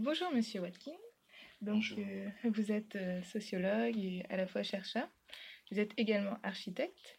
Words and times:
bonjour 0.00 0.32
Monsieur 0.32 0.60
Watkin. 0.60 0.96
Donc, 1.60 1.84
euh, 1.98 2.28
vous 2.44 2.72
êtes 2.72 2.96
euh, 2.96 3.22
sociologue 3.22 3.96
et 3.98 4.24
à 4.30 4.36
la 4.36 4.46
fois 4.46 4.62
chercheur. 4.62 5.06
Vous 5.70 5.78
êtes 5.78 5.92
également 5.98 6.38
architecte. 6.42 7.18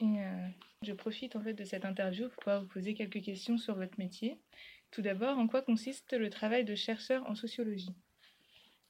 Et 0.00 0.20
euh, 0.20 0.48
je 0.82 0.92
profite 0.92 1.36
en 1.36 1.42
fait 1.42 1.54
de 1.54 1.64
cette 1.64 1.84
interview 1.84 2.28
pour 2.28 2.36
pouvoir 2.36 2.62
vous 2.62 2.68
poser 2.68 2.94
quelques 2.94 3.22
questions 3.22 3.58
sur 3.58 3.76
votre 3.76 3.98
métier. 3.98 4.38
Tout 4.90 5.02
d'abord, 5.02 5.38
en 5.38 5.46
quoi 5.46 5.62
consiste 5.62 6.12
le 6.12 6.30
travail 6.30 6.64
de 6.64 6.74
chercheur 6.74 7.24
en 7.28 7.34
sociologie? 7.34 7.94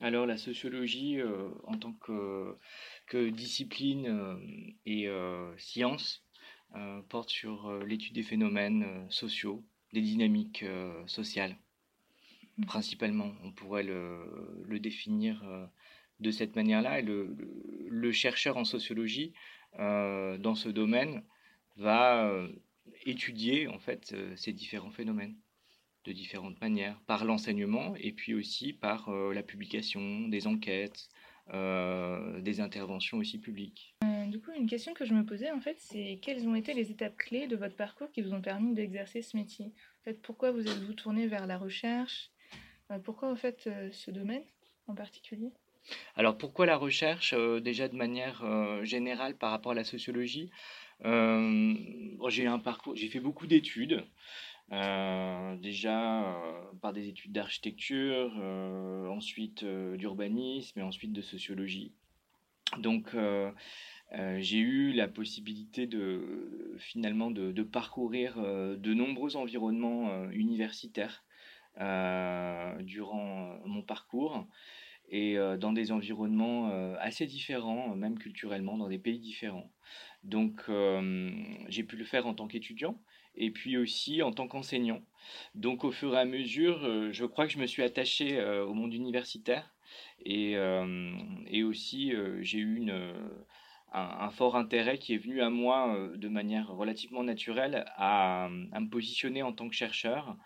Alors, 0.00 0.25
la 0.25 0.39
sociologie, 0.39 1.18
en 1.64 1.77
tant 1.77 1.93
que, 1.93 2.57
que 3.07 3.29
discipline 3.29 4.41
et 4.87 5.11
science, 5.59 6.25
porte 7.11 7.29
sur 7.29 7.71
l'étude 7.84 8.14
des 8.14 8.23
phénomènes 8.23 9.07
sociaux, 9.11 9.62
des 9.93 10.00
dynamiques 10.00 10.64
sociales 11.07 11.55
principalement. 12.66 13.32
On 13.45 13.52
pourrait 13.52 13.82
le, 13.82 14.79
définir 14.79 15.42
euh, 15.45 15.66
de 16.20 16.30
cette 16.30 16.56
manière-là. 16.56 17.00
Et 17.00 17.02
le, 17.02 18.12
chercheur 18.12 18.56
en 18.56 18.64
sociologie, 18.64 19.33
euh, 19.78 20.38
dans 20.38 20.55
ce 20.55 20.69
domaine, 20.69 21.23
va 21.77 22.27
euh, 22.27 22.48
étudier 23.05 23.69
en 23.69 23.78
fait 23.78 24.14
ces 24.36 24.52
différents 24.52 24.91
phénomènes 24.91 25.36
de 26.05 26.12
différentes 26.12 26.59
manières, 26.62 26.98
par 27.06 27.27
l'enseignement 27.27 27.95
et 27.96 28.12
puis 28.12 28.33
aussi 28.33 28.72
par 28.72 29.11
la 29.11 29.42
publication, 29.42 30.28
des 30.28 30.47
enquêtes, 30.47 31.11
des 31.52 32.61
interventions 32.61 33.19
aussi 33.19 33.38
publiques. 33.38 33.95
du 34.28 34.41
coup, 34.41 34.50
une 34.56 34.66
question 34.66 34.95
que 34.95 35.05
je 35.05 35.12
me 35.12 35.27
posais 35.27 35.50
en 35.50 35.61
fait, 35.61 35.77
c'est 35.78 36.19
quelles 36.22 36.48
ont 36.48 36.55
été 36.55 36.72
les 36.72 36.91
étapes 36.91 37.19
clés 37.19 37.47
de 37.47 37.56
votre 37.56 37.77
parcours 37.77 38.11
qui 38.12 38.22
vous 38.22 38.33
ont 38.33 38.41
permis 38.41 38.72
d'exercer 38.72 39.20
ce 39.20 39.36
métier? 39.36 39.66
En 39.66 40.05
fait, 40.05 40.22
pourquoi 40.22 40.52
vous 40.52 40.66
êtes-vous 40.66 40.95
tourné 40.95 41.27
vers 41.27 41.47
la 41.47 41.58
recherche? 41.58 42.30
Pourquoi 42.98 43.30
en 43.30 43.36
fait 43.36 43.66
euh, 43.66 43.88
ce 43.92 44.10
domaine 44.10 44.42
en 44.86 44.94
particulier? 44.94 45.52
Alors 46.16 46.36
pourquoi 46.36 46.66
la 46.66 46.76
recherche 46.76 47.32
euh, 47.36 47.60
Déjà 47.60 47.88
de 47.88 47.97
manière 47.97 48.44
générale 48.84 49.36
par 49.36 49.50
rapport 49.50 49.72
à 49.72 49.74
la 49.74 49.84
sociologie, 49.84 50.50
j'ai 51.02 52.47
un 52.47 52.58
parcours, 52.58 52.97
j'ai 52.97 53.08
fait 53.08 53.20
beaucoup 53.20 53.47
d'études. 53.47 54.05
déjà 54.70 56.36
par 56.82 56.92
des 56.92 57.08
études 57.08 57.32
d'architecture, 57.32 58.36
ensuite 59.08 59.64
d'urbanisme 59.64 60.78
et 60.78 60.82
ensuite 60.82 61.12
de 61.12 61.22
sociologie. 61.22 61.92
Donc 62.78 63.16
j'ai 64.38 64.58
eu 64.58 64.92
la 64.92 65.08
possibilité 65.08 65.86
de 65.86 66.77
finalement 66.78 67.30
de 67.30 67.62
parcourir 67.62 68.36
de 68.36 68.94
nombreux 68.94 69.36
environnements 69.36 70.28
universitaires 70.30 71.25
euh, 71.25 71.30
durant 71.76 73.58
mon 73.64 73.82
parcours 73.82 74.46
et 75.10 75.36
euh, 75.36 75.56
dans 75.56 75.72
des 75.72 75.92
environnements 75.92 76.70
euh, 76.70 76.94
assez 77.00 77.26
différents, 77.26 77.94
même 77.94 78.18
culturellement, 78.18 78.78
dans 78.78 78.88
des 78.88 78.98
pays 78.98 79.18
différents. 79.18 79.70
Donc 80.22 80.70
j'ai 81.68 81.82
pu 81.82 81.96
le 81.96 82.04
faire 82.04 82.26
en 82.26 82.34
tant 82.34 82.46
qu'étudiant 82.46 83.00
et 83.36 83.50
puis 83.50 83.78
aussi 83.78 84.22
en 84.22 84.32
tant 84.32 84.48
qu'enseignant. 84.48 85.00
Donc 85.54 85.82
au 85.82 85.91
fur 85.91 86.14
et 86.14 86.18
à 86.18 86.26
mesure, 86.26 87.10
je 87.10 87.24
crois 87.24 87.46
que 87.46 87.52
je 87.52 87.58
me 87.58 87.66
suis 87.66 87.82
attaché 87.82 88.38
au 88.44 88.74
monde 88.74 88.92
universitaire 88.92 89.74
et, 90.26 90.58
aussi 91.64 92.12
j'ai 92.42 92.58
eu 92.58 92.86
un, 93.94 94.30
fort 94.30 94.56
intérêt 94.56 94.98
qui 94.98 95.14
est 95.14 95.18
venu 95.18 95.41
à 95.41 95.48
moi 95.48 96.10
de 96.14 96.28
manière 96.28 96.68
relativement 96.68 97.22
naturelle 97.22 97.86
à, 97.96 98.50
me 98.50 98.91
positionner 98.91 99.42
en 99.42 99.54
tant 99.54 99.70
que 99.70 99.74
chercheur 99.74 100.36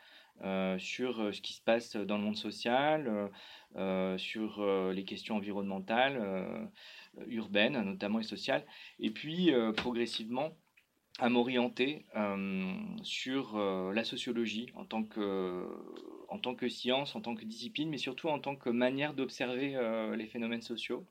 euh, 0.43 0.79
sur 0.79 1.21
euh, 1.21 1.33
ce 1.33 1.41
qui 1.41 1.53
se 1.53 1.63
passe 1.63 1.95
dans 1.97 2.19
le 2.19 2.25
monde 2.25 2.37
social, 2.37 3.31
euh, 3.77 4.19
sur 4.19 4.65
les 4.93 5.05
questions 5.05 5.37
environnementales, 5.37 6.71
urbaines 7.27 7.81
notamment 7.83 8.21
et 8.21 8.25
sociales, 8.25 8.65
et 9.01 9.11
puis 9.11 9.51
progressivement 9.77 10.57
à 11.19 11.29
m'orienter 11.29 12.07
sur 13.03 13.59
la 13.59 14.05
sociologie 14.05 14.71
en 14.77 14.85
tant, 14.85 15.03
que, 15.03 15.67
en 16.29 16.39
tant 16.39 16.55
que 16.55 16.69
science, 16.69 17.17
en 17.17 17.21
tant 17.21 17.35
que 17.35 17.45
discipline, 17.45 17.91
mais 17.91 17.99
surtout 17.99 18.29
en 18.29 18.39
tant 18.39 18.55
que 18.55 18.71
manière 18.71 19.13
d'observer 19.13 19.77
les 20.17 20.27
phénomènes 20.27 20.63
sociaux 20.63 21.05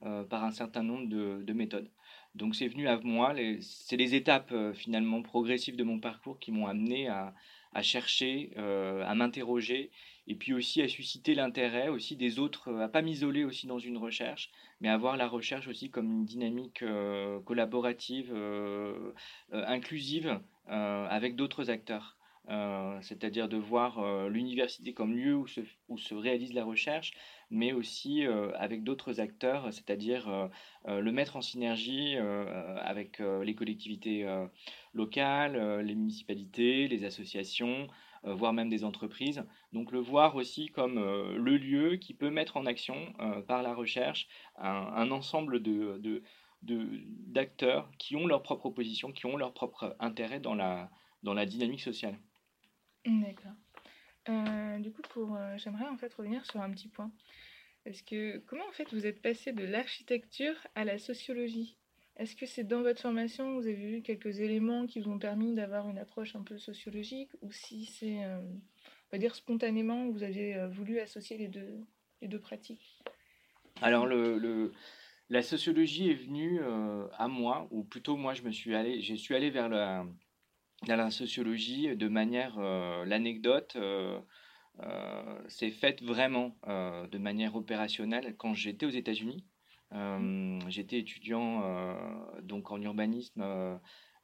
par 0.00 0.42
un 0.42 0.50
certain 0.50 0.82
nombre 0.82 1.08
de, 1.08 1.44
de 1.44 1.52
méthodes. 1.52 1.90
Donc 2.34 2.56
c'est 2.56 2.66
venu 2.66 2.88
à 2.88 2.98
moi, 2.98 3.36
c'est 3.60 3.96
les 3.96 4.16
étapes 4.16 4.52
finalement 4.74 5.22
progressives 5.22 5.76
de 5.76 5.84
mon 5.84 6.00
parcours 6.00 6.40
qui 6.40 6.50
m'ont 6.50 6.66
amené 6.66 7.06
à, 7.06 7.34
à 7.72 7.82
chercher, 7.82 8.52
euh, 8.56 9.04
à 9.06 9.14
m'interroger, 9.14 9.90
et 10.26 10.34
puis 10.34 10.52
aussi 10.52 10.82
à 10.82 10.88
susciter 10.88 11.34
l'intérêt 11.34 11.88
aussi 11.88 12.16
des 12.16 12.38
autres, 12.38 12.68
euh, 12.68 12.84
à 12.84 12.88
pas 12.88 13.02
m'isoler 13.02 13.44
aussi 13.44 13.66
dans 13.66 13.78
une 13.78 13.96
recherche, 13.96 14.50
mais 14.80 14.88
à 14.88 14.96
voir 14.96 15.16
la 15.16 15.28
recherche 15.28 15.68
aussi 15.68 15.90
comme 15.90 16.10
une 16.10 16.24
dynamique 16.24 16.82
euh, 16.82 17.40
collaborative, 17.40 18.34
inclusive, 19.52 20.40
avec 20.66 21.36
d'autres 21.36 21.70
acteurs. 21.70 22.16
C'est-à-dire 23.02 23.48
de 23.48 23.56
voir 23.56 24.28
l'université 24.28 24.92
comme 24.92 25.14
lieu 25.14 25.36
où 25.36 25.46
se, 25.46 26.14
réalise 26.14 26.52
la 26.52 26.64
recherche, 26.64 27.12
mais 27.50 27.72
aussi 27.72 28.24
avec 28.56 28.82
d'autres 28.82 29.20
acteurs, 29.20 29.72
c'est-à-dire 29.72 30.50
le 30.86 31.12
mettre 31.12 31.36
en 31.36 31.42
synergie 31.42 32.16
avec 32.16 33.18
les 33.18 33.54
collectivités 33.54 34.26
locales, 34.94 35.80
les 35.80 35.94
municipalités, 35.94 36.88
les 36.88 37.04
associations, 37.04 37.88
voire 38.24 38.52
même 38.52 38.68
des 38.68 38.84
entreprises. 38.84 39.44
Donc 39.72 39.92
le 39.92 40.00
voir 40.00 40.36
aussi 40.36 40.68
comme 40.68 40.96
le 40.96 41.56
lieu 41.56 41.96
qui 41.96 42.14
peut 42.14 42.30
mettre 42.30 42.56
en 42.56 42.66
action 42.66 42.96
par 43.46 43.62
la 43.62 43.74
recherche 43.74 44.28
un, 44.56 45.10
ensemble 45.10 45.62
de, 45.62 46.22
d'acteurs 46.62 47.90
qui 47.98 48.16
ont 48.16 48.26
leur 48.26 48.42
propre 48.42 48.70
position, 48.70 49.12
qui 49.12 49.26
ont 49.26 49.36
leur 49.36 49.52
propre 49.52 49.96
intérêt 50.00 50.40
dans 50.40 50.54
la, 50.54 50.90
dans 51.22 51.34
la 51.34 51.46
dynamique 51.46 51.80
sociale. 51.80 52.18
D'accord. 53.06 53.52
Euh, 54.28 54.78
du 54.78 54.92
coup, 54.92 55.02
pour, 55.10 55.34
euh, 55.34 55.56
j'aimerais 55.56 55.88
en 55.88 55.96
fait 55.96 56.12
revenir 56.14 56.44
sur 56.44 56.60
un 56.60 56.70
petit 56.70 56.88
point. 56.88 57.10
Est-ce 57.86 58.02
que 58.02 58.38
comment 58.46 58.66
en 58.68 58.72
fait 58.72 58.92
vous 58.92 59.06
êtes 59.06 59.22
passé 59.22 59.52
de 59.52 59.64
l'architecture 59.64 60.54
à 60.74 60.84
la 60.84 60.98
sociologie? 60.98 61.76
Est-ce 62.16 62.36
que 62.36 62.44
c'est 62.44 62.64
dans 62.64 62.82
votre 62.82 63.00
formation 63.00 63.54
vous 63.54 63.66
avez 63.66 63.74
vu 63.74 64.02
quelques 64.02 64.40
éléments 64.40 64.86
qui 64.86 65.00
vous 65.00 65.10
ont 65.10 65.18
permis 65.18 65.54
d'avoir 65.54 65.88
une 65.88 65.96
approche 65.96 66.36
un 66.36 66.42
peu 66.42 66.58
sociologique, 66.58 67.30
ou 67.40 67.50
si 67.50 67.86
c'est, 67.86 68.22
euh, 68.22 68.38
on 68.38 69.10
va 69.12 69.18
dire 69.18 69.34
spontanément, 69.34 70.10
vous 70.10 70.22
avez 70.22 70.66
voulu 70.68 71.00
associer 71.00 71.38
les 71.38 71.48
deux, 71.48 71.80
les 72.20 72.28
deux 72.28 72.38
pratiques? 72.38 73.02
Alors 73.80 74.06
le, 74.06 74.72
la 75.30 75.40
sociologie 75.40 76.10
est 76.10 76.14
venue 76.14 76.60
à 77.16 77.28
moi, 77.28 77.66
ou 77.70 77.84
plutôt 77.84 78.18
moi 78.18 78.34
je 78.34 78.42
me 78.42 78.50
suis 78.50 78.74
allé, 78.74 79.00
je 79.00 79.14
suis 79.14 79.34
allé 79.34 79.48
vers 79.48 79.70
la 79.70 80.04
dans 80.86 80.96
la 80.96 81.10
sociologie, 81.10 81.94
de 81.94 82.08
manière, 82.08 82.54
euh, 82.58 83.04
l'anecdote 83.04 83.74
euh, 83.76 84.18
euh, 84.80 85.48
s'est 85.48 85.70
faite 85.70 86.02
vraiment 86.02 86.56
de 86.66 87.18
manière 87.18 87.54
opérationnelle 87.54 88.34
quand 88.38 88.54
j'étais 88.54 88.86
aux 88.86 88.90
États-Unis. 88.90 89.44
j'étais 90.68 90.98
étudiant 90.98 91.62
donc 92.42 92.70
en 92.70 92.80
urbanisme 92.80 93.42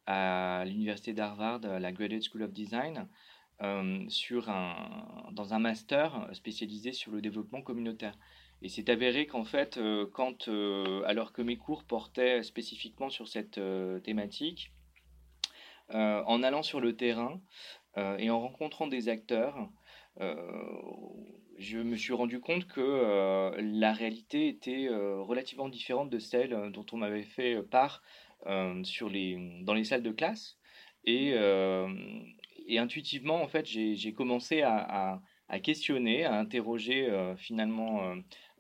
à 0.07 0.65
l'université 0.65 1.13
d'Harvard, 1.13 1.61
la 1.61 1.93
Graduate 1.93 2.23
School 2.23 2.43
of 2.45 2.53
Design, 2.53 3.07
sur 4.09 4.49
un, 4.49 5.29
dans 5.33 5.53
un 5.53 5.59
master 5.59 6.29
spécialisé 6.33 6.93
sur 6.93 7.13
le 7.13 7.21
développement 7.21 7.61
communautaire. 7.61 8.17
Et 8.63 8.71
c'est 8.71 8.89
avéré 8.89 9.27
qu'en 9.27 9.45
fait, 9.45 9.79
quand, 10.15 10.49
alors 11.05 11.33
que 11.33 11.43
mes 11.43 11.59
cours 11.59 11.85
portaient 11.85 12.43
spécifiquement 12.43 13.11
sur 13.11 13.29
cette 13.29 13.61
thématique, 14.05 14.73
euh, 15.95 16.23
en 16.27 16.43
allant 16.43 16.63
sur 16.63 16.81
le 16.81 16.97
terrain 16.97 17.41
euh, 17.97 18.17
et 18.19 18.29
en 18.31 18.41
rencontrant 18.41 18.89
des 18.89 19.09
acteurs, 19.09 19.69
euh, 20.21 20.35
je 21.59 21.79
me 21.79 21.97
suis 21.97 22.13
rendu 22.13 22.41
compte 22.41 22.67
que 22.67 23.53
la 23.59 23.93
réalité 23.93 24.49
était 24.49 24.89
relativement 24.91 25.69
différente 25.69 26.11
de 26.11 26.19
celle 26.19 26.71
dont 26.73 26.85
on 26.93 26.99
m'avait 26.99 27.23
fait 27.23 27.63
part 27.63 28.03
sur 28.83 29.09
les, 29.09 29.63
dans 29.63 29.73
les 29.73 29.85
salles 29.85 30.03
de 30.03 30.11
classe. 30.11 30.59
Et, 31.05 31.31
et 32.67 32.79
intuitivement, 32.79 33.43
en 33.43 33.49
fait, 33.49 33.65
j'ai 33.65 34.13
commencé 34.13 34.61
à, 34.61 35.23
à, 35.49 35.61
questionner, 35.61 36.27
à 36.27 36.35
interroger 36.35 37.09
finalement 37.39 38.03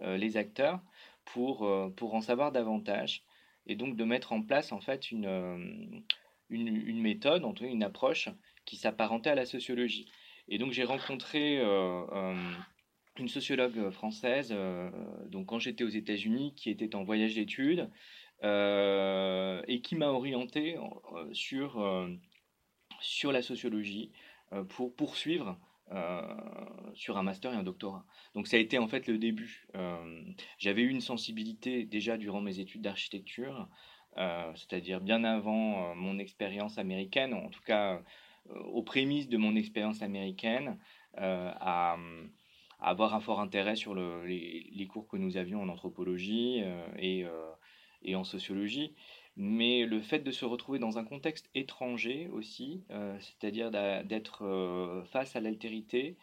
les 0.00 0.38
acteurs 0.38 0.80
pour, 1.26 1.68
pour 1.96 2.14
en 2.14 2.22
savoir 2.22 2.50
davantage 2.50 3.24
et 3.66 3.76
donc 3.76 3.96
de 3.96 4.04
mettre 4.04 4.32
en 4.32 4.40
place 4.40 4.72
en 4.72 4.80
fait 4.80 5.10
une, 5.10 6.02
une, 6.50 7.00
méthode, 7.00 7.44
en 7.44 7.52
tout 7.52 7.64
cas 7.64 7.70
une 7.70 7.82
approche 7.82 8.28
qui 8.64 8.76
s'apparentait 8.76 9.30
à 9.30 9.34
la 9.34 9.46
sociologie. 9.46 10.10
Et 10.48 10.58
donc 10.58 10.72
j'ai 10.72 10.84
rencontré 10.84 11.58
euh, 11.58 12.04
euh, 12.12 12.52
une 13.18 13.28
sociologue 13.28 13.90
française, 13.90 14.50
euh, 14.52 14.90
donc 15.28 15.46
quand 15.46 15.58
j'étais 15.58 15.84
aux 15.84 15.88
États-Unis, 15.88 16.54
qui 16.54 16.70
était 16.70 16.94
en 16.94 17.04
voyage 17.04 17.34
d'études 17.34 17.90
et 18.42 19.80
qui 19.82 19.96
m'a 19.96 20.08
orienté 20.08 20.76
sur, 21.32 22.06
sur 23.00 23.32
la 23.32 23.40
sociologie 23.40 24.12
pour 24.68 24.94
poursuivre 24.94 25.58
sur 26.92 27.16
un 27.16 27.22
master 27.22 27.54
et 27.54 27.56
un 27.56 27.62
doctorat. 27.62 28.04
Donc 28.34 28.46
ça 28.46 28.58
a 28.58 28.60
été 28.60 28.76
en 28.76 28.88
fait 28.88 29.06
le 29.06 29.16
début. 29.16 29.66
J'avais 30.58 30.82
eu 30.82 30.90
une 30.90 31.00
sensibilité 31.00 31.86
déjà 31.86 32.18
durant 32.18 32.42
mes 32.42 32.60
études 32.60 32.82
d'architecture, 32.82 33.68
c'est-à-dire 34.54 35.00
bien 35.00 35.24
avant 35.24 35.94
mon 35.94 36.18
expérience 36.18 36.78
américaine, 36.78 37.34
en 37.34 37.48
tout 37.48 37.62
cas 37.66 38.00
aux 38.72 38.82
prémices 38.82 39.28
de 39.28 39.36
mon 39.36 39.56
expérience 39.56 40.02
américaine, 40.02 40.78
à 41.16 41.96
avoir 42.80 43.14
un 43.14 43.20
fort 43.20 43.40
intérêt 43.40 43.76
sur 43.76 43.94
le, 43.94 44.24
les, 44.24 44.86
cours 44.86 45.08
que 45.08 45.16
nous 45.16 45.36
avions 45.36 45.62
en 45.62 45.68
anthropologie 45.68 46.62
euh, 46.62 46.86
et, 46.98 47.24
euh, 47.24 48.16
en 48.16 48.24
sociologie. 48.24 48.94
Mais 49.36 49.84
le 49.84 50.00
fait 50.00 50.20
de 50.20 50.30
se 50.30 50.44
retrouver 50.44 50.78
dans 50.78 50.98
un 50.98 51.04
contexte 51.04 51.50
étranger 51.54 52.28
aussi, 52.32 52.84
euh, 52.90 53.16
c'est-à-dire 53.20 53.70
d'être 53.70 55.04
face 55.10 55.36
à 55.36 55.40
l'altérité, 55.40 56.16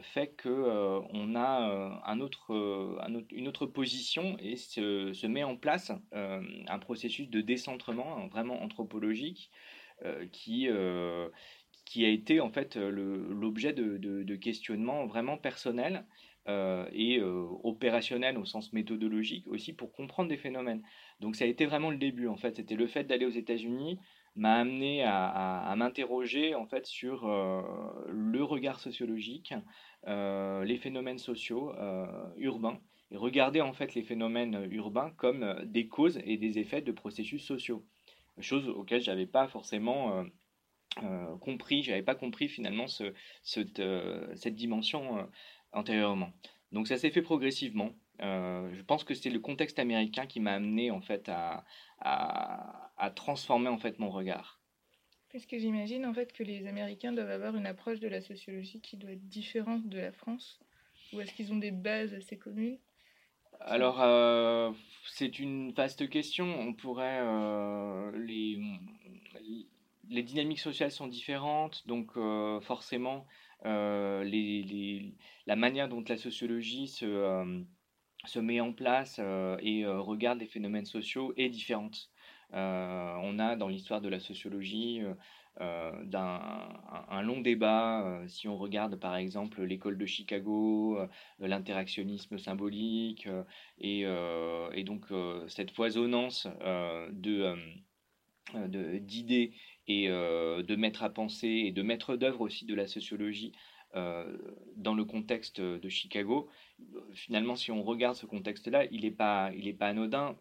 fait 0.00 0.34
qu'on 0.42 1.08
on 1.12 1.34
a 1.34 2.00
un 2.04 2.20
autre, 2.20 3.02
une 3.32 3.48
autre 3.48 3.66
position 3.66 4.36
et 4.38 4.56
se, 4.56 5.26
met 5.26 5.44
en 5.44 5.56
place 5.56 5.92
un 6.12 6.78
processus 6.78 7.28
de 7.30 7.40
décentrement 7.40 8.18
hein, 8.18 8.28
vraiment 8.28 8.62
anthropologique 8.62 9.50
qui, 10.32 10.68
qui 11.88 12.04
a 12.04 12.10
été 12.10 12.40
en 12.40 12.50
fait 12.50 12.76
euh, 12.76 12.90
l'objet 12.90 13.72
de, 13.72 13.96
de, 13.96 14.36
questionnements 14.36 15.06
vraiment 15.06 15.38
personnels 15.38 16.04
euh, 16.46 16.86
et 16.92 17.18
euh, 17.18 17.46
opérationnels 17.64 18.36
au 18.36 18.44
sens 18.44 18.74
méthodologique 18.74 19.46
aussi 19.48 19.72
pour 19.72 19.92
comprendre 19.92 20.28
des 20.28 20.36
phénomènes. 20.36 20.82
Donc 21.20 21.34
ça 21.34 21.44
a 21.44 21.48
été 21.48 21.64
vraiment 21.64 21.90
le 21.90 21.96
début 21.96 22.28
en 22.28 22.36
fait. 22.36 22.56
C'était 22.56 22.76
le 22.76 22.86
fait 22.86 23.04
d'aller 23.04 23.24
aux 23.24 23.30
États-Unis 23.30 23.98
m'a 24.38 24.54
amené 24.54 25.02
à, 25.04 25.74
m'interroger 25.76 26.54
en 26.54 26.66
fait 26.66 26.86
sur 26.86 27.26
le 27.26 28.42
regard 28.42 28.80
sociologique, 28.80 29.52
les 30.06 30.78
phénomènes 30.80 31.18
sociaux 31.18 31.74
urbains 32.36 32.80
et 33.10 33.16
regarder 33.16 33.60
en 33.60 33.72
fait 33.72 33.94
les 33.94 34.02
phénomènes 34.02 34.68
urbains 34.70 35.12
comme 35.16 35.64
des 35.64 35.88
causes 35.88 36.20
et 36.24 36.36
des 36.36 36.58
effets 36.58 36.82
de 36.82 36.92
processus 36.92 37.44
sociaux, 37.44 37.84
chose 38.40 38.68
auxquelles 38.68 39.02
j'avais 39.02 39.26
pas 39.26 39.48
forcément 39.48 40.24
euh, 41.02 41.36
compris, 41.38 41.82
j'avais 41.82 42.02
pas 42.02 42.14
compris 42.14 42.48
finalement 42.48 42.88
ce, 42.88 43.12
euh, 43.78 44.34
cette 44.34 44.54
dimension 44.54 45.18
euh, 45.18 45.22
antérieurement. 45.72 46.32
Donc 46.72 46.88
ça 46.88 46.96
s'est 46.96 47.10
fait 47.10 47.22
progressivement. 47.22 47.92
Je 48.20 48.82
pense 48.82 49.04
que 49.04 49.14
c'est 49.14 49.30
le 49.30 49.40
contexte 49.40 49.78
américain 49.78 50.26
qui 50.26 50.40
m'a 50.40 50.54
amené 50.54 50.90
en 50.90 51.00
fait 51.00 51.28
à, 51.28 51.64
à, 52.00 53.10
transformer 53.14 53.68
en 53.68 53.78
fait 53.78 53.98
mon 53.98 54.10
regard. 54.10 54.60
Parce 55.32 55.46
que 55.46 55.58
j'imagine 55.58 56.06
en 56.06 56.14
fait 56.14 56.32
que 56.32 56.42
les 56.42 56.66
Américains 56.66 57.12
doivent 57.12 57.30
avoir 57.30 57.54
une 57.54 57.66
approche 57.66 58.00
de 58.00 58.08
la 58.08 58.20
sociologie 58.20 58.80
qui 58.80 58.96
doit 58.96 59.12
être 59.12 59.28
différente 59.28 59.88
de 59.88 59.98
la 59.98 60.12
France, 60.12 60.58
ou 61.12 61.20
est-ce 61.20 61.32
qu'ils 61.32 61.52
ont 61.52 61.58
des 61.58 61.70
bases 61.70 62.14
assez 62.14 62.38
communes? 62.38 62.78
Alors, 63.60 64.74
c'est 65.06 65.38
une 65.38 65.72
vaste 65.72 66.08
question. 66.08 66.46
On 66.60 66.72
pourrait 66.74 67.22
les, 68.16 68.58
les 70.10 70.22
dynamiques 70.22 70.60
sociales 70.60 70.90
sont 70.90 71.06
différentes, 71.06 71.86
donc 71.86 72.16
euh, 72.16 72.60
forcément, 72.60 73.26
euh, 73.66 74.24
la 75.46 75.56
manière 75.56 75.88
dont 75.88 76.02
la 76.08 76.16
sociologie 76.16 76.88
se, 76.88 77.04
euh, 77.04 77.62
se 78.28 78.38
met 78.38 78.60
en 78.60 78.72
place 78.72 79.18
et 79.18 79.86
regarde 79.86 80.38
les 80.38 80.46
phénomènes 80.46 80.86
sociaux 80.86 81.32
est 81.36 81.48
différente. 81.48 82.10
on 82.52 83.38
a 83.38 83.56
dans 83.56 83.68
l'histoire 83.68 84.00
de 84.00 84.08
la 84.08 84.20
sociologie 84.20 85.02
d'un, 85.58 86.40
un, 87.08 87.22
long 87.22 87.40
débat, 87.40 88.22
si 88.28 88.46
on 88.48 88.56
regarde 88.56 88.96
par 88.96 89.16
exemple 89.16 89.62
l'école 89.62 89.98
de 89.98 90.06
Chicago, 90.06 90.98
l'interactionnisme 91.40 92.38
symbolique, 92.38 93.28
et, 93.78 94.04
donc 94.84 95.06
cette 95.48 95.72
foisonnance 95.72 96.46
de, 97.10 97.56
d'idées 99.00 99.52
et 99.86 100.08
euh, 100.08 100.62
de 100.62 100.76
mettre 100.76 101.02
à 101.02 101.10
penser 101.10 101.48
et 101.48 101.72
de 101.72 101.82
mettre 101.82 102.16
d'œuvre 102.16 102.42
aussi 102.42 102.64
de 102.66 102.74
la 102.74 102.86
sociologie 102.86 103.52
euh, 103.54 103.77
dans 103.94 104.94
le 104.94 105.04
contexte 105.04 105.60
de 105.60 105.88
Chicago. 105.88 106.48
Finalement, 107.12 107.56
si 107.56 107.70
on 107.70 107.82
regarde 107.82 108.16
ce 108.16 108.26
contexte-là, 108.26 108.84
il 108.90 109.02
n'est 109.02 109.10
pas, 109.10 109.50
pas 109.78 109.86
anodin. 109.86 110.36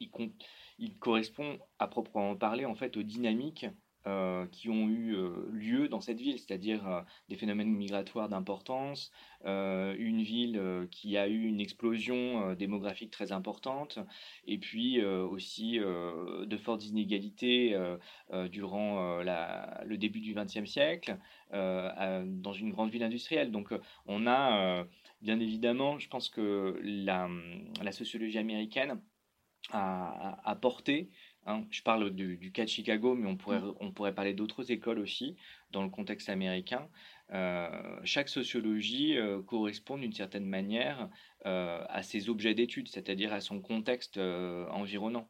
Il, 0.00 0.10
il, 0.18 0.32
il, 0.78 0.98
correspond 0.98 1.58
à 1.78 1.88
proprement 1.88 2.36
parler 2.36 2.64
en 2.64 2.74
fait 2.74 2.96
aux 2.96 3.02
dynamiques 3.02 3.66
euh, 4.06 4.46
qui 4.52 4.68
ont 4.68 4.88
eu 4.88 5.16
euh, 5.16 5.48
lieu 5.50 5.88
dans 5.88 6.00
cette 6.00 6.20
ville, 6.20 6.38
c'est-à-dire 6.38 6.86
euh, 6.86 7.00
des 7.28 7.34
phénomènes 7.34 7.70
migratoires 7.70 8.28
d'importance, 8.28 9.10
une 9.44 10.22
ville 10.22 10.88
qui 10.90 11.16
a 11.16 11.28
eu 11.28 11.44
une 11.44 11.60
explosion 11.60 12.54
démographique 12.54 13.12
très 13.12 13.30
importante, 13.30 14.00
et 14.48 14.58
puis 14.58 15.04
aussi 15.04 15.78
de 15.78 16.56
fortes 16.56 16.84
inégalités 16.84 17.78
durant 18.50 19.18
le 19.20 19.96
début 19.96 20.18
du 20.18 20.34
XXe 20.34 20.68
siècle 20.68 21.16
dans 21.52 22.52
une 22.52 22.72
grande 22.72 22.90
ville 22.90 23.04
industrielle. 23.04 23.52
Donc 23.52 23.72
on 24.06 24.26
a 24.26 24.84
bien 25.22 25.38
évidemment, 25.38 26.00
je 26.00 26.08
pense 26.08 26.28
que 26.28 26.80
la, 26.82 27.28
la 27.84 27.92
sociologie 27.92 28.38
américaine 28.38 29.00
a, 29.70 30.38
a, 30.44 30.56
porté 30.56 31.10
Hein, 31.46 31.64
je 31.70 31.80
parle 31.80 32.10
du, 32.10 32.50
cas 32.50 32.64
de 32.64 32.68
Chicago, 32.68 33.14
mais 33.14 33.28
on 33.28 33.36
pourrait, 33.36 33.62
on 33.78 33.92
pourrait 33.92 34.14
parler 34.14 34.34
d'autres 34.34 34.72
écoles 34.72 34.98
aussi 34.98 35.36
dans 35.70 35.84
le 35.84 35.88
contexte 35.88 36.28
américain. 36.28 36.88
Euh, 37.32 38.00
chaque 38.02 38.28
sociologie 38.28 39.16
euh, 39.16 39.42
correspond 39.42 39.96
d'une 39.96 40.12
certaine 40.12 40.46
manière 40.46 41.08
euh, 41.46 41.84
à 41.88 42.02
ses 42.02 42.28
objets 42.28 42.54
d'étude, 42.54 42.88
c'est-à-dire 42.88 43.32
à 43.32 43.40
son 43.40 43.60
contexte 43.60 44.18
environnant. 44.18 45.28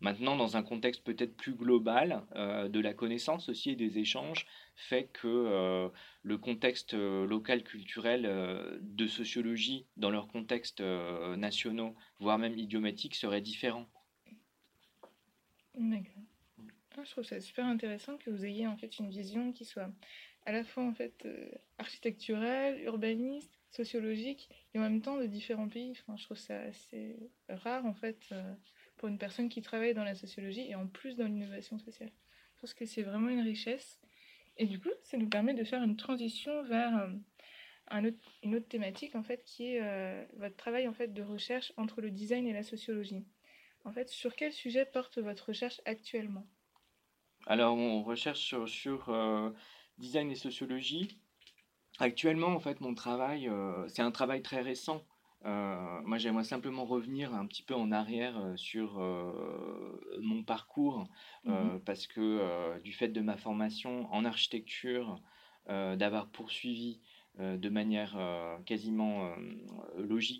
Maintenant, 0.00 0.34
dans 0.34 0.56
un 0.56 0.64
contexte 0.64 1.04
peut-être 1.04 1.36
plus 1.36 1.54
global 1.54 2.24
de 2.34 2.80
la 2.80 2.92
connaissance 2.92 3.48
aussi 3.48 3.70
et 3.70 3.76
des 3.76 4.00
échanges, 4.00 4.48
fait 4.74 5.08
que 5.12 5.92
le 6.24 6.38
contexte 6.38 6.94
local 6.94 7.62
culturel 7.62 8.80
de 8.80 9.06
sociologie 9.06 9.86
dans 9.96 10.10
leurs 10.10 10.26
contextes 10.26 10.80
nationaux, 10.80 11.94
voire 12.18 12.36
même 12.36 12.58
idiomatiques, 12.58 13.14
serait 13.14 13.40
différent. 13.40 13.86
Ah, 16.96 17.04
je 17.04 17.10
trouve 17.10 17.24
ça 17.24 17.40
super 17.40 17.64
intéressant 17.64 18.18
que 18.18 18.30
vous 18.30 18.44
ayez 18.44 18.66
en 18.66 18.76
fait 18.76 18.98
une 18.98 19.08
vision 19.08 19.52
qui 19.52 19.64
soit 19.64 19.90
à 20.44 20.52
la 20.52 20.64
fois 20.64 20.82
en 20.82 20.92
fait 20.92 21.24
euh, 21.24 21.48
architecturale, 21.78 22.80
urbaniste, 22.82 23.58
sociologique 23.70 24.50
et 24.74 24.78
en 24.78 24.82
même 24.82 25.00
temps 25.00 25.16
de 25.16 25.26
différents 25.26 25.68
pays. 25.68 25.92
Enfin, 25.92 26.16
je 26.16 26.24
trouve 26.24 26.36
ça 26.36 26.60
assez 26.60 27.16
rare 27.48 27.86
en 27.86 27.94
fait 27.94 28.18
euh, 28.32 28.54
pour 28.98 29.08
une 29.08 29.18
personne 29.18 29.48
qui 29.48 29.62
travaille 29.62 29.94
dans 29.94 30.04
la 30.04 30.14
sociologie 30.14 30.68
et 30.68 30.74
en 30.74 30.86
plus 30.86 31.16
dans 31.16 31.26
l'innovation 31.26 31.78
sociale. 31.78 32.12
Je 32.56 32.60
pense 32.60 32.74
que 32.74 32.84
c'est 32.84 33.02
vraiment 33.02 33.30
une 33.30 33.40
richesse. 33.40 33.98
Et 34.58 34.66
du 34.66 34.78
coup, 34.78 34.90
ça 35.02 35.16
nous 35.16 35.28
permet 35.28 35.54
de 35.54 35.64
faire 35.64 35.82
une 35.82 35.96
transition 35.96 36.62
vers 36.64 36.94
euh, 37.90 38.10
une 38.42 38.54
autre 38.54 38.68
thématique 38.68 39.14
en 39.14 39.22
fait 39.22 39.42
qui 39.44 39.74
est 39.74 40.26
votre 40.36 40.56
travail 40.56 40.88
en 40.88 40.92
fait 40.92 41.12
de 41.12 41.22
recherche 41.22 41.72
entre 41.76 42.00
le 42.00 42.10
design 42.10 42.46
et 42.46 42.52
la 42.52 42.62
sociologie. 42.62 43.24
En 43.84 43.92
fait, 43.92 44.08
sur 44.08 44.34
quel 44.36 44.52
sujet 44.52 44.84
porte 44.84 45.18
votre 45.18 45.48
recherche 45.48 45.80
actuellement? 45.84 46.46
Alors, 47.46 47.76
on 47.76 48.02
recherche 48.02 48.54
sur, 48.66 49.08
euh, 49.08 49.50
design 49.98 50.30
et 50.30 50.36
sociologie. 50.36 51.18
Actuellement, 51.98 52.48
en 52.48 52.60
fait, 52.60 52.80
mon 52.80 52.94
travail, 52.94 53.48
euh, 53.48 53.86
c'est 53.88 54.02
un 54.02 54.12
travail 54.12 54.42
très 54.42 54.60
récent. 54.60 55.04
Euh, 55.44 56.00
moi, 56.04 56.18
j'aimerais 56.18 56.44
simplement 56.44 56.84
revenir 56.84 57.34
un 57.34 57.46
petit 57.46 57.64
peu 57.64 57.74
en 57.74 57.90
arrière 57.90 58.40
sur 58.54 59.00
mon 60.20 60.44
parcours, 60.44 61.08
mhm. 61.44 61.80
parce 61.84 62.06
que 62.06 62.78
du 62.80 62.92
fait 62.92 63.08
de 63.08 63.20
ma 63.20 63.36
formation 63.36 64.08
en 64.12 64.24
architecture, 64.24 65.20
d'avoir 65.66 66.28
poursuivi 66.28 67.00
de 67.38 67.68
manière 67.68 68.16
quasiment 68.66 69.34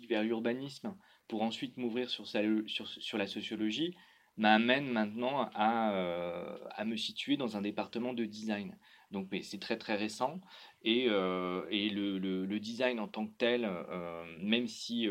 vers 0.07 0.23
l'urbanisme, 0.23 0.95
pour 1.27 1.41
ensuite 1.41 1.77
m'ouvrir 1.77 2.09
sur, 2.09 3.17
la 3.17 3.27
sociologie, 3.27 3.95
m'amène 4.37 4.87
maintenant 4.87 5.49
à, 5.53 5.93
euh, 5.93 6.57
à, 6.71 6.85
me 6.85 6.95
situer 6.97 7.37
dans 7.37 7.57
un 7.57 7.61
département 7.61 8.13
de 8.13 8.25
design. 8.25 8.75
Donc 9.11 9.27
c'est 9.43 9.59
très 9.59 9.77
très 9.77 9.95
récent 9.95 10.41
et, 10.83 11.05
euh, 11.07 11.63
le, 11.69 12.59
design 12.59 12.99
en 12.99 13.07
tant 13.07 13.27
que 13.27 13.33
tel, 13.37 13.65
euh, 13.65 14.25
même 14.41 14.67
si 14.67 15.07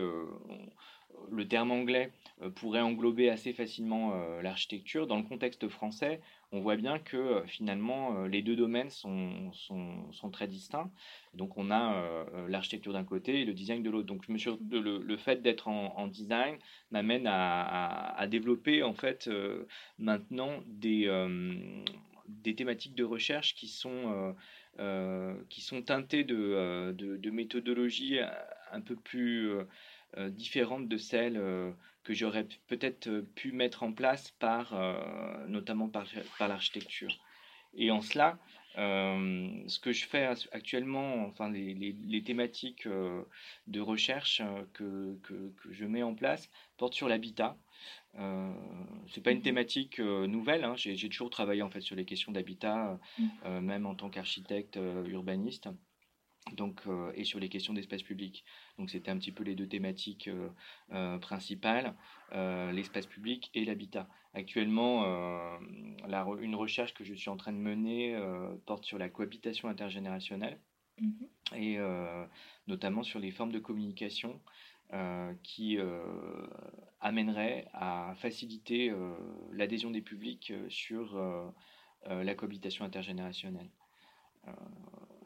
le 1.31 1.49
terme 1.49 1.71
anglais 1.71 2.13
pourrait 2.57 2.81
englober 2.81 3.31
assez 3.31 3.53
facilement 3.53 4.15
l'architecture, 4.43 5.07
dans 5.07 5.17
le 5.17 5.23
contexte 5.23 5.69
français, 5.69 6.21
on 6.53 6.61
voit 6.61 6.77
bien 6.77 6.99
que 6.99 7.17
euh, 7.17 7.47
finalement 7.47 8.17
euh, 8.17 8.29
les 8.29 8.43
deux 8.43 8.57
domaines 8.57 8.91
sont, 8.91 9.51
sont, 9.53 10.31
très 10.31 10.47
distincts. 10.47 10.91
Donc 11.35 11.57
on 11.57 11.71
a 11.71 11.95
euh, 11.95 12.49
l'architecture 12.49 12.93
d'un 12.93 13.05
côté 13.05 13.41
et 13.41 13.45
le 13.45 13.55
design 13.55 13.83
de 13.83 13.91
l'autre. 13.91 14.07
Donc 14.07 14.29
le, 14.29 15.17
fait 15.17 15.43
d'être 15.43 15.69
en, 15.69 16.07
design 16.07 16.59
m'amène 16.91 17.27
à, 17.27 18.27
développer 18.29 18.83
en 18.83 18.95
fait 18.95 19.31
maintenant 19.99 20.63
des, 20.67 21.09
des 22.29 22.55
thématiques 22.55 22.95
de 22.95 23.05
recherche 23.05 23.55
qui 23.55 23.69
sont 23.69 24.35
qui 25.49 25.61
sont 25.61 25.83
teintés 25.83 26.25
de, 26.25 26.93
de, 26.97 27.17
de 27.17 27.31
méthodologies 27.31 28.19
un 28.73 28.81
peu 28.81 28.97
plus 28.97 29.53
différentes 30.17 30.89
de 30.89 30.97
celles 30.97 31.41
que 32.05 32.15
j'aurais 32.15 32.47
peut-être 32.67 33.21
pu 33.35 33.53
mettre 33.53 33.83
en 33.83 33.93
place 33.93 34.31
par, 34.39 34.75
notamment 35.49 35.89
par, 35.89 36.07
par 36.39 36.49
l'architecture. 36.49 37.17
Et 37.75 37.91
en 37.91 38.01
cela, 38.01 38.39
ce 38.75 39.79
que 39.79 39.93
je 39.93 40.07
fais 40.07 40.25
actuellement, 40.53 41.25
enfin 41.27 41.51
les, 41.51 41.75
les, 41.75 42.23
thématiques 42.23 42.87
de 42.87 43.81
recherche 43.81 44.43
que, 44.75 45.19
que, 45.23 45.53
que, 45.63 45.73
je 45.73 45.85
mets 45.85 46.03
en 46.03 46.15
place 46.15 46.51
portent 46.77 46.95
sur 46.95 47.09
l'habitat. 47.09 47.57
Euh, 48.19 48.53
c'est 49.09 49.23
pas 49.23 49.31
une 49.31 49.39
mmh 49.39 49.43
thématique 49.43 49.99
nouvelle. 49.99 50.65
Hein. 50.65 50.75
J'ai 50.77 51.09
toujours 51.09 51.31
travaillé 51.31 51.63
en 51.63 51.71
fait 51.71 51.81
sur 51.81 51.97
les 51.97 52.05
questions 52.05 52.33
d'habitat, 52.33 52.99
mmh. 53.19 53.59
même 53.61 53.87
en 53.87 53.95
tant 53.95 54.11
qu'architecte 54.11 54.79
urbaniste 55.07 55.69
donc, 56.51 56.81
euh, 56.87 57.13
et 57.15 57.25
sur 57.25 57.39
les 57.39 57.49
questions 57.49 57.73
d'espace 57.73 58.03
public. 58.03 58.45
Donc 58.79 58.91
c'était 58.91 59.11
un 59.11 59.19
petit 59.19 59.33
peu 59.33 59.45
les 59.45 59.55
deux 59.55 59.67
thématiques 59.67 60.29
euh, 60.29 60.49
euh, 60.93 61.19
principales, 61.19 61.95
l'espace 62.73 63.07
public 63.07 63.51
et 63.55 63.65
l'habitat. 63.65 64.09
Actuellement, 64.33 65.05
une 66.41 66.55
recherche 66.55 66.95
que 66.95 67.05
je 67.05 67.13
suis 67.13 67.29
en 67.29 67.37
train 67.37 67.53
de 67.53 67.59
mener 67.59 68.19
porte 68.65 68.87
sur 68.87 68.97
la 68.97 69.11
cohabitation 69.11 69.69
intergénérationnelle 69.69 70.59
mmh 71.01 71.11
et 71.55 71.77
notamment 72.67 73.03
sur 73.03 73.19
les 73.19 73.31
formes 73.31 73.53
de 73.53 73.59
communication 73.59 74.41
qui 75.43 75.77
amèneraient 77.03 77.67
à 77.75 78.15
faciliter 78.17 78.91
l'adhésion 79.51 79.91
des 79.91 80.01
publics 80.01 80.55
sur 80.71 81.21
la 82.07 82.35
cohabitation 82.35 82.87
intergénérationnelle 82.87 83.69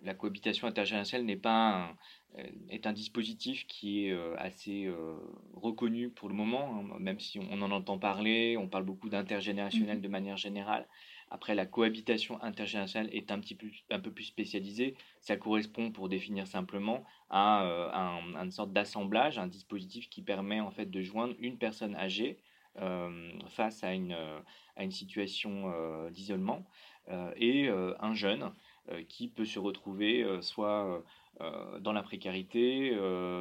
la 0.07 0.15
cohabitation 0.15 0.67
intergénérationnelle 0.67 1.27
n'est 1.27 1.37
pas 1.37 1.75
un, 1.75 1.97
euh, 2.39 2.45
est 2.69 2.87
un 2.87 2.93
dispositif 2.93 3.67
qui 3.67 4.07
est 4.07 4.13
euh, 4.13 4.35
assez 4.39 4.85
euh, 4.85 5.17
reconnu 5.55 6.11
pour 6.11 6.29
le 6.29 6.35
moment, 6.35 6.85
hein, 6.93 6.97
même 6.99 7.19
si 7.19 7.39
on, 7.39 7.63
en 7.63 7.71
entend 7.71 7.99
parler, 7.99 8.57
on 8.57 8.69
parle 8.69 8.85
beaucoup 8.85 9.09
d'intergénérationnel 9.09 9.99
mmh 9.99 10.03
de 10.03 10.09
manière 10.09 10.37
générale. 10.37 10.87
Après, 11.31 11.55
la 11.55 11.67
cohabitation 11.67 12.41
intergénérationnelle 12.43 13.11
est 13.13 13.33
un, 13.33 13.41
petit 13.41 13.57
peu, 13.57 13.67
un 13.91 13.99
peu 13.99 14.13
plus 14.13 14.25
spécialisée. 14.25 14.95
Ça 15.21 15.37
correspond, 15.37 15.91
pour 15.91 16.09
définir 16.09 16.47
simplement, 16.47 17.05
à, 17.31 18.21
une 18.41 18.53
sorte 18.53 18.73
d'assemblage, 18.73 19.37
un 19.39 19.49
dispositif 19.49 20.09
qui 20.09 20.23
permet 20.23 20.61
en 20.61 20.71
fait 20.71 20.89
de 20.89 21.03
joindre 21.03 21.35
une 21.41 21.59
personne 21.59 21.97
âgée 21.97 22.39
face 23.49 23.83
à 23.83 23.93
une, 23.93 24.17
à 24.77 24.85
une 24.85 24.93
situation 24.93 25.73
d'isolement 26.11 26.65
et 27.37 27.69
un 27.69 28.15
jeune 28.15 28.53
qui 29.09 29.29
peut 29.29 29.45
se 29.45 29.59
retrouver 29.59 30.23
euh, 30.23 30.41
soit 30.41 31.05
euh, 31.41 31.79
dans 31.81 31.93
la 31.93 32.03
précarité, 32.03 32.97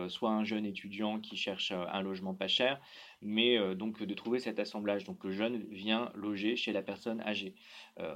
soit 0.09 0.29
un 0.29 0.43
jeune 0.43 0.65
étudiant 0.65 1.19
qui 1.19 1.37
cherche 1.37 1.71
un 1.71 2.01
logement 2.01 2.33
pas 2.33 2.49
cher, 2.49 2.81
mais 3.21 3.57
donc 3.73 4.03
de 4.03 4.13
trouver 4.13 4.39
cet 4.39 4.59
assemblage. 4.59 5.05
Donc 5.05 5.23
le 5.23 5.31
jeune 5.31 5.63
vient 5.69 6.11
loger 6.13 6.57
chez 6.57 6.73
la 6.73 6.81
personne 6.81 7.21
âgée. 7.21 7.55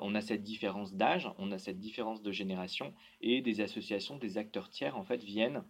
on 0.01 0.15
a 0.15 0.21
cette 0.21 0.43
différence 0.43 0.95
d'âge, 0.95 1.29
on 1.38 1.53
a 1.53 1.57
cette 1.57 1.79
différence 1.79 2.21
de 2.21 2.31
génération, 2.33 2.93
et 3.21 3.39
des 3.39 3.62
associations, 3.62 4.17
des 4.17 4.38
acteurs 4.38 4.69
tiers 4.69 4.98
en 4.98 5.05
fait 5.05 5.24
viennent 5.24 5.63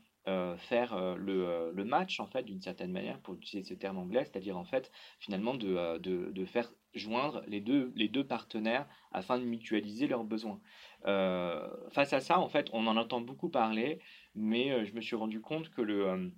faire 0.57 1.15
le, 1.15 1.83
match 1.83 2.19
en 2.19 2.25
fait 2.25 2.41
d'une 2.41 2.61
certaine 2.61 2.91
manière 2.91 3.19
pour 3.19 3.35
utiliser 3.35 3.63
ce 3.63 3.75
terme 3.75 3.99
anglais, 3.99 4.25
c'est-à-dire 4.25 4.57
en 4.57 4.65
fait 4.65 4.91
finalement 5.19 5.53
de, 5.53 6.45
faire 6.45 6.73
joindre 6.95 7.43
les 7.47 7.61
deux 7.61 8.23
partenaires 8.27 8.87
afin 9.11 9.37
de 9.37 9.43
mutualiser 9.43 10.07
leurs 10.07 10.23
besoins. 10.23 10.59
Euh, 11.05 11.67
face 11.91 12.13
à 12.13 12.19
ça, 12.19 12.39
en 12.39 12.49
fait, 12.49 12.69
on 12.73 12.87
en 12.87 12.97
entend 12.97 13.21
beaucoup 13.21 13.49
parler, 13.49 13.99
mais 14.35 14.71
euh, 14.71 14.85
je 14.85 14.93
me 14.93 15.01
suis 15.01 15.15
rendu 15.15 15.41
compte 15.41 15.69
que 15.69 15.81
le, 15.81 16.07
euh, 16.07 16.29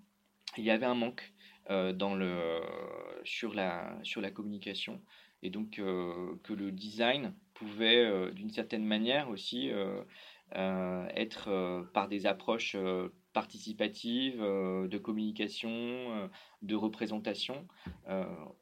il 0.57 0.63
y 0.63 0.71
avait 0.71 0.85
un 0.85 0.95
manque 0.95 1.33
dans 1.69 2.15
le, 2.15 2.59
sur, 3.23 3.53
la, 3.53 3.97
sur 4.03 4.19
la 4.19 4.29
communication. 4.29 4.99
Et 5.41 5.49
donc 5.49 5.75
que 5.77 6.53
le 6.53 6.71
design 6.71 7.33
pouvait 7.53 8.31
d'une 8.33 8.49
certaine 8.49 8.83
manière 8.83 9.29
aussi 9.29 9.71
être 10.53 11.85
par 11.93 12.09
des 12.09 12.25
approches 12.25 12.75
participatives, 13.31 14.41
de 14.41 14.97
communication, 14.97 16.29
de 16.61 16.75
représentation, 16.75 17.65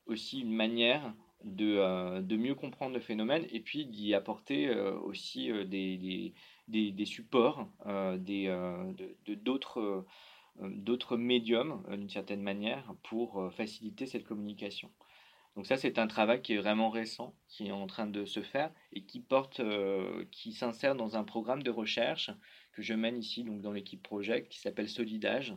aussi 0.06 0.42
une 0.42 0.54
manière 0.54 1.12
euh, 1.46 2.22
de, 2.22 2.36
mieux 2.36 2.54
comprendre 2.54 2.94
le 2.94 3.00
phénomène 3.00 3.46
et 3.50 3.62
puis 3.62 3.86
d'y 3.86 4.14
apporter 4.14 4.68
euh, 4.68 5.00
aussi 5.00 5.50
euh, 5.52 5.64
des, 5.64 6.34
des, 6.68 7.06
supports, 7.06 7.70
des, 8.18 8.48
de, 9.26 9.36
d'autres, 9.36 10.06
d'autres 10.62 11.16
médiums 11.16 11.84
d'une 11.90 12.10
certaine 12.10 12.42
manière 12.42 12.94
pour 13.04 13.52
faciliter 13.54 14.06
cette 14.06 14.26
communication. 14.26 14.92
Donc 15.56 15.66
ça, 15.66 15.78
c'est 15.78 15.98
un 15.98 16.08
travail 16.08 16.42
qui 16.42 16.54
est 16.54 16.58
vraiment 16.58 16.90
récent, 16.90 17.34
qui 17.48 17.68
est 17.68 17.72
en 17.72 17.88
train 17.88 18.06
de 18.06 18.26
se 18.26 18.42
faire 18.42 18.72
et 18.94 19.04
qui 19.04 19.20
porte, 19.20 19.62
qui 20.32 20.54
s'insère 20.54 20.96
dans 20.96 21.18
un 21.18 21.24
programme 21.24 21.64
de 21.64 21.72
recherche 21.72 22.30
que 22.74 22.82
je 22.82 22.94
mène 22.94 23.18
ici 23.18 23.44
donc 23.44 23.62
dans 23.62 23.72
l'équipe 23.72 24.04
Project 24.04 24.50
qui 24.50 24.60
s'appelle 24.60 24.90
Solidage, 24.90 25.56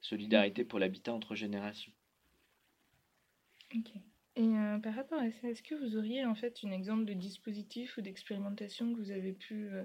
Solidarité 0.00 0.64
pour 0.64 0.78
l'habitat 0.78 1.12
entre 1.12 1.34
générations. 1.34 1.92
Et 4.36 4.42
euh, 4.42 4.78
par 4.78 4.94
rapport 4.94 5.20
à 5.20 5.30
ça, 5.30 5.48
est-ce 5.48 5.62
que 5.62 5.76
vous 5.76 5.96
auriez 5.96 6.24
en 6.26 6.34
fait 6.34 6.58
un 6.64 6.72
exemple 6.72 7.04
de 7.04 7.12
dispositif 7.12 7.96
ou 7.96 8.00
d'expérimentation 8.00 8.92
que 8.92 8.98
vous 8.98 9.12
avez 9.12 9.32
pu 9.32 9.68
euh, 9.68 9.84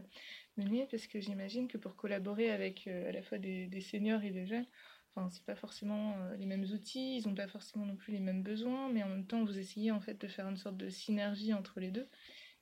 mener? 0.58 0.88
Parce 0.90 1.06
que 1.06 1.20
j'imagine 1.20 1.68
que 1.68 1.78
pour 1.78 1.96
collaborer 1.96 2.50
avec 2.50 2.88
euh, 2.88 3.10
à 3.10 3.12
la 3.12 3.22
fois 3.22 3.38
des, 3.38 3.70
seniors 3.82 4.24
et 4.24 4.32
des 4.32 4.48
jeunes, 4.48 4.66
enfin, 5.14 5.30
c'est 5.30 5.46
pas 5.46 5.56
forcément 5.56 6.16
les 6.40 6.48
mêmes 6.48 6.64
outils, 6.64 7.18
ils 7.18 7.28
n'ont 7.28 7.36
pas 7.36 7.48
forcément 7.48 7.86
non 7.86 7.96
plus 7.96 8.12
les 8.12 8.20
mêmes 8.20 8.42
besoins, 8.42 8.90
mais 8.90 9.04
en 9.04 9.10
même 9.10 9.28
temps, 9.28 9.44
vous 9.44 9.60
essayez 9.60 9.92
en 9.92 10.00
fait 10.02 10.20
de 10.20 10.28
faire 10.28 10.48
une 10.50 10.58
sorte 10.58 10.78
de 10.78 10.90
synergie 10.90 11.54
entre 11.54 11.80
les 11.80 11.92
deux. 11.92 12.08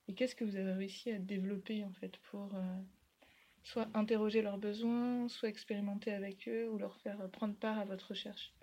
Et 0.09 0.13
qu'est-ce 0.13 0.35
que 0.35 0.43
vous 0.43 0.57
avez 0.57 0.73
réussi 0.73 1.11
à 1.11 1.19
développer 1.19 1.85
en 1.85 1.93
fait 1.93 2.17
pour 2.17 2.53
soit 3.63 3.89
interroger 3.93 4.41
leurs 4.41 4.57
besoins, 4.57 5.27
soit 5.29 5.49
expérimenter 5.49 6.13
avec 6.13 6.47
eux 6.47 6.69
ou 6.69 6.77
leur 6.77 6.97
faire 6.97 7.29
prendre 7.31 7.55
part 7.55 7.79
à 7.79 7.85
votre 7.85 8.09
recherche? 8.09 8.56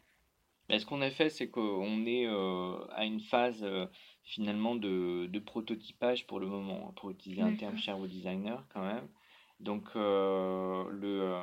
Ce 0.71 0.87
qu'on 0.87 1.03
a 1.03 1.11
fait, 1.11 1.31
c'est 1.31 1.49
qu'on 1.49 2.07
est 2.07 2.27
euh, 2.27 2.77
à 2.91 3.05
une 3.05 3.21
phase 3.21 3.63
euh, 3.63 3.87
finalement 4.23 4.75
de, 4.75 5.27
de, 5.27 5.39
prototypage 5.39 6.27
pour 6.27 6.41
le 6.41 6.47
moment, 6.47 6.93
pour 6.97 7.11
utiliser 7.11 7.43
un 7.43 7.55
terme 7.55 7.77
cher 7.77 7.99
aux 7.99 8.07
designers 8.07 8.63
quand 8.73 8.85
même. 8.85 9.07
Donc, 9.61 9.85
euh, 9.97 10.85
le, 10.91 11.39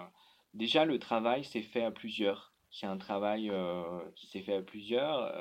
déjà, 0.54 0.86
le 0.86 0.98
travail 0.98 1.44
s'est 1.44 1.62
fait 1.62 1.84
à 1.84 1.92
plusieurs. 1.92 2.54
C'est 2.72 2.88
un 2.88 2.98
travail 2.98 3.52
qui 4.16 4.28
s'est 4.28 4.42
fait 4.42 4.56
à 4.56 4.62
plusieurs. 4.62 5.34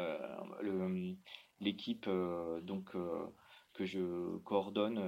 L'équipe 1.60 2.08
donc 2.62 2.92
que 3.72 3.84
je 3.84 4.36
coordonne 4.38 5.00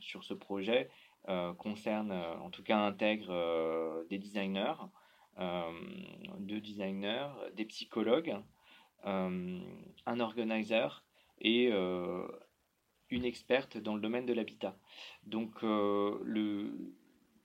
sur 0.00 0.24
ce 0.24 0.32
projet 0.32 0.88
concerne, 1.58 2.12
en 2.12 2.48
tout 2.48 2.62
cas, 2.62 2.78
intègre 2.78 4.04
des 4.08 4.18
designers. 4.18 4.74
Euh, 5.38 5.72
deux 6.38 6.60
designers, 6.60 7.28
des 7.56 7.64
psychologues, 7.64 8.36
euh, 9.06 9.60
un 10.06 10.20
organizer 10.20 11.04
et 11.40 11.70
euh, 11.72 12.26
une 13.10 13.24
experte 13.24 13.78
dans 13.78 13.94
le 13.94 14.00
domaine 14.00 14.26
de 14.26 14.32
l'habitat. 14.32 14.76
Donc, 15.24 15.62
le, 15.62 16.94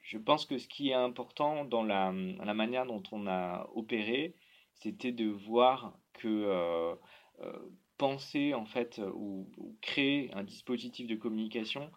je 0.02 0.18
pense 0.18 0.46
que 0.46 0.58
ce 0.58 0.68
qui 0.68 0.90
est 0.90 0.94
important 0.94 1.66
dans 1.66 1.84
la, 1.84 2.12
manière 2.12 2.86
dont 2.86 3.04
on 3.12 3.28
a 3.28 3.68
opéré, 3.74 4.36
c'était 4.74 5.12
de 5.12 5.28
voir 5.30 5.98
que 6.14 6.98
penser 7.98 8.54
en 8.54 8.66
fait 8.66 9.02
ou, 9.14 9.50
créer 9.82 10.32
un 10.34 10.44
dispositif 10.44 11.08
de 11.08 11.16
communication 11.16 11.92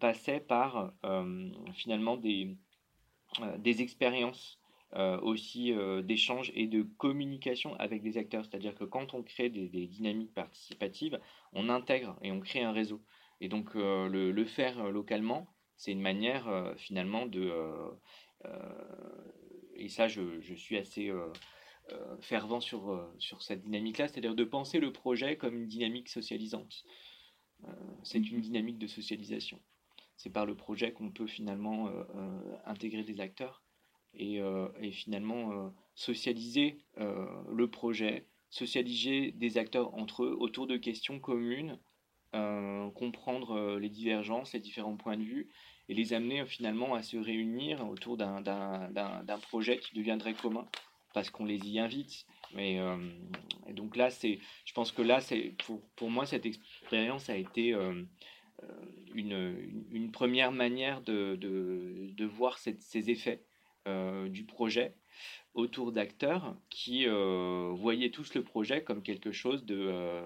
passait 0.00 0.40
par 0.40 0.92
finalement 1.72 2.16
des, 2.16 2.56
des 3.58 3.82
expériences 3.82 4.61
euh, 4.94 5.18
aussi 5.22 5.72
euh, 5.72 6.02
d'échange 6.02 6.52
et 6.54 6.66
de 6.66 6.82
communication 6.82 7.74
avec 7.76 8.02
des 8.02 8.18
acteurs. 8.18 8.44
C'est-à-dire 8.44 8.74
que 8.74 8.84
quand 8.84 9.14
on 9.14 9.22
crée 9.22 9.48
des, 9.48 9.86
dynamiques 9.86 10.34
participatives, 10.34 11.18
on 11.54 11.70
intègre 11.70 12.18
et 12.20 12.30
on 12.30 12.40
crée 12.40 12.62
un 12.62 12.72
réseau. 12.72 13.02
Et 13.40 13.48
donc 13.48 13.74
euh, 13.74 14.06
le, 14.08 14.44
faire 14.44 14.90
localement, 14.90 15.48
c'est 15.78 15.92
une 15.92 16.02
manière 16.02 16.74
finalement 16.76 17.24
de... 17.24 17.50
et 19.76 19.88
ça, 19.88 20.08
je, 20.08 20.40
je 20.40 20.54
suis 20.54 20.76
assez 20.76 21.10
fervent 22.20 22.60
sur, 22.60 23.10
sur 23.18 23.42
cette 23.42 23.62
dynamique-là, 23.62 24.08
c'est-à-dire 24.08 24.34
de 24.34 24.44
penser 24.44 24.78
le 24.78 24.92
projet 24.92 25.36
comme 25.38 25.56
une 25.56 25.66
dynamique 25.66 26.10
socialisante. 26.10 26.84
c'est 28.02 28.18
une 28.30 28.42
dynamique 28.42 28.78
de 28.78 28.86
socialisation. 28.86 29.58
C'est 30.16 30.30
par 30.30 30.44
le 30.44 30.54
projet 30.54 30.92
qu'on 30.92 31.10
peut 31.10 31.26
finalement 31.26 31.90
intégrer 32.66 33.02
des 33.02 33.18
acteurs 33.20 33.61
euh, 34.20 34.68
et, 34.80 34.90
finalement 34.90 35.52
euh, 35.52 35.68
socialiser 35.94 36.78
euh, 36.98 37.26
le 37.50 37.68
projet, 37.68 38.26
socialiser 38.50 39.32
des 39.32 39.56
acteurs 39.56 39.94
entre 39.94 40.24
eux 40.24 40.36
autour 40.38 40.66
de 40.66 40.76
questions 40.76 41.18
communes, 41.18 41.78
comprendre 42.94 43.76
les 43.78 43.90
divergences, 43.90 44.54
les 44.54 44.60
différents 44.60 44.96
points 44.96 45.18
de 45.18 45.22
vue 45.22 45.50
et 45.90 45.94
les 45.94 46.14
amener 46.14 46.46
finalement 46.46 46.94
à 46.94 47.02
se 47.02 47.18
réunir 47.18 47.86
autour 47.86 48.16
d'un 48.16 49.38
projet 49.50 49.78
qui 49.78 49.94
deviendrait 49.94 50.32
commun 50.32 50.66
parce 51.12 51.28
qu'on 51.28 51.44
les 51.44 51.58
y 51.68 51.78
invite. 51.78 52.24
Mais 52.54 52.80
donc 53.68 53.96
là, 53.96 54.08
c'est, 54.08 54.38
je 54.64 54.72
pense 54.72 54.92
que 54.92 55.02
là, 55.02 55.20
c'est 55.20 55.54
pour, 55.66 55.82
pour 55.94 56.10
moi 56.10 56.24
cette 56.24 56.46
expérience 56.46 57.28
a 57.28 57.36
été 57.36 57.76
une, 59.14 59.86
une, 59.90 60.10
première 60.10 60.52
manière 60.52 61.02
de, 61.02 61.36
de, 61.36 62.12
de 62.16 62.24
voir 62.24 62.56
ces 62.56 63.10
effets 63.10 63.44
du 63.86 64.44
projet 64.44 64.94
autour 65.54 65.92
d'acteurs 65.92 66.56
qui 66.70 67.06
voyaient 67.06 68.10
tous 68.10 68.34
le 68.34 68.42
projet 68.42 68.82
comme 68.82 69.02
quelque 69.02 69.32
chose 69.32 69.64
de 69.64 70.22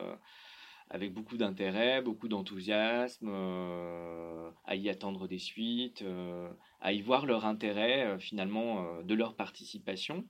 avec 0.91 1.13
beaucoup 1.13 1.37
d'intérêt, 1.37 2.01
beaucoup 2.01 2.29
d'enthousiasme, 2.29 3.29
euh, 3.29 4.51
à 4.65 4.77
y 4.77 4.89
attendre 4.89 5.27
des 5.27 5.39
suites, 5.39 6.03
euh, 6.03 6.49
à 6.81 6.93
y 6.93 7.01
voir 7.03 7.27
leur 7.27 7.45
intérêt 7.45 8.07
euh, 8.07 8.19
finalement 8.19 9.03
de 9.03 9.15
leur 9.15 9.35
participation. 9.35 10.25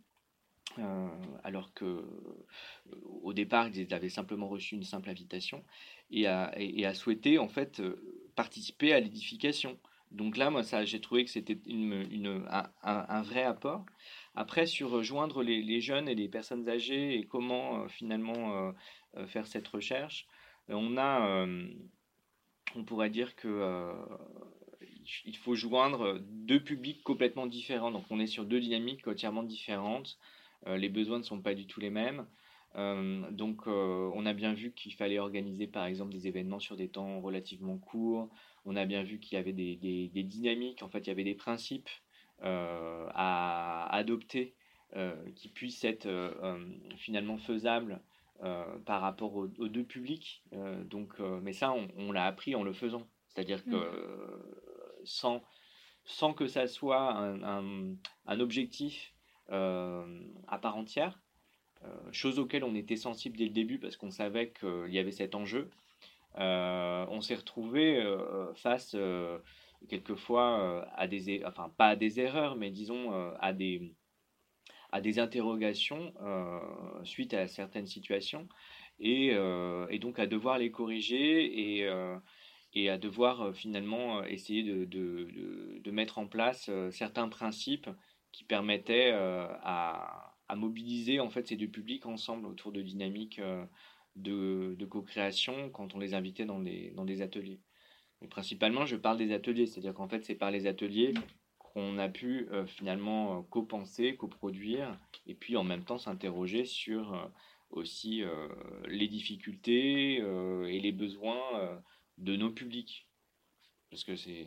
alors 1.42 1.72
que 1.72 2.04
au 3.22 3.32
départ 3.32 3.68
ils 3.68 3.94
avaient 3.94 4.10
simplement 4.10 4.48
reçu 4.48 4.74
une 4.74 4.82
simple 4.82 5.08
invitation 5.08 5.64
et 6.10 6.26
à, 6.26 6.52
et, 6.58 6.92
souhaiter 6.92 7.38
en 7.38 7.48
fait 7.48 7.82
participer 8.34 8.92
à 8.92 9.00
l'édification. 9.00 9.78
Donc 10.12 10.36
là, 10.36 10.50
moi, 10.50 10.62
ça, 10.62 10.84
j'ai 10.84 11.00
trouvé 11.00 11.24
que 11.24 11.30
c'était 11.30 11.58
une, 11.66 12.44
un, 12.82 13.22
vrai 13.22 13.42
apport. 13.42 13.84
Après, 14.34 14.66
sur 14.66 15.02
joindre 15.02 15.42
les, 15.42 15.80
jeunes 15.80 16.08
et 16.08 16.14
les 16.14 16.28
personnes 16.28 16.68
âgées 16.68 17.18
et 17.18 17.26
comment 17.26 17.88
finalement 17.88 18.72
faire 19.26 19.46
cette 19.46 19.66
recherche, 19.68 20.26
on 20.68 20.96
a, 20.96 21.26
euh, 21.26 21.68
on 22.74 22.84
pourrait 22.84 23.10
dire 23.10 23.36
que 23.36 23.48
euh, 23.48 23.92
il 25.24 25.36
faut 25.36 25.54
joindre 25.54 26.18
deux 26.20 26.62
publics 26.62 27.02
complètement 27.02 27.46
différents. 27.46 27.92
Donc 27.92 28.04
on 28.10 28.18
est 28.18 28.26
sur 28.26 28.44
deux 28.44 28.60
dynamiques 28.60 29.06
entièrement 29.06 29.42
différentes. 29.42 30.18
Euh, 30.66 30.76
les 30.76 30.88
besoins 30.88 31.18
ne 31.18 31.22
sont 31.22 31.40
pas 31.40 31.54
du 31.54 31.66
tout 31.66 31.80
les 31.80 31.90
mêmes. 31.90 32.26
donc 33.30 33.66
on 33.66 34.26
a 34.26 34.34
bien 34.34 34.52
vu 34.52 34.72
qu'il 34.72 34.92
fallait 34.92 35.18
organiser 35.18 35.66
par 35.66 35.86
exemple 35.86 36.12
des 36.12 36.26
événements 36.28 36.58
sur 36.60 36.76
des 36.76 36.88
temps 36.88 37.20
relativement 37.20 37.78
courts. 37.78 38.28
On 38.66 38.76
a 38.76 38.84
bien 38.84 39.02
vu 39.02 39.18
qu'il 39.18 39.36
y 39.36 39.38
avait 39.38 39.52
des, 39.52 39.76
des, 39.76 40.22
dynamiques, 40.22 40.82
en 40.82 40.88
fait 40.88 41.00
il 41.00 41.08
y 41.08 41.10
avait 41.10 41.24
des 41.24 41.34
principes 41.34 41.88
à 42.42 43.88
adopter 43.92 44.54
qui 45.34 45.48
puissent 45.48 45.84
être 45.84 46.08
finalement 46.96 47.38
faisables 47.38 48.00
euh, 48.42 48.78
par 48.84 49.00
rapport 49.00 49.34
aux, 49.34 49.46
deux 49.46 49.84
publics. 49.84 50.42
Euh, 50.52 50.84
donc, 50.84 51.14
euh, 51.20 51.40
mais 51.42 51.54
ça, 51.54 51.72
on, 51.96 52.12
l'a 52.12 52.26
appris 52.26 52.54
en 52.54 52.64
le 52.64 52.74
faisant. 52.74 53.06
C'est-à-dire 53.28 53.64
que 53.64 53.76
mm. 53.76 55.06
sans, 55.06 55.42
sans 56.04 56.34
que 56.34 56.46
ça 56.46 56.66
soit 56.66 57.14
un, 57.14 57.96
un, 58.26 58.40
objectif 58.40 59.14
à 59.48 60.58
part 60.60 60.76
entière, 60.76 61.18
chose 62.10 62.38
auquel 62.38 62.62
on 62.64 62.74
était 62.74 62.96
sensible 62.96 63.38
dès 63.38 63.44
le 63.44 63.50
début 63.50 63.78
parce 63.78 63.96
qu'on 63.96 64.10
savait 64.10 64.50
qu'il 64.50 64.92
y 64.92 64.98
avait 64.98 65.12
cet 65.12 65.34
enjeu, 65.34 65.70
on 66.36 67.20
s'est 67.20 67.34
retrouvé 67.34 68.02
face 68.54 68.96
quelquefois 69.88 70.86
à 70.94 71.06
des, 71.06 71.42
enfin 71.44 71.72
pas 71.76 71.88
à 71.88 71.96
des 71.96 72.20
erreurs, 72.20 72.56
mais 72.56 72.70
disons 72.70 73.34
à 73.40 73.52
des 73.52 73.94
à 74.92 75.00
des 75.00 75.18
interrogations 75.18 76.14
euh, 76.22 76.58
suite 77.04 77.34
à 77.34 77.48
certaines 77.48 77.86
situations. 77.86 78.48
Et, 78.98 79.30
euh, 79.32 79.86
donc 79.98 80.18
à 80.18 80.26
devoir 80.26 80.58
les 80.58 80.70
corriger 80.70 81.78
et, 81.78 81.84
euh, 81.84 82.16
à 82.88 82.98
devoir 82.98 83.54
finalement 83.54 84.22
essayer 84.24 84.62
de, 84.62 84.84
de, 84.84 85.80
de, 85.82 85.90
mettre 85.90 86.18
en 86.18 86.26
place 86.26 86.70
certains 86.90 87.28
principes 87.28 87.88
qui 88.32 88.44
permettaient 88.44 89.12
à, 89.12 90.34
à, 90.46 90.56
mobiliser 90.56 91.18
en 91.18 91.30
fait 91.30 91.46
ces 91.46 91.56
deux 91.56 91.68
publics 91.68 92.04
ensemble 92.04 92.46
autour 92.46 92.72
de 92.72 92.82
dynamiques 92.82 93.40
de, 94.16 94.74
de 94.78 94.86
co-création 94.86 95.70
quand 95.70 95.94
on 95.94 95.98
les 95.98 96.14
invitait 96.14 96.44
dans 96.44 96.60
des, 96.60 96.90
dans 96.90 97.04
des 97.04 97.22
ateliers. 97.22 97.60
Mais 98.20 98.28
principalement, 98.28 98.86
je 98.86 98.96
parle 98.96 99.18
des 99.18 99.32
ateliers, 99.32 99.66
c'est-à-dire 99.66 99.94
qu'en 99.94 100.08
fait, 100.08 100.24
c'est 100.24 100.34
par 100.34 100.50
les 100.50 100.66
ateliers 100.66 101.14
on 101.76 101.98
a 101.98 102.08
pu 102.08 102.48
euh, 102.50 102.66
finalement 102.66 103.38
euh, 103.38 103.42
copenser, 103.42 104.16
coproduire, 104.16 104.98
et 105.26 105.34
puis 105.34 105.56
en 105.56 105.64
même 105.64 105.84
temps 105.84 105.98
s'interroger 105.98 106.64
sur 106.64 107.12
euh, 107.12 107.28
aussi 107.70 108.22
les 108.86 109.08
difficultés 109.08 110.18
et 110.18 110.80
les 110.80 110.92
besoins 110.92 111.82
de 112.16 112.36
nos 112.36 112.52
publics. 112.52 113.08
Parce 113.90 114.04
que 114.04 114.14
c'est 114.14 114.46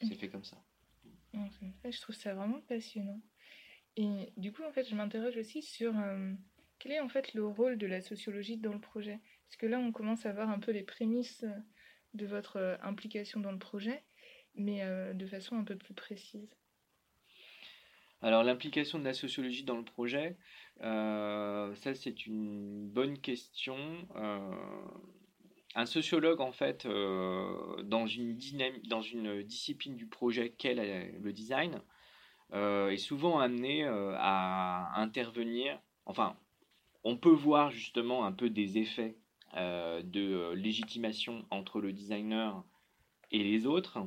c'est 0.00 0.14
fait 0.14 0.30
comme 0.30 0.44
ça. 0.44 0.56
Je 1.34 2.00
trouve 2.00 2.16
ça 2.16 2.34
vraiment 2.34 2.62
passionnant. 2.62 3.20
Et 3.96 4.32
du 4.38 4.50
coup, 4.50 4.62
en 4.62 4.72
fait, 4.72 4.88
je 4.88 4.94
m'interroge 4.94 5.36
aussi 5.36 5.60
sur 5.60 5.92
quel 6.82 6.92
est 6.92 7.00
en 7.00 7.08
fait 7.08 7.32
le 7.34 7.46
rôle 7.46 7.78
de 7.78 7.86
la 7.86 8.00
sociologie 8.00 8.56
dans 8.56 8.72
le 8.72 8.80
projet? 8.80 9.20
Parce 9.46 9.56
que 9.56 9.66
là, 9.66 9.78
on 9.78 9.92
commence 9.92 10.26
à 10.26 10.32
voir 10.32 10.50
un 10.50 10.58
peu 10.58 10.72
les 10.72 10.82
prémices 10.82 11.44
de 12.14 12.26
votre 12.26 12.78
implication 12.82 13.40
dans 13.40 13.52
le 13.52 13.58
projet 13.58 14.02
mais 14.54 14.82
euh, 14.82 15.12
de 15.14 15.26
façon 15.26 15.56
un 15.56 15.64
peu 15.64 15.76
plus 15.76 15.94
précise. 15.94 16.54
Alors 18.20 18.44
l'implication 18.44 18.98
de 18.98 19.04
la 19.04 19.14
sociologie 19.14 19.64
dans 19.64 19.76
le 19.76 19.84
projet, 19.84 20.36
euh, 20.82 21.74
ça 21.74 21.94
c'est 21.94 22.26
une 22.26 22.88
bonne 22.88 23.18
question. 23.18 23.76
Euh, 24.16 24.38
un 25.74 25.86
sociologue 25.86 26.40
en 26.40 26.52
fait 26.52 26.86
dans 26.86 28.06
une 28.06 28.38
dans 28.88 29.00
une 29.00 29.42
discipline 29.42 29.96
du 29.96 30.06
projet 30.06 30.50
qu'est 30.50 30.74
le 30.74 31.32
design 31.32 31.80
est 32.52 32.98
souvent 32.98 33.40
amené 33.40 33.84
à 33.84 35.00
intervenir. 35.00 35.80
Enfin, 36.04 36.36
on 37.04 37.16
peut 37.16 37.30
voir 37.30 37.70
justement 37.70 38.24
un 38.24 38.32
peu 38.32 38.50
des 38.50 38.78
effets 38.78 39.16
de 39.54 40.52
légitimation 40.54 41.44
entre 41.50 41.80
le 41.80 41.92
designer 41.92 42.64
et 43.30 43.42
les 43.42 43.66
autres. 43.66 43.98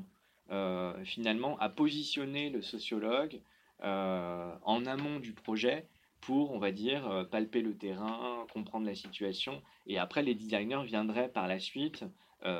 Euh, 0.51 0.93
finalement 1.05 1.57
à 1.57 1.69
positionner 1.69 2.51
le 2.51 2.61
sociologue 2.61 3.41
euh, 3.83 4.55
en 4.61 4.85
amont 4.85 5.19
du 5.19 5.33
projet 5.33 5.87
pour, 6.21 6.51
on 6.51 6.59
va 6.59 6.71
dire, 6.71 7.07
euh, 7.09 7.23
palper 7.23 7.61
le 7.61 7.75
terrain, 7.75 8.45
comprendre 8.53 8.85
la 8.85 8.93
situation. 8.93 9.63
Et 9.87 9.97
après, 9.97 10.21
les 10.21 10.35
designers 10.35 10.83
viendraient 10.85 11.29
par 11.29 11.47
la 11.47 11.59
suite 11.59 12.05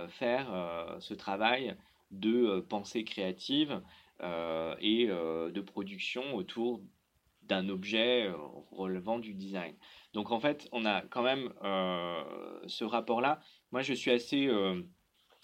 faire 0.10 0.48
ce 1.00 1.14
travail 1.14 1.76
de 2.10 2.60
pensée 2.70 3.04
créative 3.04 3.84
et 4.24 5.06
de 5.06 5.62
production 5.62 6.34
autour 6.34 6.82
d'un 7.44 7.70
objet 7.70 8.34
relevant 8.76 9.20
du 9.20 9.34
design. 9.34 9.76
Donc 10.14 10.32
en 10.32 10.40
fait, 10.40 10.68
on 10.72 10.86
a 10.86 11.02
quand 11.02 11.24
même 11.24 11.52
ce 12.68 12.84
rapport-là. 12.84 13.40
Moi, 13.72 13.82
je 13.82 13.94
suis 13.94 14.12
assez... 14.12 14.50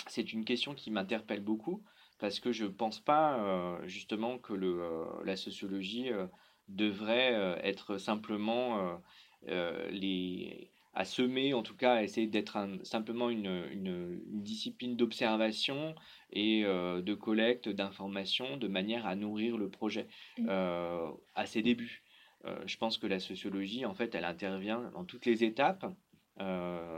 c'est 0.07 0.33
une 0.33 0.45
question 0.45 0.73
qui 0.73 0.91
m'interpelle 0.91 1.41
beaucoup 1.41 1.83
parce 2.21 2.39
que 2.39 2.53
je 2.53 2.65
ne 2.65 2.69
pense 2.69 2.99
pas 2.99 3.39
euh, 3.39 3.87
justement 3.87 4.37
que 4.37 4.53
le, 4.53 4.81
euh, 4.83 5.05
la 5.25 5.35
sociologie 5.35 6.09
euh, 6.11 6.27
devrait 6.69 7.59
être 7.63 7.97
simplement 7.97 8.97
les, 9.45 10.69
à 10.93 11.03
semer, 11.03 11.53
en 11.53 11.63
tout 11.63 11.75
cas 11.75 11.95
à 11.95 12.03
essayer 12.03 12.27
d'être 12.27 12.57
simplement 12.83 13.29
une, 13.29 13.65
une, 13.71 14.21
discipline 14.41 14.95
d'observation 14.95 15.95
et 16.31 16.63
de 16.63 17.13
collecte 17.13 17.67
d'informations 17.67 18.55
de 18.55 18.69
manière 18.69 19.05
à 19.05 19.15
nourrir 19.15 19.57
le 19.57 19.69
projet 19.69 20.07
mmh. 20.37 20.47
à 20.47 21.45
ses 21.45 21.61
débuts. 21.61 22.03
Je 22.65 22.77
pense 22.77 22.97
que 22.97 23.07
la 23.07 23.19
sociologie, 23.19 23.85
en 23.85 23.93
fait, 23.93 24.15
elle 24.15 24.25
intervient 24.25 24.89
dans 24.93 25.05
toutes 25.05 25.25
les 25.25 25.43
étapes 25.43 25.85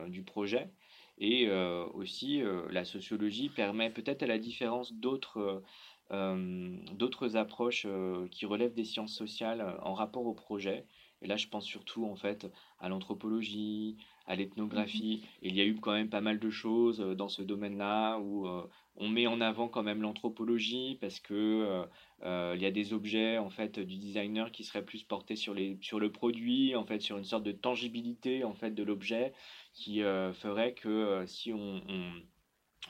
du 0.08 0.24
projet 0.24 0.70
et 1.18 1.48
euh, 1.48 1.86
aussi, 1.94 2.42
euh, 2.42 2.64
la 2.72 2.86
sociologie 2.86 3.50
permet 3.50 3.90
peut-être 3.90 4.24
à 4.24 4.28
la 4.28 4.40
différence 4.40 4.94
d'autres 4.94 5.64
euh, 6.12 6.78
d'autres 6.92 7.38
approches 7.38 7.88
qui 8.30 8.46
relèvent 8.46 8.74
des 8.74 8.84
sciences 8.84 9.14
sociales 9.14 9.78
en 9.84 9.94
rapport 9.94 10.26
au 10.26 10.34
projet. 10.34 10.86
Et 11.22 11.28
là, 11.28 11.38
je 11.38 11.48
pense 11.48 11.66
surtout 11.66 12.06
en 12.06 12.16
fait 12.16 12.52
à 12.80 12.90
l'anthropologie, 12.90 13.98
à 14.26 14.36
l'ethnographie. 14.36 15.22
Mmh 15.24 15.28
il 15.44 15.56
y 15.56 15.62
a 15.62 15.66
eu 15.66 15.76
quand 15.76 15.94
même 15.94 16.10
pas 16.10 16.22
mal 16.22 16.40
de 16.40 16.50
choses 16.50 17.00
dans 17.00 17.30
ce 17.30 17.42
domaine-là 17.42 18.20
où 18.20 18.48
on 18.96 19.10
met 19.10 19.28
en 19.28 19.42
avant 19.42 19.68
quand 19.68 19.84
même 19.84 20.02
l'anthropologie 20.02 20.98
parce 21.02 21.20
que 21.20 21.84
il 22.24 22.62
y 22.62 22.66
a 22.66 22.72
des 22.72 22.94
objets 22.94 23.38
en 23.38 23.50
fait 23.50 23.80
du 23.80 23.98
designer 23.98 24.52
qui 24.52 24.64
seraient 24.64 24.86
plus 24.86 25.04
portés 25.04 25.36
sur 25.36 25.54
les 25.54 25.78
sur 25.82 26.00
le 26.00 26.12
produit, 26.12 26.76
en 26.76 26.86
fait 26.86 27.02
sur 27.02 27.18
une 27.18 27.24
sorte 27.26 27.44
de 27.44 27.52
tangibilité 27.52 28.44
en 28.44 28.54
fait 28.54 28.72
de 28.72 28.84
l'objet 28.84 29.34
qui 29.74 30.04
euh, 30.04 30.32
ferait 30.34 30.74
que 30.74 30.90
euh, 30.90 31.26
si 31.26 31.52
on, 31.52 31.82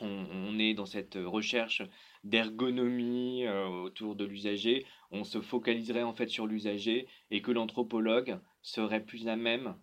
on, 0.02 0.60
est 0.60 0.74
dans 0.74 0.86
cette 0.86 1.16
recherche 1.16 1.82
d'ergonomie 2.24 3.48
autour 3.48 4.16
de 4.16 4.26
l'usager, 4.26 4.86
on 5.12 5.24
se 5.24 5.42
focaliserait 5.42 6.04
en 6.04 6.14
fait 6.14 6.28
sur 6.28 6.48
l'usager 6.48 7.08
et 7.32 7.42
que 7.42 7.52
l'anthropologue 7.52 8.40
serait 8.64 9.04
plus 9.04 9.28
à 9.28 9.36
même 9.36 9.76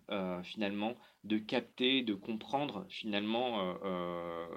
finalement 0.42 0.96
de 1.22 1.38
capter, 1.38 2.02
de 2.02 2.14
comprendre 2.14 2.86
finalement 2.88 3.74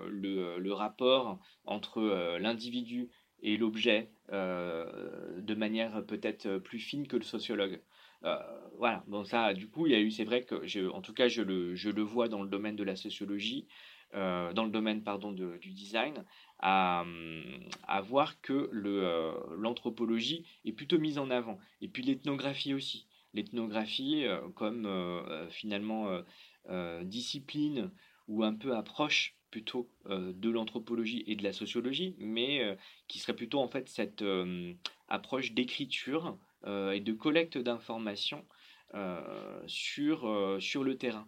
le, 0.08 0.58
le, 0.58 0.74
rapport 0.74 1.40
entre 1.66 2.38
l'individu 2.40 3.10
et 3.42 3.58
l'objet 3.58 4.10
de 4.32 5.54
manière 5.56 6.06
peut-être 6.06 6.58
plus 6.58 6.80
fine 6.80 7.08
que 7.08 7.18
le 7.18 7.24
sociologue. 7.24 7.82
Euh, 8.26 8.38
voilà, 8.78 9.04
bon 9.08 9.26
ça, 9.26 9.54
du 9.54 9.70
coup, 9.70 9.86
il 9.86 9.92
y 9.92 9.96
a 9.96 10.00
eu, 10.00 10.12
c'est 10.12 10.24
vrai 10.24 10.44
que, 10.44 10.90
en 10.90 11.02
tout 11.02 11.14
cas, 11.14 11.28
je 11.28 11.42
le, 11.42 11.76
je 11.76 11.90
le 11.90 12.02
vois 12.02 12.30
dans 12.30 12.42
le 12.42 12.50
domaine 12.50 12.76
de 12.76 12.84
la 12.84 12.96
sociologie, 12.96 13.68
euh, 14.14 14.54
dans 14.54 14.64
le 14.64 14.72
domaine 14.72 15.04
pardon 15.04 15.32
du 15.32 15.72
design, 15.72 16.24
à, 16.60 17.04
à 17.88 18.02
voir 18.02 18.40
que 18.42 18.70
euh, 18.74 19.34
l'anthropologie 19.58 20.46
est 20.66 20.72
plutôt 20.72 21.00
mise 21.00 21.18
en 21.18 21.30
avant, 21.30 21.60
et 21.82 21.88
puis 21.88 22.04
l'ethnographie 22.04 22.74
aussi. 22.74 23.08
L'ethnographie 23.34 24.26
comme 24.56 24.88
finalement 25.50 26.22
discipline 27.02 27.92
ou 28.28 28.44
un 28.44 28.54
peu 28.54 28.76
approche 28.76 29.36
plutôt 29.50 29.90
de 30.10 30.50
l'anthropologie 30.50 31.24
et 31.26 31.36
de 31.36 31.44
la 31.44 31.54
sociologie, 31.54 32.16
mais 32.20 32.78
qui 33.08 33.18
serait 33.20 33.36
plutôt 33.36 33.60
en 33.60 33.68
fait 33.68 33.90
cette 33.90 34.24
approche 35.08 35.54
d'écriture 35.54 36.38
euh, 36.66 36.92
et 36.92 37.02
de 37.02 37.12
collecte 37.12 37.58
d'informations 37.58 38.46
euh, 38.94 39.62
sur, 39.68 40.28
euh, 40.30 40.60
sur 40.62 40.84
le 40.84 40.98
terrain. 40.98 41.28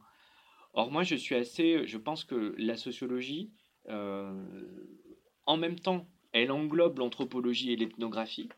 Or, 0.74 0.92
moi, 0.92 1.04
je 1.04 1.16
suis 1.16 1.36
assez. 1.36 1.86
Je 1.86 1.98
pense 1.98 2.24
que 2.24 2.56
la 2.58 2.78
sociologie, 2.78 3.52
en 3.88 5.58
même 5.58 5.80
temps, 5.80 6.08
elle 6.34 6.52
englobe 6.52 7.00
l'anthropologie 7.00 7.72
et 7.72 7.76
l'ethnographie. 7.76 8.50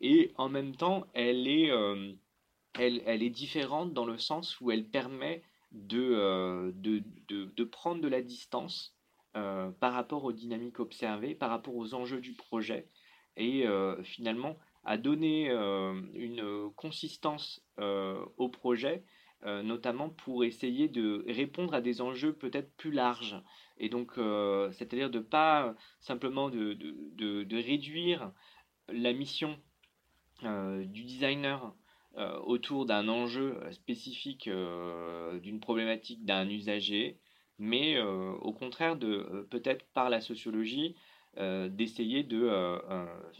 Et 0.00 0.32
en 0.36 0.48
même 0.48 0.74
temps, 0.74 1.06
elle 1.14 1.46
est, 1.46 1.70
elle, 2.78 3.02
elle, 3.04 3.22
est 3.22 3.30
différente 3.30 3.92
dans 3.92 4.06
le 4.06 4.18
sens 4.18 4.60
où 4.60 4.70
elle 4.70 4.86
permet 4.86 5.42
de, 5.72 6.72
de, 6.74 7.02
de, 7.28 7.44
de 7.44 7.64
prendre 7.64 8.00
de 8.00 8.08
la 8.08 8.22
distance 8.22 8.96
par 9.34 9.92
rapport 9.92 10.24
aux 10.24 10.32
dynamiques 10.32 10.80
observées, 10.80 11.34
par 11.34 11.50
rapport 11.50 11.76
aux 11.76 11.94
enjeux 11.94 12.20
du 12.20 12.32
projet, 12.32 12.88
et 13.36 13.66
finalement 14.02 14.56
à 14.84 14.96
donner 14.96 15.50
euh, 15.50 16.00
une 16.14 16.70
consistance 16.76 17.62
euh, 17.78 18.24
au 18.36 18.48
projet, 18.48 19.04
euh, 19.44 19.62
notamment 19.62 20.10
pour 20.10 20.44
essayer 20.44 20.88
de 20.88 21.24
répondre 21.28 21.74
à 21.74 21.80
des 21.80 22.00
enjeux 22.00 22.32
peut-être 22.32 22.74
plus 22.76 22.90
larges. 22.90 23.40
Et 23.78 23.88
donc, 23.88 24.12
c'est-à-dire 24.72 25.08
de 25.08 25.20
pas 25.20 25.74
simplement 26.00 26.50
de, 26.50 26.74
de, 26.74 27.56
réduire 27.56 28.30
la 28.88 29.14
mission 29.14 29.58
du 30.42 31.04
designer 31.04 31.74
autour 32.44 32.86
d'un 32.86 33.08
enjeu 33.08 33.60
spécifique 33.70 34.48
d'une 35.42 35.60
problématique 35.60 36.24
d'un 36.24 36.48
usager, 36.48 37.18
mais 37.58 38.00
au 38.00 38.52
contraire 38.52 38.96
de 38.96 39.46
peut-être 39.50 39.86
par 39.92 40.10
la 40.10 40.20
sociologie 40.20 40.96
d'essayer 41.36 42.24
de 42.24 42.50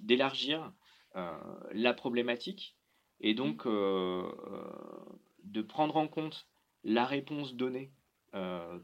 d'élargir 0.01 0.73
euh, 1.17 1.37
la 1.73 1.93
problématique 1.93 2.77
et 3.21 3.35
donc 3.35 3.65
mmh. 3.65 3.69
euh, 3.69 4.23
euh, 4.23 5.03
de 5.43 5.61
prendre 5.61 5.97
en 5.97 6.07
compte 6.07 6.47
la 6.85 7.05
réponse 7.05 7.55
donnée 7.55 7.91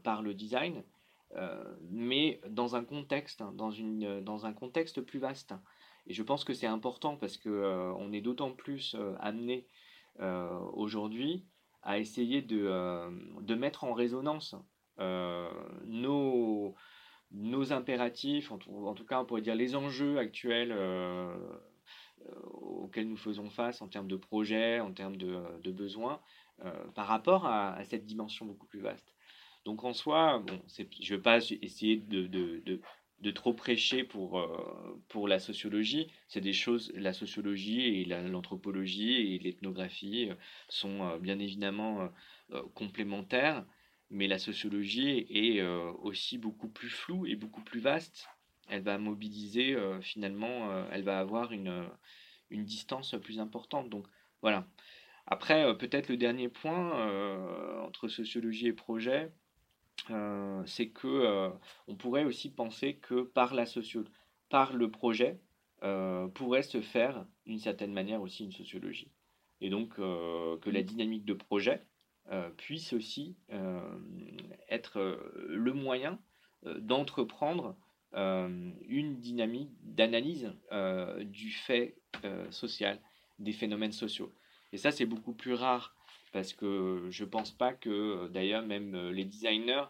par 0.03 0.21
le 0.21 0.33
design, 0.33 0.83
mais 1.89 2.41
dans 2.49 2.75
un 2.75 2.83
contexte, 2.83 3.41
hein, 3.41 3.53
dans, 3.55 3.71
une, 3.71 4.21
dans 4.21 4.45
un 4.45 4.51
contexte 4.51 4.99
plus 4.99 5.19
vaste. 5.19 5.53
Et 6.07 6.13
je 6.13 6.23
pense 6.23 6.43
que 6.43 6.53
c'est 6.53 6.67
important 6.67 7.17
parce 7.17 7.37
que 7.37 7.93
on 7.97 8.11
est 8.13 8.21
d'autant 8.21 8.51
plus 8.51 8.95
amené 9.19 9.67
aujourd'hui 10.73 11.45
à 11.83 11.99
essayer 11.99 12.41
de, 12.41 13.41
de, 13.41 13.55
mettre 13.55 13.83
en 13.83 13.93
résonance 13.93 14.55
nos, 15.85 16.75
nos 17.31 17.73
impératifs, 17.73 18.51
en 18.51 18.57
tout, 18.57 19.05
cas 19.07 19.21
on 19.21 19.25
pourrait 19.25 19.41
dire 19.41 19.55
les 19.55 19.75
enjeux 19.75 20.17
actuels 20.17 20.71
euh, 20.71 21.35
auxquels 22.53 23.07
nous 23.07 23.17
faisons 23.17 23.49
face 23.49 23.81
en 23.81 23.87
termes 23.87 24.07
de 24.07 24.15
projets, 24.15 24.79
en 24.79 24.91
termes 24.91 25.17
de, 25.17 25.41
de 25.61 25.71
besoins, 25.71 26.21
euh, 26.65 26.71
par 26.95 27.07
rapport 27.07 27.45
à, 27.45 27.83
cette 27.85 28.05
dimension 28.05 28.45
beaucoup 28.45 28.67
plus 28.67 28.79
vaste. 28.79 29.13
Donc 29.65 29.83
en 29.83 29.93
soi, 29.93 30.39
bon, 30.39 30.59
je 30.67 30.83
ne 30.83 31.17
vais 31.17 31.21
pas 31.21 31.37
essayer 31.61 31.97
de, 31.97 32.79
de, 33.21 33.31
trop 33.31 33.53
prêcher 33.53 34.03
pour, 34.03 34.39
euh, 34.39 35.01
pour 35.09 35.27
la 35.27 35.39
sociologie. 35.39 36.11
C'est 36.27 36.41
des 36.41 36.53
choses, 36.53 36.91
la 36.95 37.13
sociologie 37.13 38.01
et 38.01 38.05
l'anthropologie 38.05 39.35
et 39.35 39.39
l'ethnographie 39.39 40.29
sont 40.69 41.17
bien 41.17 41.39
évidemment 41.39 42.09
complémentaires, 42.73 43.65
mais 44.09 44.27
la 44.27 44.39
sociologie 44.39 45.25
est 45.29 45.61
aussi 46.01 46.37
beaucoup 46.37 46.69
plus 46.69 46.89
floue 46.89 47.25
et 47.25 47.35
beaucoup 47.35 47.61
plus 47.61 47.79
vaste 47.79 48.29
elle 48.67 48.81
va 48.81 48.97
mobiliser 48.97 49.75
euh, 49.75 50.01
finalement, 50.01 50.71
euh, 50.71 50.85
elle 50.91 51.03
va 51.03 51.19
avoir 51.19 51.51
une, 51.51 51.69
euh, 51.69 51.87
une 52.49 52.65
distance 52.65 53.15
plus 53.21 53.39
importante. 53.39 53.89
Donc 53.89 54.07
voilà. 54.41 54.67
Après, 55.25 55.77
peut-être 55.77 56.07
le 56.07 56.15
dernier 56.15 56.47
point 56.47 57.83
entre 57.83 58.07
sociologie 58.07 58.67
et 58.67 58.73
projet, 58.73 59.29
c'est 60.65 60.89
que 60.89 61.51
on 61.87 61.95
pourrait 61.95 62.23
aussi 62.23 62.51
penser 62.51 62.95
que 62.95 63.21
par 63.21 63.53
la 63.53 63.65
socio 63.65 64.03
par 64.49 64.73
le 64.73 64.89
projet 64.89 65.39
pourrait 66.33 66.63
se 66.63 66.81
faire 66.81 67.25
d'une 67.45 67.59
certaine 67.59 67.93
manière 67.93 68.21
aussi 68.21 68.45
une 68.45 68.51
sociologie. 68.51 69.11
Et 69.59 69.69
donc 69.69 69.95
que 69.95 70.69
la 70.69 70.81
dynamique 70.81 71.25
de 71.25 71.33
projet 71.33 71.85
puisse 72.57 72.93
aussi 72.93 73.35
être 74.69 75.19
le 75.49 75.73
moyen 75.73 76.19
d'entreprendre 76.63 77.75
euh, 78.13 78.71
une 78.87 79.19
dynamique 79.19 79.71
d'analyse 79.83 80.53
euh, 80.71 81.23
du 81.25 81.51
fait 81.51 81.97
euh, 82.23 82.49
social, 82.51 82.99
des 83.37 83.51
phénomènes 83.51 83.91
sociaux. 83.91 84.33
Et 84.71 84.77
ça, 84.77 84.91
c'est 84.91 85.05
beaucoup 85.05 85.33
plus 85.33 85.53
rare 85.53 85.93
parce 86.31 86.53
que 86.53 87.07
je 87.09 87.25
pense 87.25 87.51
pas 87.51 87.73
que 87.73 88.27
d'ailleurs 88.27 88.65
même 88.65 89.09
les 89.09 89.25
designers, 89.25 89.85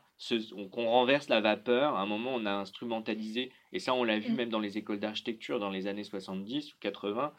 qu'on 0.71 0.88
renverse 0.88 1.30
la 1.30 1.41
vapeur, 1.41 1.95
à 1.95 2.02
un 2.02 2.06
moment 2.06 2.36
on 2.36 2.45
a 2.45 2.52
instrumentalisé, 2.52 3.52
et 3.73 3.80
ça 3.80 3.93
on 3.93 4.04
l'a 4.04 4.19
vu 4.19 4.32
mm. 4.32 4.36
même 4.36 4.50
dans 4.50 4.60
les 4.60 4.78
écoles 4.78 5.00
d'architecture 5.00 5.60
dans 5.60 5.69
les 5.69 5.88
années 5.88 6.04
70 6.04 6.73
ou 6.73 6.78
80, 6.80 7.34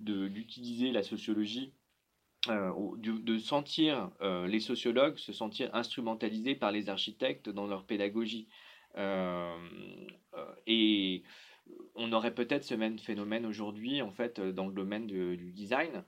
d'utiliser 0.00 0.90
la 0.90 1.02
sociologie, 1.02 1.72
de, 2.48 3.18
de, 3.18 3.38
sentir 3.38 4.10
les 4.20 4.60
sociologues 4.60 5.16
se 5.16 5.32
sentir 5.32 5.70
instrumentalisés 5.74 6.54
par 6.54 6.72
les 6.72 6.88
architectes 6.88 7.48
dans 7.48 7.66
leur 7.66 7.84
pédagogie. 7.84 8.48
Euh, 8.96 9.56
euh, 10.34 10.54
et 10.66 11.22
on 11.94 12.12
aurait 12.12 12.34
peut-être 12.34 12.64
ce 12.64 12.74
même 12.74 12.98
phénomène 12.98 13.46
aujourd'hui 13.46 14.02
en 14.02 14.10
fait 14.10 14.40
dans 14.40 14.66
le 14.66 14.74
domaine 14.74 15.06
du 15.06 15.52
design, 15.52 15.90
euh, 15.96 16.00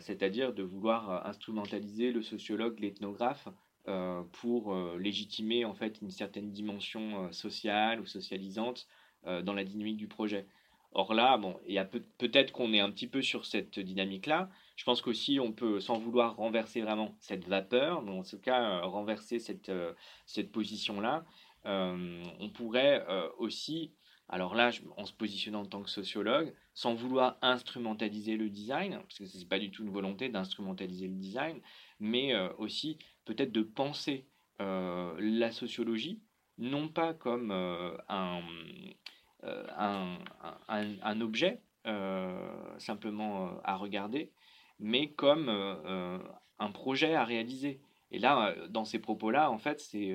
c'est-à-dire 0.00 0.52
de 0.52 0.62
vouloir 0.62 1.26
instrumentaliser 1.26 2.12
le 2.12 2.22
sociologue, 2.22 2.78
l'ethnographe 2.80 3.48
pour 4.32 4.74
légitimer 4.98 5.64
en 5.64 5.74
fait 5.74 6.00
une 6.02 6.10
certaine 6.10 6.50
dimension 6.50 7.32
sociale 7.32 8.00
ou 8.00 8.06
socialisante 8.06 8.86
dans 9.24 9.54
la 9.54 9.64
dynamique 9.64 9.96
du 9.96 10.08
projet. 10.08 10.46
Or 10.92 11.14
là, 11.14 11.38
bon, 11.38 11.58
il 11.66 11.88
peut-être 12.18 12.52
qu'on 12.52 12.72
est 12.72 12.80
un 12.80 12.90
petit 12.90 13.06
peu 13.06 13.22
sur 13.22 13.46
cette 13.46 13.78
dynamique-là. 13.78 14.50
Je 14.76 14.84
pense 14.84 15.00
qu'aussi 15.00 15.40
on 15.40 15.52
peut, 15.52 15.80
sans 15.80 15.98
vouloir 15.98 16.36
renverser 16.36 16.82
vraiment 16.82 17.14
cette 17.20 17.46
vapeur, 17.46 18.02
mais 18.02 18.12
en 18.12 18.22
tout 18.22 18.40
cas 18.40 18.80
renverser 18.80 19.38
cette, 19.38 19.72
cette 20.26 20.52
position-là, 20.52 21.24
euh, 21.66 22.24
on 22.38 22.48
pourrait 22.48 23.04
euh, 23.08 23.28
aussi, 23.38 23.92
alors 24.30 24.54
là, 24.54 24.70
en 24.96 25.04
se 25.04 25.12
positionnant 25.12 25.62
en 25.62 25.66
tant 25.66 25.82
que 25.82 25.90
sociologue, 25.90 26.54
sans 26.72 26.94
vouloir 26.94 27.36
instrumentaliser 27.42 28.36
le 28.36 28.48
design, 28.48 29.00
parce 29.02 29.18
que 29.18 29.26
ce 29.26 29.36
n'est 29.36 29.44
pas 29.44 29.58
du 29.58 29.72
tout 29.72 29.82
une 29.82 29.90
volonté 29.90 30.28
d'instrumentaliser 30.28 31.08
le 31.08 31.16
design, 31.16 31.60
mais 31.98 32.32
euh, 32.32 32.48
aussi 32.56 32.98
peut-être 33.24 33.52
de 33.52 33.62
penser 33.62 34.26
la 34.62 35.50
sociologie, 35.52 36.20
non 36.58 36.88
pas 36.88 37.14
comme 37.14 37.50
un, 37.50 38.42
un, 40.68 41.20
objet 41.22 41.62
simplement 42.76 43.58
à 43.64 43.76
regarder, 43.76 44.32
mais 44.78 45.12
comme 45.12 45.48
un 45.48 46.70
projet 46.72 47.14
à 47.14 47.24
réaliser. 47.24 47.80
Et 48.10 48.18
là, 48.18 48.54
dans 48.68 48.84
ces 48.84 48.98
propos-là, 48.98 49.50
en 49.50 49.56
fait, 49.56 49.80
c'est 49.80 50.14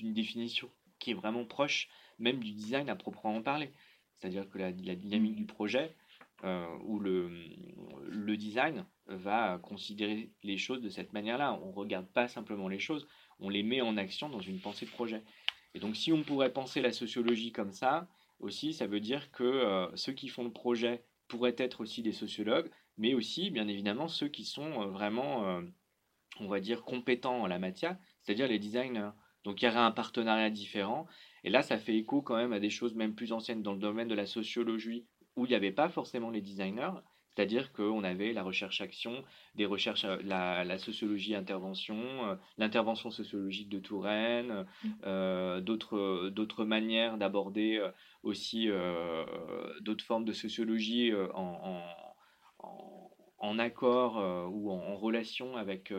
une 0.00 0.14
définition 0.14 0.70
qui 0.98 1.10
est 1.10 1.14
vraiment 1.14 1.44
proche 1.44 1.90
même 2.18 2.40
du 2.40 2.52
design 2.52 2.88
à 2.88 2.96
proprement 2.96 3.42
parler. 3.42 3.72
C'est-à-dire 4.14 4.48
que 4.48 4.58
la, 4.58 4.72
dynamique 4.72 5.36
du 5.36 5.44
projet, 5.46 5.94
euh, 6.44 6.66
ou 6.84 6.98
le, 6.98 7.30
le 8.08 8.36
design 8.36 8.84
va 9.06 9.58
considérer 9.58 10.30
les 10.42 10.58
choses 10.58 10.82
de 10.82 10.88
cette 10.88 11.12
manière-là. 11.12 11.58
On 11.62 11.70
ne 11.70 11.74
regarde 11.74 12.06
pas 12.06 12.28
simplement 12.28 12.68
les 12.68 12.78
choses, 12.78 13.06
on 13.40 13.48
les 13.48 13.62
met 13.62 13.80
en 13.80 13.96
action 13.96 14.28
dans 14.28 14.40
une 14.40 14.60
pensée 14.60 14.86
de 14.86 14.90
projet. 14.90 15.22
Et 15.74 15.78
donc 15.78 15.96
si 15.96 16.12
on 16.12 16.22
pourrait 16.22 16.52
penser 16.52 16.80
la 16.80 16.92
sociologie 16.92 17.52
comme 17.52 17.72
ça, 17.72 18.08
aussi, 18.40 18.74
ça 18.74 18.86
veut 18.86 19.00
dire 19.00 19.30
que 19.32 19.44
euh, 19.44 19.94
ceux 19.96 20.12
qui 20.12 20.28
font 20.28 20.44
le 20.44 20.52
projet 20.52 21.04
pourraient 21.28 21.56
être 21.58 21.80
aussi 21.80 22.02
des 22.02 22.12
sociologues, 22.12 22.70
mais 22.98 23.14
aussi, 23.14 23.50
bien 23.50 23.66
évidemment, 23.68 24.08
ceux 24.08 24.28
qui 24.28 24.44
sont 24.44 24.82
euh, 24.82 24.86
vraiment, 24.86 25.46
euh, 25.46 25.62
on 26.40 26.48
va 26.48 26.60
dire, 26.60 26.82
compétents 26.82 27.42
en 27.42 27.46
la 27.46 27.58
matière, 27.58 27.96
c'est-à-dire 28.22 28.48
les 28.48 28.58
designers. 28.58 29.10
Donc 29.44 29.62
il 29.62 29.64
y 29.64 29.68
aurait 29.68 29.78
un 29.78 29.90
partenariat 29.90 30.50
différent. 30.50 31.06
Et 31.46 31.50
là, 31.50 31.62
ça 31.62 31.78
fait 31.78 31.96
écho 31.96 32.22
quand 32.22 32.34
même 32.34 32.52
à 32.52 32.58
des 32.58 32.70
choses 32.70 32.96
même 32.96 33.14
plus 33.14 33.32
anciennes 33.32 33.62
dans 33.62 33.72
le 33.72 33.78
domaine 33.78 34.08
de 34.08 34.16
la 34.16 34.26
sociologie, 34.26 35.06
où 35.36 35.46
il 35.46 35.50
n'y 35.50 35.54
avait 35.54 35.70
pas 35.70 35.88
forcément 35.88 36.30
les 36.30 36.40
designers, 36.40 36.90
c'est-à-dire 37.36 37.72
qu'on 37.72 38.02
avait 38.02 38.32
la 38.32 38.42
recherche-action, 38.42 39.22
des 39.54 39.64
recherches, 39.64 40.04
euh, 40.04 40.16
la, 40.24 40.78
sociologie-intervention, 40.78 41.98
euh, 41.98 42.34
l'intervention 42.58 43.12
sociologique 43.12 43.68
de 43.68 43.78
Touraine, 43.78 44.66
euh, 45.04 45.60
d'autres 45.60 46.64
manières 46.64 47.16
d'aborder 47.16 47.80
aussi 48.24 48.68
d'autres 49.82 50.04
formes 50.04 50.24
de 50.24 50.32
sociologie 50.32 51.12
en, 51.32 51.80
en, 53.38 53.58
accord 53.60 54.50
ou 54.50 54.72
en, 54.72 54.96
relation 54.96 55.56
avec, 55.56 55.92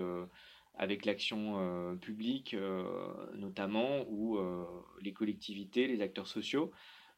avec 0.77 1.05
l'action 1.05 1.97
publique 2.01 2.55
notamment, 3.33 4.05
ou 4.09 4.39
les 5.01 5.13
collectivités, 5.13 5.87
les 5.87 6.01
acteurs 6.01 6.27
sociaux. 6.27 6.71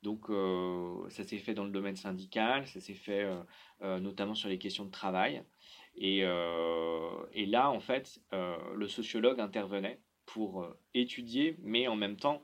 Donc 0.04 0.30
euh, 0.30 1.10
ça 1.10 1.24
s'est 1.24 1.40
fait 1.40 1.54
dans 1.54 1.66
le 1.66 1.72
domaine 1.72 1.96
syndical, 1.96 2.66
ça 2.68 2.80
s'est 2.80 2.94
fait 2.94 3.24
euh, 3.24 3.42
euh, 3.82 4.00
notamment 4.00 4.34
sur 4.34 4.50
les 4.50 4.58
questions 4.58 4.86
de 4.86 4.92
travail. 4.92 5.44
Et, 5.96 6.20
et 6.20 7.46
là, 7.46 7.70
en 7.70 7.82
fait, 7.82 8.22
le 8.32 8.88
sociologue 8.88 9.42
intervenait 9.42 10.00
pour 10.26 10.66
étudier, 10.94 11.58
mais 11.62 11.90
en 11.90 11.98
même 11.98 12.16
temps 12.16 12.42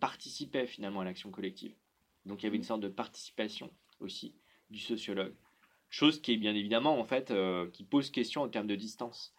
participait 0.00 0.66
finalement 0.66 1.00
à 1.00 1.04
l'action 1.04 1.30
collective. 1.30 1.74
Donc 2.26 2.42
il 2.42 2.46
y 2.46 2.48
avait 2.48 2.56
une 2.56 2.62
mmh. 2.62 2.66
sorte 2.66 2.82
de 2.82 2.88
participation 2.88 3.70
aussi 4.00 4.34
du 4.68 4.78
sociologue. 4.78 5.34
Chose 5.88 6.20
qui 6.20 6.32
est 6.32 6.36
bien 6.36 6.54
évidemment, 6.54 6.98
en 6.98 7.04
fait, 7.04 7.32
qui 7.72 7.84
pose 7.84 8.10
question 8.10 8.42
en 8.42 8.50
termes 8.50 8.66
de 8.66 8.76
distance. 8.76 9.32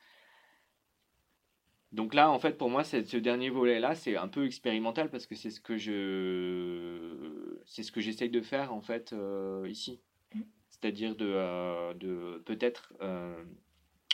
Donc 1.92 2.14
là, 2.14 2.32
en 2.32 2.40
fait, 2.40 2.58
pour 2.58 2.70
moi, 2.70 2.84
ce 2.84 3.18
dernier 3.18 3.50
volet-là, 3.50 3.96
c'est 3.96 4.16
un 4.16 4.30
peu 4.30 4.46
expérimental 4.46 5.10
parce 5.10 5.26
que 5.26 5.36
c'est 5.36 5.50
ce 5.50 5.60
que 5.60 5.78
je, 5.78 7.58
c'est 7.66 7.84
ce 7.84 7.92
que 7.92 8.00
j'essaye 8.00 8.30
de 8.30 8.42
faire 8.42 8.74
en 8.74 8.82
fait 8.82 9.12
euh, 9.12 9.68
ici, 9.70 10.00
mm. 10.34 10.42
c'est-à-dire 10.70 11.16
de, 11.16 11.26
euh, 11.28 11.94
de 11.96 12.42
peut-être 12.46 12.94
euh, 13.02 13.44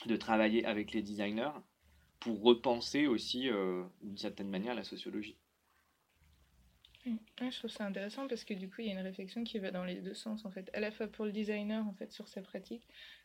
de 0.08 0.16
travailler 0.16 0.66
avec 0.66 0.92
les 0.92 1.04
designers 1.04 1.52
pour 2.20 2.42
repenser 2.42 3.06
aussi 3.06 3.48
d'une 4.02 4.18
certaine 4.18 4.50
manière 4.50 4.74
la 4.74 4.84
sociologie. 4.84 5.38
Mm. 7.08 7.50
je 7.52 7.58
trouve 7.58 7.72
ça 7.72 7.86
intéressant 7.86 8.28
parce 8.28 8.44
que 8.44 8.54
du 8.54 8.70
coup, 8.70 8.82
il 8.82 8.88
y 8.88 8.90
a 8.90 8.94
une 8.94 9.06
réflexion 9.06 9.44
qui 9.44 9.60
va 9.60 9.72
dans 9.72 9.84
les 9.84 10.02
deux 10.02 10.14
sens 10.14 10.46
en 10.46 10.52
fait, 10.52 10.70
à 10.74 10.80
la 10.80 10.92
fois 10.92 11.08
pour 11.08 11.26
le 11.26 11.32
designer 11.32 11.86
en 11.88 11.94
fait 11.94 12.12
sur 12.12 12.28
sa 12.28 12.42
pratique, 12.42 12.84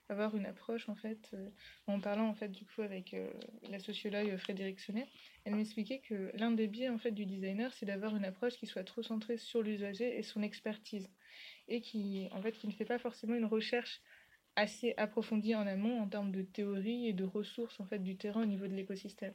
avoir 0.09 0.37
une 0.37 0.47
approche 0.47 0.89
en 0.89 0.95
fait 0.95 1.31
euh, 1.35 1.49
en 1.87 2.01
parlant 2.01 2.29
en 2.29 2.35
fait 2.35 2.49
du 2.49 2.65
coup 2.65 2.83
avec 2.83 3.15
euh, 3.15 3.31
la 3.69 3.79
sociologue 3.79 4.37
Frédéric 4.37 4.79
Sonnet 4.81 5.09
elle 5.45 5.55
m'expliquait 5.55 6.01
que 6.01 6.31
l'un 6.35 6.51
des 6.51 6.69
biais 6.69 6.89
en 6.89 6.99
fait 6.99 7.13
du 7.13 7.25
designer 7.27 7.73
c'est 7.73 7.87
d'avoir 7.87 8.15
une 8.15 8.25
approche 8.25 8.57
qui 8.57 8.67
soit 8.67 8.85
trop 8.85 9.03
centrée 9.03 9.39
sur 9.39 9.63
l'usager 9.63 10.19
et 10.19 10.23
son 10.23 10.43
expertise 10.43 11.09
et 11.69 11.81
qui 11.81 12.29
en 12.33 12.43
fait 12.43 12.53
qui 12.53 12.67
ne 12.67 12.73
fait 12.73 12.85
pas 12.85 12.99
forcément 12.99 13.35
une 13.35 13.47
recherche 13.47 14.03
assez 14.55 14.93
approfondie 14.99 15.55
en 15.55 15.67
amont 15.67 16.01
en 16.01 16.09
termes 16.09 16.31
de 16.33 16.43
théorie 16.43 17.09
et 17.09 17.15
de 17.15 17.25
ressources 17.25 17.81
en 17.81 17.87
fait 17.87 18.01
du 18.01 18.17
terrain 18.17 18.43
au 18.43 18.47
niveau 18.47 18.67
de 18.67 18.75
l'écosystème 18.75 19.35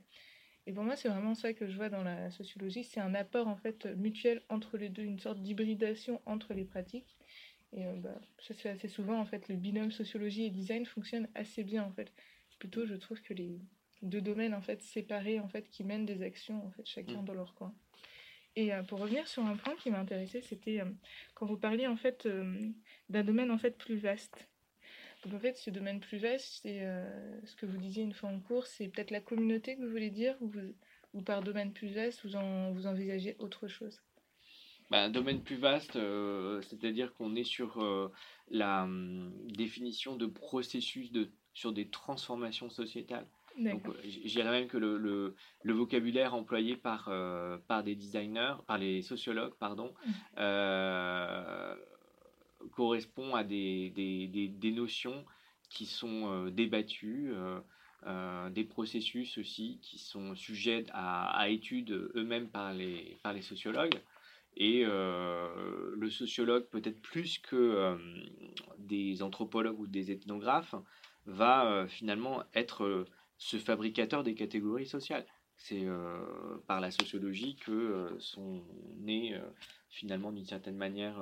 et 0.68 0.74
pour 0.74 0.84
moi, 0.84 0.98
c'est 0.98 1.08
vraiment 1.08 1.34
ça 1.34 1.54
que 1.54 1.66
je 1.66 1.76
vois 1.78 1.90
dans 1.90 2.04
la 2.04 2.30
sociologie, 2.30 2.84
c'est 2.84 3.00
un 3.00 3.16
apport 3.16 3.48
en 3.48 3.56
fait 3.56 3.86
mutuel 3.96 4.42
entre 4.50 4.78
les 4.78 4.90
deux, 4.90 5.04
une 5.04 5.18
sorte 5.18 5.42
d'hybridation 5.42 6.22
entre 6.26 6.54
les 6.54 6.66
pratiques 6.66 7.18
et 7.74 7.86
euh, 7.86 7.94
bah, 7.98 8.20
ça 8.40 8.54
c'est 8.54 8.70
assez 8.70 8.88
souvent 8.88 9.20
en 9.20 9.26
fait 9.26 9.48
le 9.50 9.56
binôme 9.56 9.92
sociologie 9.92 10.46
et 10.46 10.50
design 10.50 10.86
fonctionne 10.86 11.28
assez 11.36 11.64
bien 11.64 11.84
en 11.84 11.92
fait. 11.92 12.12
Plutôt 12.60 12.86
je 12.86 12.96
trouve 12.96 13.22
que 13.22 13.34
les 13.34 13.60
deux 14.02 14.22
domaines 14.22 14.54
en 14.54 14.62
fait 14.62 14.82
séparés 14.82 15.40
en 15.40 15.48
fait 15.48 15.70
qui 15.70 15.84
mènent 15.84 16.06
des 16.06 16.22
actions 16.22 16.66
en 16.66 16.72
fait 16.72 16.86
chacun 16.86 17.22
mm. 17.22 17.26
dans 17.26 17.34
leur 17.34 17.54
coin. 17.56 17.74
Et 18.56 18.74
euh, 18.74 18.84
pour 18.84 19.00
revenir 19.00 19.28
sur 19.28 19.46
un 19.46 19.56
point 19.56 19.76
qui 19.76 19.92
m'a 19.92 20.00
intéressé, 20.00 20.42
c'était 20.42 20.82
euh, 20.82 20.90
quand 21.36 21.46
vous 21.46 21.58
parliez 21.58 21.88
en 21.88 21.98
fait 21.98 22.28
d'un 23.10 23.24
domaine 23.24 23.52
en 23.52 23.58
fait 23.58 23.78
plus 23.78 23.98
vaste. 23.98 24.48
Donc 25.28 25.36
en 25.36 25.40
fait 25.40 25.58
ce 25.58 25.70
domaine 25.70 26.00
plus 26.00 26.20
vaste, 26.20 26.62
c'est 26.62 26.80
ce 27.44 27.56
que 27.56 27.66
vous 27.66 27.78
disiez 27.78 28.04
une 28.04 28.14
fois 28.14 28.30
en 28.30 28.40
cours, 28.40 28.66
c'est 28.66 28.88
peut-être 28.88 29.12
la 29.12 29.20
communauté 29.20 29.76
que 29.76 29.82
vous 29.82 29.92
voulez 29.92 30.10
dire 30.10 30.36
ou, 30.42 30.52
ou 31.14 31.22
par 31.22 31.42
domaine 31.42 31.74
plus 31.74 31.94
vaste 31.94 32.26
vous, 32.26 32.36
en, 32.36 32.72
vous 32.72 32.88
envisagez 32.88 33.36
autre 33.40 33.68
chose? 33.68 34.02
Bah, 34.90 35.04
un 35.04 35.10
domaine 35.10 35.42
plus 35.42 35.58
vaste, 35.58 35.98
euh, 35.98 36.62
c'est-à-dire 36.62 37.14
qu'on 37.14 37.36
est 37.36 37.44
sur 37.44 37.84
euh, 37.84 38.10
la 38.50 38.84
hum, 38.84 39.34
définition 39.48 40.16
de 40.16 40.28
processus 40.28 41.12
de, 41.12 41.30
sur 41.54 41.74
des 41.74 41.90
transformations 41.90 42.70
sociétales. 42.70 43.28
Donc, 43.58 43.86
euh, 43.88 43.94
je 44.04 44.30
dirais 44.30 44.52
même 44.52 44.68
que 44.68 44.78
le, 44.78 44.98
le, 44.98 45.36
le 45.64 45.74
vocabulaire 45.74 46.36
employé 46.36 46.78
par, 46.78 47.12
par 47.68 47.84
des 47.84 47.96
designers, 47.96 48.54
par 48.68 48.78
les 48.78 49.02
sociologues, 49.02 49.56
pardon, 49.56 49.94
mmh. 50.06 50.12
Correspond 52.72 53.36
à 53.36 53.44
des, 53.44 53.90
des, 53.92 54.48
des, 54.48 54.72
notions 54.72 55.26
qui 55.70 55.86
sont 55.86 56.48
débattues, 56.48 57.34
des 58.52 58.64
processus 58.64 59.38
aussi 59.38 59.80
qui 59.82 60.00
sont 60.00 60.36
sujets 60.36 60.86
à, 60.92 61.38
à 61.38 61.50
étude 61.50 61.92
eux-mêmes 62.16 62.50
par 62.50 62.74
les, 62.74 63.18
par 63.24 63.34
les 63.34 63.42
sociologues. 63.42 64.00
Et 64.60 64.84
euh, 64.86 65.94
le 65.96 66.10
sociologue, 66.10 66.66
peut-être 66.70 67.00
plus 67.00 67.38
que 67.38 67.56
euh, 67.56 67.96
des 68.80 69.22
anthropologues 69.22 69.80
ou 69.80 69.86
des 69.86 70.12
ethnographes, 70.12 70.74
va 71.28 71.68
euh, 71.68 71.88
finalement 71.88 72.44
être 72.56 73.06
ce 73.38 73.58
fabricateur 73.58 74.24
des 74.24 74.34
catégories 74.34 74.88
sociales. 74.88 75.26
C'est 75.60 75.88
par 76.68 76.80
la 76.82 76.92
sociologie 76.92 77.56
que 77.56 78.16
sont 78.20 78.62
nées 79.00 79.36
finalement 79.90 80.32
d'une 80.32 80.46
certaine 80.46 80.78
manière 80.78 81.20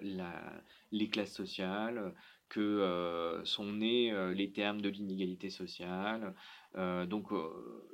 la, 0.00 0.62
les 0.90 1.08
classes 1.08 1.34
sociales, 1.34 2.14
que 2.48 3.40
sont 3.44 3.72
nés 3.72 4.12
les 4.34 4.52
termes 4.52 4.80
de 4.80 4.88
l'inégalité 4.90 5.48
sociale. 5.48 6.34
donc 6.76 7.30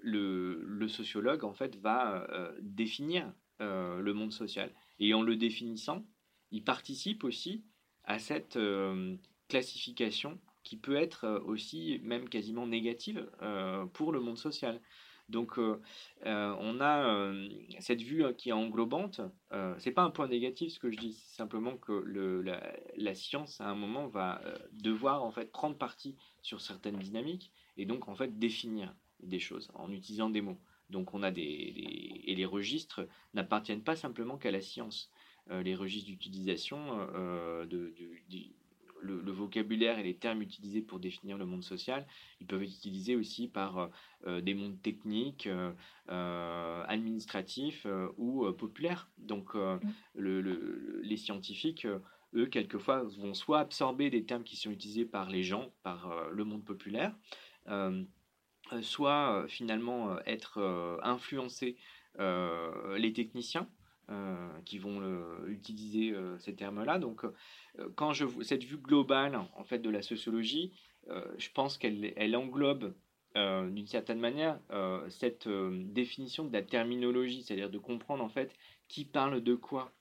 le, 0.03 0.89
sociologue 0.89 1.45
en 1.45 1.53
fait 1.53 1.77
va 1.77 2.27
définir 2.61 3.33
euh, 3.61 4.01
le 4.01 4.15
monde 4.15 4.33
social. 4.33 4.73
Et 5.01 5.15
en 5.15 5.23
le 5.23 5.35
définissant, 5.35 6.07
il 6.53 6.63
participe 6.63 7.25
aussi 7.25 7.65
à 8.05 8.21
cette 8.21 8.57
euh, 8.57 9.17
classification 9.49 10.39
qui 10.63 10.77
peut 10.77 10.95
être 10.95 11.25
euh, 11.25 11.41
aussi 11.41 12.01
même 12.05 12.29
quasiment 12.29 12.69
négative 12.69 13.29
pour 13.95 14.13
le 14.13 14.21
monde 14.21 14.39
social. 14.39 14.81
Donc 15.29 15.59
on 16.25 16.81
a 16.81 17.33
cette 17.81 18.03
vue 18.03 18.25
hein, 18.25 18.33
qui 18.33 18.49
est 18.49 18.53
englobante. 18.53 19.21
c'est 19.79 19.93
pas 19.93 20.03
un 20.03 20.11
point 20.11 20.29
négatif 20.29 20.73
ce 20.73 20.79
que 20.79 20.91
je 20.91 20.97
dis, 20.97 21.13
c'est 21.13 21.37
simplement 21.37 21.77
que 21.77 21.93
la, 22.97 23.15
science 23.15 23.61
à 23.61 23.69
un 23.69 23.75
moment 23.75 24.07
va 24.07 24.41
devoir 24.73 25.23
en 25.23 25.31
fait 25.31 25.53
prendre 25.53 25.77
parti 25.77 26.17
sur 26.43 26.61
certaines 26.61 26.99
dynamiques 26.99 27.53
et 27.77 27.85
donc 27.85 28.09
en 28.09 28.15
fait 28.15 28.39
définir 28.39 28.95
des 29.23 29.39
choses 29.39 29.71
en 29.75 29.93
utilisant 29.93 30.31
des 30.31 30.41
mots. 30.41 30.59
Donc 30.91 31.13
on 31.13 31.23
a 31.23 31.31
des, 31.31 31.43
et 31.43 32.35
les 32.35 32.47
registres 32.47 33.07
n'appartiennent 33.35 33.83
pas 33.83 33.97
simplement 33.97 34.39
qu'à 34.39 34.51
la 34.51 34.61
science. 34.61 35.11
Euh, 35.51 35.63
les 35.63 35.75
registres 35.75 36.09
d'utilisation, 36.09 36.79
euh, 37.15 37.65
de, 37.67 37.95
le, 39.01 39.31
vocabulaire 39.31 39.99
et 39.99 40.03
les 40.03 40.17
termes 40.17 40.43
utilisés 40.43 40.83
pour 40.83 40.99
définir 41.01 41.39
le 41.39 41.47
monde 41.47 41.63
social, 41.63 42.07
ils 42.41 42.47
peuvent 42.47 42.63
être 42.63 42.75
utilisés 42.75 43.17
aussi 43.17 43.49
par 43.49 43.91
euh, 44.27 44.41
des 44.41 44.55
mondes 44.55 44.81
techniques, 44.83 45.49
administratifs 46.09 47.87
ou 48.17 48.51
populaires. 48.53 49.11
Donc 49.19 49.55
mm. 49.55 49.79
les 50.15 51.17
scientifiques 51.17 51.87
eux, 52.35 52.47
quelquefois, 52.47 53.03
vont 53.03 53.33
soit 53.33 53.61
absorber 53.61 54.11
des 54.11 54.25
termes 54.25 54.45
qui 54.45 54.57
sont 54.57 54.71
utilisés 54.71 55.07
par 55.07 55.31
les 55.31 55.43
gens, 55.43 55.71
par 55.83 56.29
le 56.31 56.45
monde 56.45 56.65
populaire, 56.65 57.15
euh, 58.73 58.83
soit 58.83 59.35
euh, 59.35 59.49
finalement 59.49 60.13
euh, 60.13 60.19
être 60.27 61.01
influencé 61.03 61.77
les 62.19 63.13
techniciens 63.13 63.69
qui 64.65 64.79
vont 64.79 65.01
utiliser 65.47 66.15
ces 66.39 66.55
termes-là. 66.55 66.99
Donc, 66.99 67.25
quand 67.95 68.13
je 68.13 68.25
cette 68.43 68.65
vue 68.65 68.79
globale 68.79 69.37
en 69.37 69.65
fait 69.65 69.81
de 69.81 69.91
la 69.91 70.03
sociologie, 70.03 70.73
je 71.07 71.49
pense 71.53 71.77
qu'elle 71.77 72.13
elle 72.17 72.35
englobe 72.37 72.95
d'une 73.35 73.87
certaine 73.87 74.21
manière 74.21 74.59
cette 75.09 75.49
définition 75.49 76.45
de 76.45 76.53
la 76.53 76.63
terminologie, 76.63 77.43
c'est-à-dire 77.43 77.71
de 77.71 77.79
comprendre 77.79 78.25
en 78.25 78.29
fait 78.29 78.55
qui 78.89 79.05
parle 79.05 79.43
de 79.43 79.55
quoi, 79.55 79.93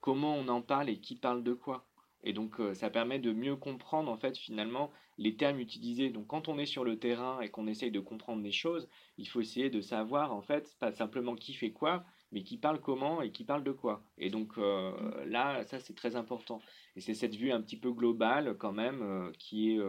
comment 0.00 0.34
on 0.36 0.48
en 0.48 0.62
parle 0.62 0.90
et 0.90 0.98
qui 0.98 1.16
parle 1.16 1.42
de 1.42 1.54
quoi. 1.54 1.86
Et 2.22 2.32
donc, 2.32 2.60
euh, 2.60 2.74
ça 2.74 2.90
permet 2.90 3.18
de 3.18 3.32
mieux 3.32 3.56
comprendre, 3.56 4.10
en 4.10 4.16
fait, 4.16 4.36
finalement, 4.36 4.90
les 5.20 5.36
termes 5.36 5.60
utilisés. 5.60 6.10
Donc, 6.10 6.26
quand 6.26 6.48
on 6.48 6.58
est 6.58 6.66
sur 6.66 6.82
le 6.82 6.98
terrain 6.98 7.40
et 7.40 7.48
qu'on 7.48 7.68
essaye 7.68 7.92
de 7.92 8.00
comprendre 8.00 8.42
des 8.42 8.50
choses, 8.50 8.88
il 9.18 9.28
faut 9.28 9.40
essayer 9.40 9.70
de 9.70 9.80
savoir, 9.80 10.34
en 10.34 10.42
fait, 10.42 10.76
pas 10.80 10.90
simplement 10.90 11.36
qui 11.36 11.54
fait 11.54 11.70
quoi, 11.70 12.04
mais 12.32 12.42
qui 12.42 12.56
parle 12.56 12.80
comment 12.80 13.22
et 13.22 13.30
qui 13.30 13.44
parle 13.44 13.62
de 13.62 13.70
quoi. 13.70 14.02
Et 14.18 14.30
donc, 14.30 14.58
euh, 14.58 14.92
là, 15.26 15.62
ça, 15.64 15.78
c'est 15.78 15.94
très 15.94 16.16
important. 16.16 16.60
Et 16.96 17.00
c'est 17.00 17.14
cette 17.14 17.36
vue 17.36 17.52
un 17.52 17.60
petit 17.60 17.76
peu 17.76 17.92
globale, 17.92 18.56
quand 18.58 18.72
même, 18.72 19.02
euh, 19.02 19.30
qui 19.38 19.72
est, 19.72 19.80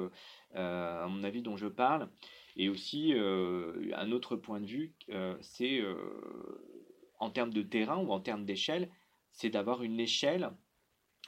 à 0.53 1.07
mon 1.09 1.23
avis, 1.23 1.41
dont 1.41 1.57
je 1.57 1.67
parle. 1.67 2.09
Et 2.57 2.69
aussi, 2.69 3.13
un 3.13 4.11
autre 4.11 4.35
point 4.35 4.59
de 4.59 4.65
vue, 4.65 4.93
c'est 5.39 5.81
en 7.19 7.29
termes 7.29 7.53
de 7.53 7.61
terrain 7.61 7.97
ou 7.97 8.11
en 8.11 8.19
termes 8.19 8.43
d'échelle, 8.43 8.89
c'est 9.31 9.49
d'avoir 9.49 9.83
une 9.83 9.99
échelle 9.99 10.51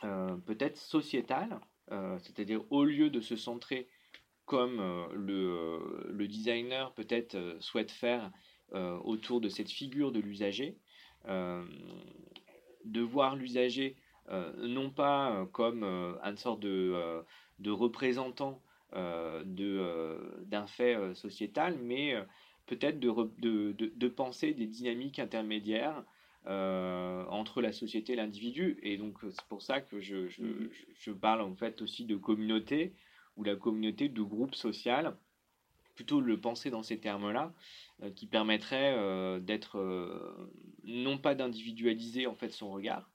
euh, 0.04 0.36
peut-être 0.36 0.76
sociétale, 0.76 1.60
euh, 1.92 2.18
c'est-à-dire 2.20 2.62
au 2.72 2.84
lieu 2.84 3.10
de 3.10 3.22
se 3.22 3.38
centrer 3.38 3.88
comme 4.46 4.80
euh, 4.80 5.06
le, 5.14 6.12
le, 6.12 6.28
designer 6.28 6.94
peut-être 6.94 7.38
souhaite 7.60 7.92
faire 7.92 8.32
autour 9.04 9.40
de 9.40 9.50
cette 9.50 9.70
figure 9.70 10.12
de 10.12 10.20
l'usager, 10.20 10.80
de 11.28 13.02
voir 13.02 13.36
l'usager 13.36 13.96
non 14.58 14.90
pas 14.90 15.48
comme 15.52 15.84
une 15.84 16.38
sorte 16.38 16.60
de, 16.62 17.24
de 17.60 17.70
représentant 17.70 18.64
d'un 18.94 20.66
fait 20.66 20.98
sociétal, 21.14 21.78
mais 21.84 22.16
peut-être 22.66 23.00
de, 23.00 23.12
de, 23.38 23.92
de, 23.96 24.08
penser 24.08 24.56
des 24.56 24.66
dynamiques 24.66 25.20
intermédiaires 25.20 26.04
euh, 26.46 27.24
entre 27.30 27.62
la 27.62 27.72
société 27.72 28.14
et 28.14 28.16
l'individu. 28.18 28.78
Et 28.84 28.98
donc, 28.98 29.24
euh, 29.24 29.32
c'est 29.32 29.46
pour 29.46 29.62
ça 29.62 29.80
que 29.80 30.02
je, 30.02 30.28
je, 30.28 30.42
mm-hmm. 30.42 30.70
je, 31.00 31.12
parle 31.12 31.40
en 31.40 31.56
fait 31.56 31.82
aussi 31.82 32.04
de 32.04 32.18
communauté 32.18 32.94
ou 33.38 33.44
la 33.44 33.56
communauté 33.56 34.10
de 34.10 34.22
groupe 34.22 34.56
social, 34.56 35.16
plutôt 35.96 36.22
le 36.22 36.40
penser 36.40 36.70
dans 36.70 36.84
ces 36.84 37.00
termes-là, 37.00 37.54
euh, 38.02 38.12
qui 38.12 38.26
permettrait 38.26 39.40
d'être, 39.42 39.78
non 40.84 41.18
pas 41.18 41.36
d'individualiser 41.36 42.28
en 42.28 42.36
fait 42.36 42.50
son 42.50 42.72
regard, 42.72 43.10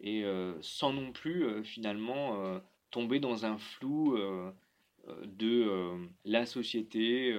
et 0.00 0.24
sans 0.60 0.92
non 0.92 1.12
plus 1.12 1.64
finalement 1.64 2.60
tomber 2.90 3.18
dans 3.18 3.46
un 3.46 3.58
flou 3.58 4.16
de 5.24 6.08
la 6.24 6.46
société, 6.46 7.36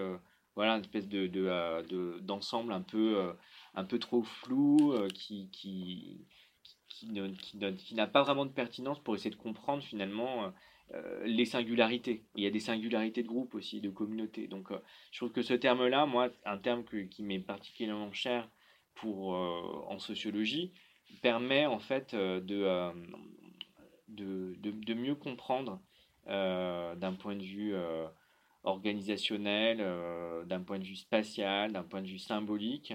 voilà, 0.56 0.74
une 0.74 0.82
espèce 0.82 1.08
de, 1.08 1.28
de, 1.28 2.20
d'ensemble 2.20 2.74
un 2.74 2.82
peu 2.82 3.32
un 3.76 3.86
peu 3.86 4.00
trop 4.00 4.24
flou, 4.24 4.94
euh, 4.94 5.08
qui, 5.10 5.50
qui, 5.52 6.26
qui 6.88 7.96
n'a 7.96 8.08
pas 8.08 8.24
vraiment 8.24 8.46
de 8.46 8.52
pertinence 8.52 9.00
pour 9.00 9.15
essayer 9.15 9.30
de 9.30 9.36
comprendre 9.36 9.82
finalement 9.84 10.52
euh, 10.93 11.21
euh, 11.21 11.23
les 11.25 11.45
singularités. 11.45 12.23
Il 12.36 12.43
y 12.43 12.47
a 12.47 12.52
des 12.52 12.60
singularités 12.60 13.23
de 13.23 13.28
groupe 13.28 13.56
aussi, 13.56 13.82
de 13.82 13.89
communauté. 13.89 14.47
Donc 14.47 14.69
je 15.12 15.17
trouve 15.17 15.32
que 15.32 15.41
ce 15.41 15.54
terme-là, 15.54 16.06
moi, 16.06 16.30
un 16.45 16.58
terme 16.58 16.84
qui 16.84 17.23
m'est 17.23 17.39
particulièrement 17.39 18.12
cher 18.12 18.49
pour, 18.95 19.30
en 19.30 19.99
sociologie, 19.99 20.73
permet 21.21 21.65
en 21.65 21.80
fait 21.80 22.15
de, 22.15 22.91
de, 24.10 24.93
mieux 24.93 25.15
comprendre 25.15 25.82
d'un 26.25 27.13
point 27.17 27.36
de 27.36 27.43
vue 27.43 27.73
organisationnel, 28.63 29.78
d'un 30.47 30.62
point 30.62 30.80
de 30.80 30.86
vue 30.86 30.95
spatial, 30.95 31.71
d'un 31.71 31.84
point 31.84 32.02
de 32.02 32.08
vue 32.08 32.19
symbolique, 32.19 32.93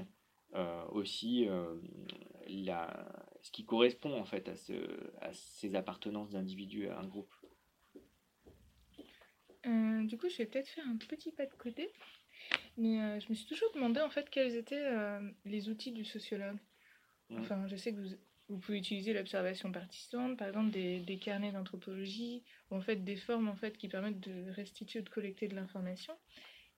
euh, 0.57 0.85
aussi 0.93 1.49
euh, 1.49 1.75
la, 2.47 2.89
ce 3.43 3.51
qui 3.51 3.65
correspond 3.65 4.17
en 4.21 4.25
fait 4.25 4.49
à, 4.49 4.53
à 5.21 5.33
ces 5.33 5.75
appartenances 5.75 6.31
d'individus 6.31 6.87
à 6.89 7.01
un 7.01 7.07
groupe. 7.09 7.33
Euh, 9.67 10.05
du 10.05 10.17
coup, 10.19 10.29
je 10.29 10.37
vais 10.39 10.47
peut-être 10.47 10.69
faire 10.69 10.87
un 10.87 10.97
petit 10.97 11.33
pas 11.33 11.47
de 11.47 11.55
côté, 11.55 11.91
mais 12.77 13.21
je 13.21 13.29
me 13.31 13.35
suis 13.35 13.47
toujours 13.47 13.73
demandé 13.75 14.01
en 14.01 14.11
fait 14.11 14.29
quels 14.31 14.57
étaient 14.57 14.91
les 15.45 15.69
outils 15.69 15.93
du 15.93 16.05
sociologue. 16.05 16.59
Enfin, 17.39 17.67
je 17.67 17.77
sais 17.77 17.93
que 17.93 17.99
vous, 18.01 18.15
vous 18.49 18.59
pouvez 18.59 18.79
utiliser 18.79 19.13
l'observation 19.13 19.73
participante, 19.73 20.37
par 20.39 20.49
exemple 20.49 20.71
des, 20.71 21.01
des 21.01 21.19
carnets 21.19 21.53
d'anthropologie, 21.53 22.45
ou 22.71 22.77
en 22.77 22.81
fait 22.81 22.97
des 23.05 23.17
formes 23.17 23.49
en 23.49 23.57
fait 23.57 23.77
qui 23.79 23.89
permettent 23.89 24.21
de 24.21 24.51
restituer 24.51 25.01
ou 25.01 25.03
de 25.03 25.09
collecter 25.09 25.49
de 25.49 25.55
l'information. 25.55 26.15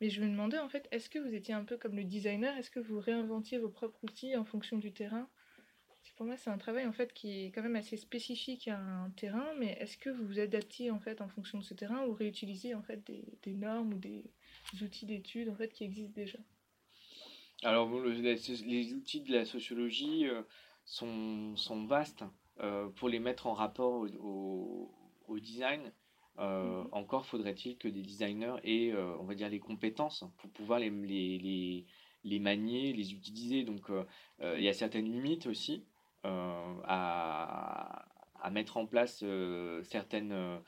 Mais 0.01 0.11
je 0.11 0.21
me 0.23 0.29
demandais 0.29 0.59
en 0.59 0.69
fait, 0.69 0.87
est-ce 0.93 1.11
que 1.11 1.19
vous 1.19 1.35
étiez 1.35 1.55
un 1.55 1.65
peu 1.65 1.77
comme 1.77 1.97
le 1.97 2.05
designer? 2.05 2.57
Est-ce 2.57 2.71
que 2.71 2.81
vous 2.81 3.01
réinventiez 3.01 3.59
vos 3.59 3.71
propres 3.71 4.03
outils 4.05 4.37
en 4.37 4.45
fonction 4.45 4.79
du 4.79 4.93
terrain? 4.93 5.29
Pour 6.17 6.25
moi, 6.25 6.37
c'est 6.39 6.49
un 6.49 6.57
travail 6.57 6.87
en 6.87 6.93
fait 6.93 7.13
qui 7.13 7.45
est 7.45 7.51
quand 7.51 7.63
même 7.63 7.77
assez 7.77 7.99
spécifique 7.99 8.69
à 8.69 8.79
un 8.79 9.11
terrain, 9.11 9.53
mais 9.59 9.77
est-ce 9.81 9.99
que 9.99 10.09
vous 10.09 10.27
vous 10.27 10.39
adaptiez 10.39 10.91
en 10.91 10.99
fait 10.99 11.21
en 11.21 11.29
fonction 11.29 11.59
de 11.59 11.63
ce 11.63 11.75
terrain 11.75 12.07
ou 12.07 12.15
réutilisez 12.15 12.75
en 12.75 12.83
fait 12.83 13.07
des, 13.07 13.25
des 13.43 13.53
normes 13.53 13.93
ou 13.93 13.99
des 13.99 14.25
outils 14.83 15.05
d'études 15.05 15.51
en 15.51 15.55
fait 15.55 15.69
qui 15.69 15.85
existent 15.85 16.15
déjà? 16.15 16.39
Alors 17.63 17.91
les, 18.01 18.93
outils 18.95 19.21
de 19.21 19.33
la 19.33 19.45
sociologie 19.45 20.27
euh, 20.27 20.43
sont, 20.87 21.55
sont, 21.57 21.85
vastes 21.85 22.25
euh, 22.61 22.89
pour 22.89 23.11
les 23.11 23.19
mettre 23.19 23.47
en 23.47 23.53
rapport 23.53 24.07
au, 24.19 24.91
au 25.29 25.39
design. 25.39 25.93
Euh, 26.39 26.83
mhm. 26.83 26.89
encore 26.93 27.27
faudrait-il 27.27 27.77
que 27.77 27.89
des 27.89 28.03
designers 28.03 28.57
aient, 28.65 28.95
on 28.95 29.25
va 29.25 29.35
dire, 29.35 29.49
les 29.49 29.59
compétences 29.59 30.25
pour 30.39 30.51
pouvoir 30.51 30.79
les, 30.79 30.91
les, 30.91 31.87
les, 32.25 32.39
manier, 32.39 32.93
les 32.93 33.13
utiliser. 33.13 33.65
Donc, 33.65 33.91
euh, 33.91 34.05
il 34.57 34.63
y 34.63 34.69
a 34.69 34.75
certaines 34.75 35.11
limites 35.11 35.47
aussi 35.47 35.85
à, 36.85 38.07
à, 38.41 38.51
mettre 38.51 38.77
en 38.77 38.87
place 38.87 39.25
certaines, 39.85 40.61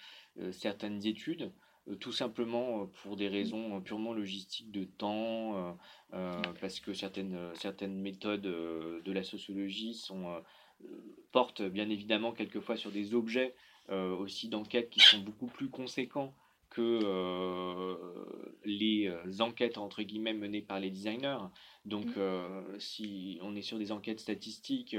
certaines 0.53 1.07
études 1.07 1.53
tout 2.01 2.13
simplement 2.13 2.87
pour 3.03 3.17
des 3.17 3.29
raisons 3.29 3.81
purement 3.81 4.13
logistiques 4.13 4.71
de 4.71 4.85
temps, 4.85 5.77
parce 6.61 6.81
que 6.81 6.93
certaines, 6.93 7.39
certaines 7.55 7.99
méthodes 7.99 8.43
de 8.43 9.13
la 9.13 9.23
sociologie 9.23 9.95
sont, 9.95 10.43
portent 11.33 11.63
bien 11.63 11.89
évidemment 11.89 12.33
quelquefois 12.33 12.77
sur 12.77 12.91
des 12.91 13.15
objets 13.15 13.55
euh, 13.91 14.15
aussi 14.17 14.49
d'enquêtes 14.49 14.91
qui 14.91 15.01
sont 15.01 15.21
beaucoup 15.21 15.47
plus 15.47 15.71
conséquents 15.71 16.35
que 16.71 17.01
euh, 17.03 17.97
les 18.65 19.09
euh, 19.09 19.41
enquêtes 19.41 19.79
entre 19.79 20.03
guillemets 20.03 20.35
menées 20.35 20.63
par 20.63 20.81
les 20.81 20.91
designers. 20.91 21.39
Donc, 21.85 22.17
mmh. 22.17 22.79
si 22.79 23.39
on 23.41 23.57
est 23.57 23.63
sur 23.63 23.79
des 23.79 23.93
enquêtes 23.93 24.21
statistiques 24.21 24.95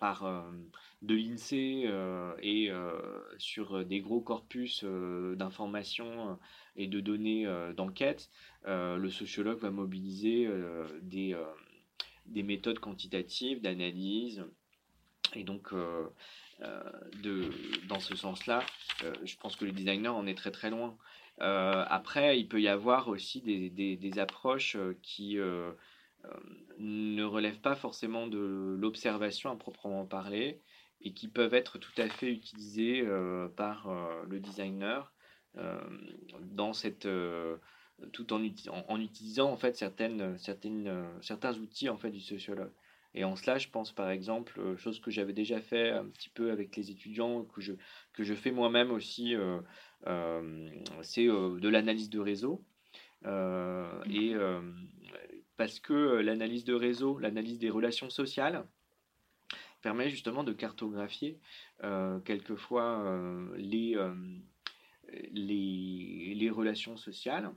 par 0.00 0.50
de 1.02 1.14
l'INSEE 1.14 1.88
et 2.42 2.72
sur 3.38 3.84
des 3.84 4.00
gros 4.00 4.20
corpus 4.20 4.82
d'informations 4.82 6.36
et 6.74 6.88
de 6.88 6.98
données 6.98 7.46
d'enquête, 7.76 8.28
le 8.64 9.08
sociologue 9.08 9.60
va 9.60 9.70
mobiliser 9.70 10.48
des, 11.02 11.36
des 12.26 12.42
méthodes 12.42 12.80
quantitatives 12.80 13.60
d'analyse. 13.60 14.44
Et 15.34 15.44
donc, 15.44 15.72
euh, 15.72 16.06
de, 17.22 17.50
dans 17.88 18.00
ce 18.00 18.16
sens-là, 18.16 18.62
euh, 19.04 19.12
je 19.24 19.36
pense 19.36 19.56
que 19.56 19.64
le 19.64 19.72
designer 19.72 20.14
en 20.14 20.26
est 20.26 20.36
très 20.36 20.50
très 20.50 20.70
loin. 20.70 20.96
Euh, 21.40 21.84
après, 21.88 22.38
il 22.38 22.48
peut 22.48 22.60
y 22.60 22.68
avoir 22.68 23.08
aussi 23.08 23.42
des, 23.42 24.18
approches 24.18 24.76
qui 25.02 25.36
ne 26.78 27.22
relèvent 27.22 27.60
pas 27.60 27.74
forcément 27.74 28.26
de 28.26 28.76
l'observation 28.78 29.50
à 29.50 29.56
proprement 29.56 30.06
parler 30.06 30.60
et 31.02 31.12
qui 31.12 31.28
peuvent 31.28 31.54
être 31.54 31.78
tout 31.78 31.92
à 31.98 32.08
fait 32.08 32.32
utilisées 32.32 33.06
par 33.56 33.88
le 34.26 34.40
designer 34.40 35.12
dans 36.40 36.72
cette 36.72 37.06
tout 38.12 38.32
en, 38.32 39.00
utilisant 39.00 39.50
en 39.50 39.56
fait 39.56 39.76
certaines, 39.76 40.38
certains 41.20 41.58
outils 41.58 41.90
en 41.90 41.98
fait 41.98 42.10
du 42.10 42.20
sociologue. 42.20 42.72
Et 43.16 43.24
en 43.24 43.34
cela, 43.34 43.56
je 43.56 43.68
pense 43.68 43.92
par 43.92 44.10
exemple, 44.10 44.60
euh, 44.60 44.76
chose 44.76 45.00
que 45.00 45.10
j'avais 45.10 45.32
déjà 45.32 45.60
fait 45.60 45.90
un 45.90 46.04
petit 46.04 46.28
peu 46.28 46.50
avec 46.50 46.76
les 46.76 46.90
étudiants, 46.90 47.44
que 47.44 47.62
je, 47.62 47.72
que 48.12 48.22
je 48.22 48.34
fais 48.34 48.50
moi-même 48.50 48.90
aussi, 48.90 49.34
euh, 49.34 49.58
euh, 50.06 50.68
c'est 51.02 51.24
de 51.24 51.68
l'analyse 51.68 52.10
de 52.10 52.20
réseau. 52.20 52.62
et 53.24 54.34
parce 55.56 55.80
que 55.80 56.20
l'analyse 56.20 56.64
de 56.64 56.74
réseau, 56.74 57.18
l'analyse 57.18 57.58
des 57.58 57.70
relations 57.70 58.10
sociales, 58.10 58.66
permet 59.80 60.10
justement 60.10 60.44
de 60.44 60.52
cartographier 60.52 61.40
quelquefois 62.24 63.18
les, 63.56 63.96
les, 65.32 66.34
les, 66.34 66.50
relations 66.50 66.98
sociales 66.98 67.50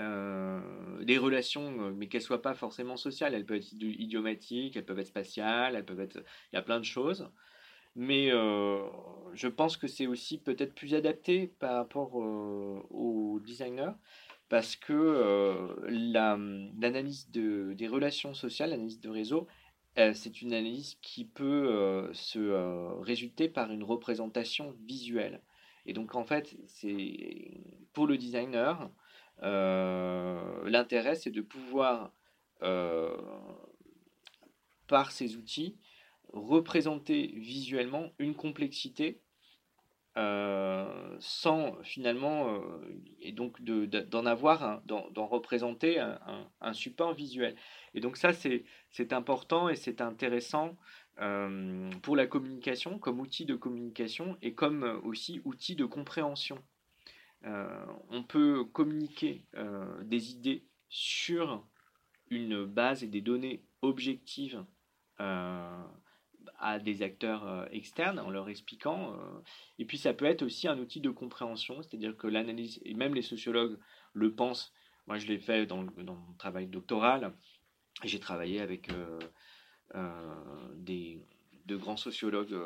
euh, 0.00 0.60
des 1.04 1.18
relations, 1.18 1.80
euh, 1.80 1.92
mais 1.94 2.08
qu'elles 2.08 2.22
soient 2.22 2.42
pas 2.42 2.54
forcément 2.54 2.96
sociales. 2.96 3.34
Elles 3.34 3.46
peuvent 3.46 3.58
être 3.58 3.72
idiomatiques, 3.72 4.76
elles 4.76 4.84
peuvent 4.84 4.98
être 4.98 5.06
spatiales, 5.06 5.76
elles 5.76 5.84
peuvent 5.84 6.00
être. 6.00 6.22
Il 6.52 6.56
y 6.56 6.58
a 6.58 6.62
plein 6.62 6.80
de 6.80 6.84
choses. 6.84 7.30
Mais 7.94 8.30
euh, 8.32 8.82
je 9.34 9.48
pense 9.48 9.76
que 9.76 9.86
c'est 9.86 10.06
aussi 10.06 10.38
peut-être 10.38 10.74
plus 10.74 10.94
adapté 10.94 11.48
par 11.58 11.74
rapport 11.74 12.14
aux 12.14 13.40
designers 13.44 13.92
parce 14.48 14.76
que 14.76 15.76
l'analyse 15.88 17.30
de, 17.30 17.74
des 17.74 17.88
relations 17.88 18.34
sociales, 18.34 18.70
l'analyse 18.70 19.00
de 19.00 19.10
réseau, 19.10 19.46
c'est 19.96 20.40
une 20.42 20.54
analyse 20.54 20.96
qui 21.02 21.24
peut 21.24 22.10
se 22.12 23.00
résulter 23.02 23.48
par 23.48 23.72
une 23.72 23.82
représentation 23.82 24.74
visuelle. 24.86 25.42
Et 25.86 25.92
donc 25.92 26.14
en 26.14 26.24
fait, 26.24 26.56
c'est 26.66 27.60
pour 27.92 28.06
le 28.06 28.16
designer, 28.16 28.90
l'intérêt 29.42 31.14
c'est 31.14 31.30
de 31.30 31.42
pouvoir 31.42 32.12
par 34.86 35.10
ces 35.10 35.36
outils 35.36 35.76
représenter 36.32 37.32
visuellement 37.36 38.10
une 38.18 38.34
complexité 38.34 39.20
euh, 40.18 41.16
sans 41.20 41.74
finalement, 41.82 42.54
euh, 42.54 42.58
et 43.22 43.32
donc 43.32 43.62
d'en 43.62 44.26
avoir, 44.26 44.82
d'en 44.84 45.26
représenter 45.26 45.98
un, 45.98 46.72
support 46.74 47.14
visuel. 47.14 47.56
Et 47.94 48.00
donc 48.00 48.18
ça, 48.18 48.32
c'est 48.32 49.12
important 49.12 49.70
et 49.70 49.76
c'est 49.76 50.02
intéressant 50.02 50.76
euh, 51.20 51.90
pour 52.02 52.16
la 52.16 52.26
communication, 52.26 52.98
comme 52.98 53.20
outil 53.20 53.46
de 53.46 53.54
communication 53.54 54.36
et 54.42 54.52
comme 54.54 55.00
aussi 55.04 55.40
outil 55.44 55.76
de 55.76 55.86
compréhension. 55.86 56.58
On 57.44 58.22
peut 58.22 58.64
communiquer 58.64 59.44
des 60.04 60.30
idées 60.30 60.64
sur 60.88 61.66
une 62.30 62.64
base 62.64 63.02
et 63.02 63.08
des 63.08 63.20
données 63.20 63.64
objectives 63.82 64.64
à 66.62 66.78
des 66.78 67.02
acteurs 67.02 67.46
euh, 67.46 67.66
externes 67.72 68.18
en 68.18 68.30
leur 68.30 68.48
expliquant. 68.48 69.14
Euh, 69.14 69.40
et 69.78 69.84
puis 69.84 69.98
ça 69.98 70.14
peut 70.14 70.24
être 70.24 70.42
aussi 70.42 70.68
un 70.68 70.78
outil 70.78 71.00
de 71.00 71.10
compréhension, 71.10 71.82
c'est-à-dire 71.82 72.16
que 72.16 72.28
l'analyse, 72.28 72.80
et 72.84 72.94
même 72.94 73.14
les 73.14 73.22
sociologues 73.22 73.78
le 74.14 74.34
pensent, 74.34 74.72
moi 75.06 75.18
je 75.18 75.26
l'ai 75.26 75.38
fait 75.38 75.66
dans, 75.66 75.84
mon 75.84 76.34
travail 76.38 76.68
doctoral, 76.68 77.34
j'ai 78.04 78.20
travaillé 78.20 78.60
avec 78.60 78.90
euh, 78.90 79.18
des, 80.76 81.20
de 81.66 81.76
grands 81.76 81.96
sociologues 81.96 82.56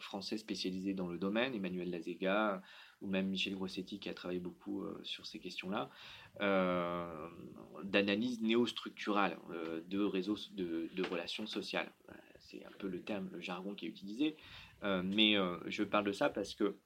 français 0.00 0.36
spécialisés 0.36 0.94
dans 0.94 1.08
le 1.08 1.18
domaine, 1.18 1.54
Emmanuel 1.54 1.90
Lazega 1.90 2.60
ou 3.00 3.06
même 3.06 3.28
Michel 3.28 3.54
Grossetti 3.54 3.98
qui 3.98 4.08
a 4.08 4.14
travaillé 4.14 4.40
beaucoup 4.40 4.84
sur 5.02 5.26
ces 5.26 5.38
questions-là, 5.38 5.90
d'analyse 7.84 8.40
néostructurale 8.40 9.38
de 9.88 10.00
réseaux 10.00 10.36
de, 10.52 11.08
relations 11.08 11.46
sociales 11.46 11.92
c'est 12.48 12.64
un 12.64 12.72
peu 12.78 12.88
le 12.88 13.00
terme, 13.02 13.28
le 13.32 13.40
jargon 13.40 13.74
qui 13.74 13.86
est 13.86 13.88
utilisé, 13.88 14.36
euh, 14.82 15.02
mais 15.04 15.36
euh, 15.36 15.58
je 15.66 15.82
parle 15.82 16.04
de 16.04 16.12
ça 16.12 16.30
parce 16.30 16.54
que 16.54 16.76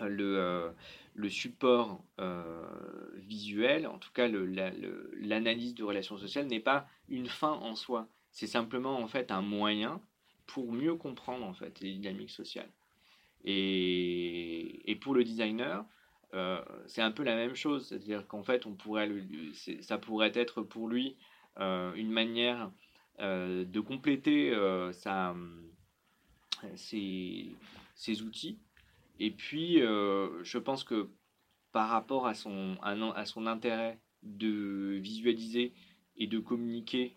euh, 0.00 0.08
le, 0.08 0.74
le 1.14 1.28
support 1.28 2.04
visuel, 3.14 3.86
en 3.86 3.98
tout 3.98 4.12
cas 4.12 4.28
l'analyse 4.28 5.74
de 5.74 5.84
relations 5.84 6.18
sociales, 6.18 6.46
n'est 6.46 6.60
pas 6.60 6.86
une 7.08 7.28
fin 7.28 7.52
en 7.52 7.74
soi. 7.74 8.08
C'est 8.30 8.46
simplement 8.46 8.98
en 8.98 9.08
fait 9.08 9.30
un 9.30 9.42
moyen 9.42 10.00
pour 10.46 10.72
mieux 10.72 10.94
comprendre 10.94 11.44
en 11.44 11.54
fait 11.54 11.80
les 11.80 11.92
dynamiques 11.92 12.30
sociales. 12.30 12.70
Et, 13.44 14.98
pour 15.00 15.14
le 15.14 15.24
designer, 15.24 15.84
c'est 16.86 17.02
un 17.02 17.10
peu 17.10 17.22
la 17.22 17.36
même 17.36 17.54
chose, 17.54 17.88
c'est-à-dire 17.88 18.26
qu'en 18.26 18.42
fait, 18.42 18.66
on 18.66 18.74
pourrait, 18.74 19.10
ça 19.80 19.98
pourrait 19.98 20.32
être 20.34 20.62
pour 20.62 20.88
lui 20.88 21.16
une 21.58 22.10
manière 22.10 22.70
euh, 23.20 23.64
de 23.64 23.80
compléter 23.80 24.52
euh, 24.54 24.92
ses, 26.76 28.22
outils. 28.22 28.60
Et 29.18 29.32
puis, 29.32 29.82
euh, 29.82 30.44
je 30.44 30.56
pense 30.58 30.84
que 30.84 31.10
par 31.72 31.88
rapport 31.88 32.28
à 32.28 32.34
son, 32.34 32.76
à, 32.80 33.24
son 33.24 33.48
intérêt 33.48 33.98
de 34.22 35.00
visualiser 35.02 35.72
et 36.16 36.28
de 36.28 36.38
communiquer, 36.38 37.16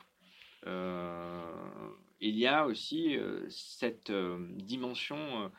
il 0.66 2.36
y 2.36 2.48
a 2.48 2.66
aussi 2.66 3.16
cette 3.50 4.12
dimension 4.12 5.52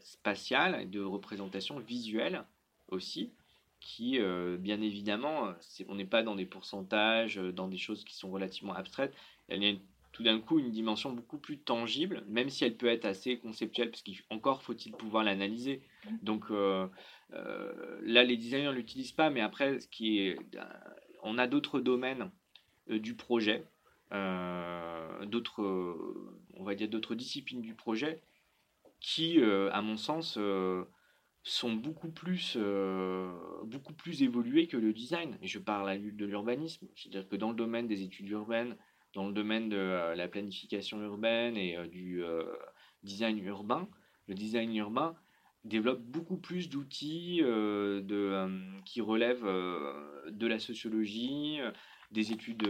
spatiale 0.00 0.80
et 0.82 0.86
de 0.86 1.00
représentation 1.00 1.78
visuelle 1.78 2.44
aussi, 2.88 3.32
qui, 3.80 4.18
euh, 4.18 4.56
bien 4.56 4.80
évidemment, 4.80 5.52
on 5.88 5.94
n'est 5.94 6.04
pas 6.04 6.22
dans 6.22 6.34
des 6.34 6.46
pourcentages, 6.46 7.38
euh, 7.38 7.52
dans 7.52 7.68
des 7.68 7.78
choses 7.78 8.04
qui 8.04 8.16
sont 8.16 8.30
relativement 8.30 8.74
abstraites. 8.74 9.14
Elle 9.48 9.62
y 9.62 9.70
a 9.70 9.74
tout 10.12 10.22
d'un 10.22 10.40
coup 10.40 10.58
une 10.58 10.70
dimension 10.70 11.12
beaucoup 11.12 11.38
plus 11.38 11.58
tangible, 11.58 12.24
même 12.26 12.48
si 12.48 12.64
elle 12.64 12.76
peut 12.76 12.88
être 12.88 13.04
assez 13.04 13.38
conceptuelle, 13.38 13.90
parce 13.90 14.02
qu'encore 14.02 14.62
faut-il 14.62 14.92
pouvoir 14.92 15.24
l'analyser. 15.24 15.82
Donc 16.22 16.46
euh, 16.50 16.88
là, 18.02 18.24
les 18.24 18.36
designers 18.36 18.66
ne 18.66 18.72
l'utilisent 18.72 19.12
pas, 19.12 19.30
mais 19.30 19.40
après, 19.40 19.78
ce 19.78 19.88
qui 19.88 20.20
est, 20.20 20.38
on 21.22 21.36
a 21.38 21.46
d'autres 21.46 21.80
domaines 21.80 22.30
du 22.88 23.14
projet, 23.14 23.64
d'autres, 25.26 25.62
on 26.54 26.64
va 26.64 26.74
dire 26.74 26.88
d'autres 26.88 27.14
disciplines 27.14 27.60
du 27.60 27.74
projet, 27.74 28.22
qui, 29.00 29.40
à 29.42 29.82
mon 29.82 29.96
sens, 29.96 30.38
sont 31.46 31.72
beaucoup 31.72 32.10
plus, 32.10 32.56
euh, 32.56 33.30
beaucoup 33.64 33.92
plus 33.92 34.22
évolués 34.24 34.66
que 34.66 34.76
le 34.76 34.92
design. 34.92 35.38
Je 35.42 35.60
parle 35.60 36.16
de 36.16 36.26
l'urbanisme, 36.26 36.88
c'est-à-dire 36.96 37.28
que 37.28 37.36
dans 37.36 37.50
le 37.50 37.56
domaine 37.56 37.86
des 37.86 38.02
études 38.02 38.28
urbaines, 38.30 38.76
dans 39.14 39.28
le 39.28 39.32
domaine 39.32 39.68
de 39.68 39.76
euh, 39.76 40.16
la 40.16 40.26
planification 40.26 41.00
urbaine 41.00 41.56
et 41.56 41.76
euh, 41.76 41.86
du 41.86 42.20
design 43.04 43.38
urbain, 43.38 43.88
le 44.26 44.34
design 44.34 44.74
urbain 44.74 45.14
développe 45.64 46.02
beaucoup 46.02 46.36
plus 46.36 46.68
d'outils 46.68 47.42
de, 47.42 48.48
qui 48.84 49.00
relèvent 49.00 49.46
de 50.28 50.46
la 50.46 50.58
sociologie, 50.58 51.58
des 52.10 52.32
études 52.32 52.62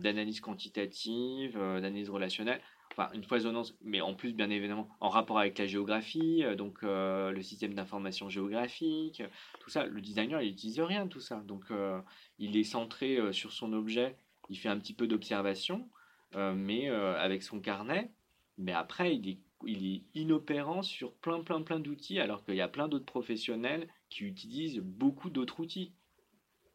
d'analyse 0.00 0.40
quantitative, 0.40 1.54
d'analyse 1.54 2.10
relationnelle 2.10 2.60
enfin 2.92 3.08
une 3.14 3.24
foisonnance, 3.24 3.76
mais 3.82 4.00
en 4.00 4.14
plus 4.14 4.32
bien 4.32 4.50
évidemment 4.50 4.88
en 5.00 5.08
rapport 5.08 5.38
avec 5.38 5.58
la 5.58 5.66
géographie, 5.66 6.42
euh, 6.44 6.54
donc 6.54 6.78
euh, 6.82 7.30
le 7.30 7.42
système 7.42 7.74
d'information 7.74 8.28
géographique, 8.28 9.22
tout 9.60 9.70
ça. 9.70 9.86
Le 9.86 10.00
designer 10.00 10.42
il 10.42 10.50
n'utilise 10.50 10.80
rien 10.80 11.04
de 11.06 11.10
tout 11.10 11.20
ça, 11.20 11.36
donc 11.46 11.64
euh, 11.70 12.00
il 12.38 12.56
est 12.56 12.64
centré 12.64 13.18
sur 13.32 13.52
son 13.52 13.72
objet, 13.72 14.16
il 14.48 14.58
fait 14.58 14.68
un 14.68 14.78
petit 14.78 14.94
peu 14.94 15.06
d'observation, 15.06 15.88
mais 16.34 16.88
avec 16.88 17.42
son 17.42 17.60
carnet, 17.60 18.10
mais 18.58 18.72
après 18.72 19.16
il 19.16 19.28
est, 19.28 19.38
il 19.66 19.94
est 19.94 20.02
inopérant 20.14 20.82
sur 20.82 21.12
plein 21.14 21.42
plein 21.42 21.62
plein 21.62 21.80
d'outils, 21.80 22.20
alors 22.20 22.44
qu'il 22.44 22.54
y 22.54 22.60
a 22.60 22.68
plein 22.68 22.88
d'autres 22.88 23.04
professionnels 23.04 23.88
qui 24.08 24.24
utilisent 24.24 24.78
beaucoup 24.78 25.30
d'autres 25.30 25.60
outils. 25.60 25.92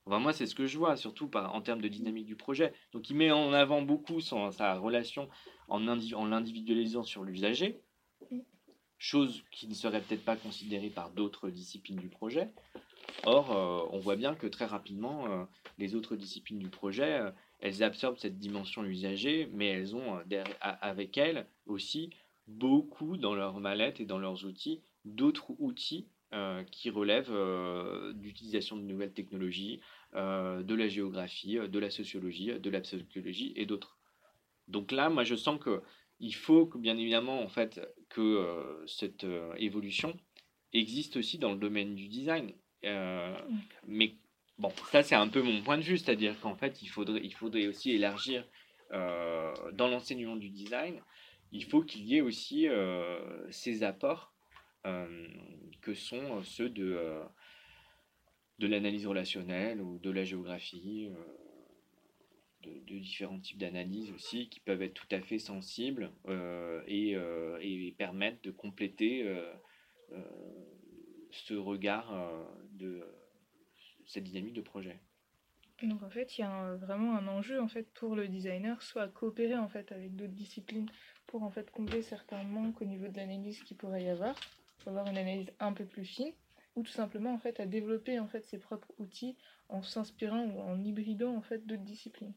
Enfin, 0.05 0.19
moi, 0.19 0.33
c'est 0.33 0.45
ce 0.45 0.53
que 0.53 0.67
je 0.67 0.77
vois, 0.77 0.97
surtout 0.97 1.27
par, 1.27 1.53
en 1.55 1.61
termes 1.61 1.81
de 1.81 1.87
dynamique 1.87 2.27
du 2.27 2.35
projet. 2.35 2.73
Donc, 2.93 3.09
il 3.09 3.15
met 3.15 3.31
en 3.31 3.53
avant 3.53 3.81
beaucoup 3.81 4.21
son, 4.21 4.51
sa 4.51 4.77
relation 4.77 5.29
en, 5.67 5.85
en 5.87 6.25
l'individualisant 6.25 7.03
sur 7.03 7.23
l'usager, 7.23 7.81
chose 8.97 9.43
qui 9.51 9.67
ne 9.67 9.73
serait 9.73 10.01
peut-être 10.01 10.23
pas 10.23 10.35
considérée 10.35 10.89
par 10.89 11.09
d'autres 11.09 11.49
disciplines 11.49 11.97
du 11.97 12.09
projet. 12.09 12.49
Or, 13.23 13.51
euh, 13.51 13.87
on 13.91 13.99
voit 13.99 14.15
bien 14.15 14.35
que 14.35 14.47
très 14.47 14.65
rapidement, 14.65 15.25
euh, 15.25 15.43
les 15.77 15.95
autres 15.95 16.15
disciplines 16.15 16.59
du 16.59 16.69
projet, 16.69 17.19
euh, 17.19 17.31
elles 17.59 17.81
absorbent 17.81 18.17
cette 18.17 18.37
dimension 18.37 18.83
usagée, 18.83 19.49
mais 19.53 19.67
elles 19.67 19.95
ont 19.95 20.19
avec 20.59 21.17
elles 21.17 21.47
aussi 21.65 22.11
beaucoup 22.47 23.17
dans 23.17 23.33
leur 23.33 23.59
mallette 23.59 23.99
et 23.99 24.05
dans 24.05 24.19
leurs 24.19 24.45
outils 24.45 24.81
d'autres 25.05 25.51
outils 25.59 26.07
qui 26.71 26.89
relèvent 26.89 27.33
d'utilisation 28.13 28.77
de 28.77 28.81
nouvelles 28.81 29.13
technologies, 29.13 29.79
de 30.13 30.75
la 30.75 30.87
géographie, 30.87 31.57
de 31.57 31.79
la 31.79 31.89
sociologie, 31.89 32.59
de 32.59 32.69
la 32.69 32.81
psychologie 32.81 33.53
et 33.55 33.65
d'autres. 33.65 33.97
Donc 34.67 34.91
là, 34.91 35.09
moi, 35.09 35.23
je 35.23 35.35
sens 35.35 35.59
que 35.59 35.81
il 36.19 36.33
faut 36.33 36.65
que, 36.65 36.77
bien 36.77 36.97
évidemment, 36.97 37.41
en 37.41 37.47
fait, 37.47 37.81
que 38.09 38.21
euh, 38.21 38.87
cette 38.87 39.23
euh, 39.25 39.53
évolution 39.57 40.17
existe 40.73 41.17
aussi 41.17 41.37
dans 41.37 41.51
le 41.51 41.59
domaine 41.59 41.95
du 41.95 42.07
design. 42.07 42.53
Euh, 42.85 43.37
mais 43.87 44.15
bon, 44.57 44.71
ça, 44.91 45.03
c'est 45.03 45.15
un 45.15 45.27
peu 45.27 45.41
mon 45.41 45.61
point 45.61 45.77
de 45.77 45.83
vue, 45.83 45.97
c'est-à-dire 45.97 46.39
qu'en 46.39 46.55
fait, 46.55 46.81
il 46.81 46.87
faudrait, 46.87 47.21
il 47.23 47.33
faudrait 47.33 47.67
aussi 47.67 47.91
élargir 47.91 48.45
dans 48.91 49.89
l'enseignement 49.89 50.35
du 50.37 50.49
design. 50.49 51.01
Il 51.51 51.65
faut 51.65 51.81
qu'il 51.81 52.05
y 52.05 52.17
ait 52.17 52.21
aussi 52.21 52.67
ces 53.49 53.83
apports 53.83 54.34
que 55.81 55.93
sont 55.93 56.43
ceux 56.43 56.69
de, 56.69 56.99
de 58.59 58.67
l'analyse 58.67 59.07
relationnelle 59.07 59.81
ou 59.81 59.97
de 59.99 60.11
la 60.11 60.23
géographie 60.23 61.09
de, 62.65 62.99
différents 62.99 63.39
types 63.39 63.57
d'analyses 63.57 64.11
aussi 64.11 64.49
qui 64.49 64.59
peuvent 64.59 64.81
être 64.81 64.93
tout 64.93 65.07
à 65.11 65.21
fait 65.21 65.39
sensibles 65.39 66.11
euh, 66.27 66.81
et, 66.87 67.15
euh, 67.15 67.57
et, 67.61 67.93
permettre 67.97 68.41
de 68.41 68.51
compléter 68.51 69.23
euh, 69.23 69.53
ce 71.31 71.53
regard 71.53 72.13
de 72.73 73.03
cette 74.05 74.23
dynamique 74.23 74.53
de 74.53 74.61
projet. 74.61 74.99
Donc 75.83 76.03
en 76.03 76.09
fait, 76.09 76.37
il 76.37 76.41
y 76.41 76.43
a 76.43 76.75
vraiment 76.75 77.17
un 77.17 77.27
enjeu 77.27 77.61
en 77.61 77.67
fait 77.67 77.91
pour 77.93 78.15
le 78.15 78.27
designer, 78.27 78.81
soit 78.81 79.03
à 79.03 79.07
coopérer 79.07 79.57
en 79.57 79.67
fait 79.67 79.91
avec 79.91 80.15
d'autres 80.15 80.33
disciplines 80.33 80.89
pour 81.27 81.43
en 81.43 81.51
fait 81.51 81.69
combler 81.69 82.01
certains 82.01 82.43
manques 82.43 82.81
au 82.81 82.85
niveau 82.85 83.07
de 83.07 83.17
l'analyse 83.17 83.61
qu'il 83.63 83.75
pourrait 83.75 84.03
y 84.03 84.09
avoir, 84.09 84.35
avoir 84.87 85.07
une 85.07 85.17
analyse 85.17 85.51
un 85.59 85.73
peu 85.73 85.85
plus 85.85 86.05
fine, 86.05 86.33
ou 86.75 86.83
tout 86.83 86.91
simplement 86.91 87.33
en 87.33 87.37
fait 87.37 87.59
à 87.59 87.65
développer 87.65 88.19
en 88.19 88.27
fait 88.27 88.43
ses 88.45 88.57
propres 88.57 88.91
outils 88.99 89.37
en 89.69 89.81
s'inspirant 89.81 90.45
ou 90.45 90.59
en 90.59 90.83
hybridant 90.83 91.35
en 91.35 91.41
fait 91.41 91.65
d'autres 91.65 91.83
disciplines. 91.83 92.33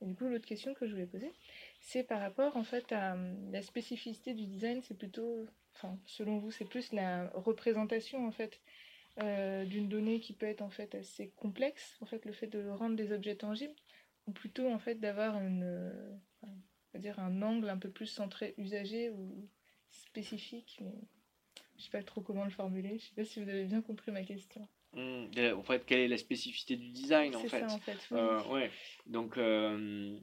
Et 0.00 0.06
du 0.06 0.16
coup, 0.16 0.24
l'autre 0.24 0.46
question 0.46 0.74
que 0.74 0.86
je 0.86 0.92
voulais 0.92 1.06
poser, 1.06 1.32
c'est 1.80 2.02
par 2.02 2.20
rapport 2.20 2.56
en 2.56 2.64
fait 2.64 2.90
à 2.92 3.16
la 3.52 3.62
spécificité 3.62 4.34
du 4.34 4.46
design, 4.46 4.82
c'est 4.82 4.98
plutôt, 4.98 5.46
enfin, 5.76 5.96
selon 6.06 6.38
vous, 6.38 6.50
c'est 6.50 6.64
plus 6.64 6.92
la 6.92 7.28
représentation 7.34 8.26
en 8.26 8.32
fait 8.32 8.60
d'une 9.16 9.88
donnée 9.88 10.20
qui 10.20 10.32
peut 10.32 10.46
être 10.46 10.62
en 10.62 10.70
fait 10.70 10.94
assez 10.94 11.28
complexe, 11.36 11.98
en 12.00 12.06
fait, 12.06 12.24
le 12.24 12.32
fait 12.32 12.46
de 12.46 12.68
rendre 12.68 12.96
des 12.96 13.12
objets 13.12 13.36
tangibles, 13.36 13.74
ou 14.26 14.32
plutôt 14.32 14.68
en 14.68 14.78
fait 14.78 14.96
d'avoir 14.96 15.40
une, 15.40 16.18
dire 16.94 17.20
un 17.20 17.42
angle 17.42 17.68
un 17.68 17.78
peu 17.78 17.90
plus 17.90 18.06
centré 18.06 18.54
usager 18.58 19.10
ou 19.10 19.48
spécifique, 19.90 20.80
je 21.82 21.90
sais 21.90 21.98
pas 21.98 22.02
trop 22.04 22.20
comment 22.20 22.44
le 22.44 22.50
formuler. 22.50 22.98
Je 22.98 23.04
sais 23.04 23.14
pas 23.16 23.24
si 23.24 23.42
vous 23.42 23.48
avez 23.48 23.64
bien 23.64 23.82
compris 23.82 24.12
ma 24.12 24.22
question. 24.22 24.66
Mmh, 24.94 25.54
en 25.56 25.62
fait, 25.62 25.84
quelle 25.84 26.00
est 26.00 26.08
la 26.08 26.18
spécificité 26.18 26.76
du 26.76 26.90
design 26.90 27.34
en 27.34 27.40
fait, 27.40 27.60
ça, 27.60 27.72
en 27.72 27.78
fait 27.78 27.98
euh, 28.12 28.42
ouais. 28.44 28.70
Donc, 29.06 29.36
euh, 29.36 30.16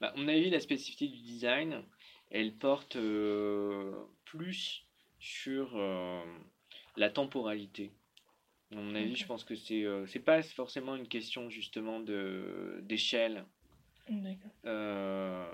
bah, 0.00 0.12
à 0.14 0.16
mon 0.16 0.28
avis, 0.28 0.50
la 0.50 0.60
spécificité 0.60 1.08
du 1.08 1.20
design, 1.22 1.82
elle 2.30 2.52
porte 2.52 2.96
euh, 2.96 3.92
plus 4.24 4.86
sur 5.18 5.76
la 6.96 7.10
temporalité. 7.10 7.90
À 8.70 8.76
mon 8.76 8.94
avis, 8.94 9.16
je 9.16 9.26
pense 9.26 9.42
que 9.42 9.56
c'est 9.56 9.84
c'est 10.06 10.20
pas 10.20 10.42
forcément 10.42 10.94
une 10.94 11.08
question 11.08 11.48
justement 11.48 12.00
de 12.00 12.80
d'échelle 12.82 13.44
euh, 14.66 15.46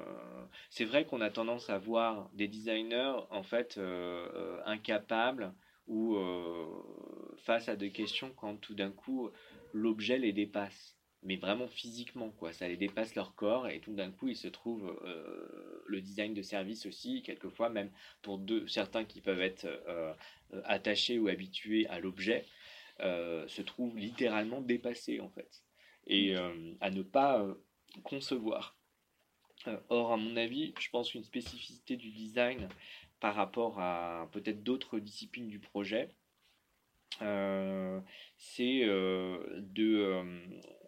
c'est 0.70 0.84
vrai 0.84 1.04
qu'on 1.04 1.20
a 1.20 1.30
tendance 1.30 1.70
à 1.70 1.78
voir 1.78 2.30
des 2.34 2.48
designers 2.48 3.14
en 3.30 3.42
fait 3.42 3.78
euh, 3.78 4.28
euh, 4.34 4.60
incapables 4.66 5.52
ou 5.86 6.16
face 7.38 7.68
à 7.68 7.74
des 7.74 7.90
questions 7.90 8.32
quand 8.36 8.54
tout 8.56 8.74
d'un 8.74 8.92
coup 8.92 9.30
l'objet 9.72 10.18
les 10.18 10.32
dépasse. 10.32 10.96
Mais 11.24 11.34
vraiment 11.34 11.66
physiquement 11.66 12.30
quoi. 12.30 12.52
Ça 12.52 12.68
les 12.68 12.76
dépasse 12.76 13.16
leur 13.16 13.34
corps 13.34 13.66
et 13.66 13.80
tout 13.80 13.94
d'un 13.94 14.12
coup 14.12 14.28
il 14.28 14.36
se 14.36 14.46
trouve 14.46 14.96
le 15.86 16.00
design 16.00 16.32
de 16.32 16.42
service 16.42 16.86
aussi 16.86 17.22
quelquefois 17.22 17.70
même 17.70 17.90
pour 18.22 18.38
deux, 18.38 18.68
certains 18.68 19.04
qui 19.04 19.20
peuvent 19.20 19.40
être 19.40 19.66
attachés 20.62 21.18
ou 21.18 21.26
habitués 21.26 21.88
à 21.88 21.98
l'objet 21.98 22.46
se 23.00 23.62
trouve 23.62 23.98
littéralement 23.98 24.60
dépassés 24.60 25.18
en 25.18 25.28
fait. 25.28 25.64
Et 26.06 26.36
à 26.80 26.90
ne 26.90 27.02
pas 27.02 27.44
concevoir. 28.02 28.76
Euh, 29.66 29.76
or, 29.88 30.12
à 30.12 30.16
mon 30.16 30.36
avis, 30.36 30.72
je 30.78 30.88
pense 30.90 31.10
qu'une 31.10 31.24
spécificité 31.24 31.96
du 31.96 32.10
design 32.10 32.68
par 33.20 33.34
rapport 33.34 33.80
à 33.80 34.28
peut-être 34.32 34.62
d'autres 34.62 34.98
disciplines 34.98 35.48
du 35.48 35.58
projet, 35.58 36.08
euh, 37.20 38.00
c'est 38.38 38.82
euh, 38.84 39.60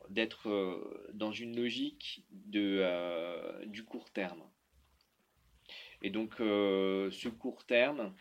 d'être 0.08 1.10
dans 1.12 1.32
une 1.32 1.56
logique 1.56 2.24
de, 2.30 3.66
du 3.66 3.84
court 3.84 4.10
terme. 4.10 4.42
Et 6.00 6.10
donc, 6.10 6.34
ce 6.38 7.28
court 7.28 7.64
terme, 7.66 8.14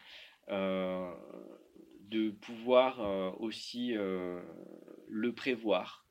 de 0.49 2.29
pouvoir 2.41 3.39
aussi 3.41 3.93
le 3.93 5.31
prévoir 5.33 6.05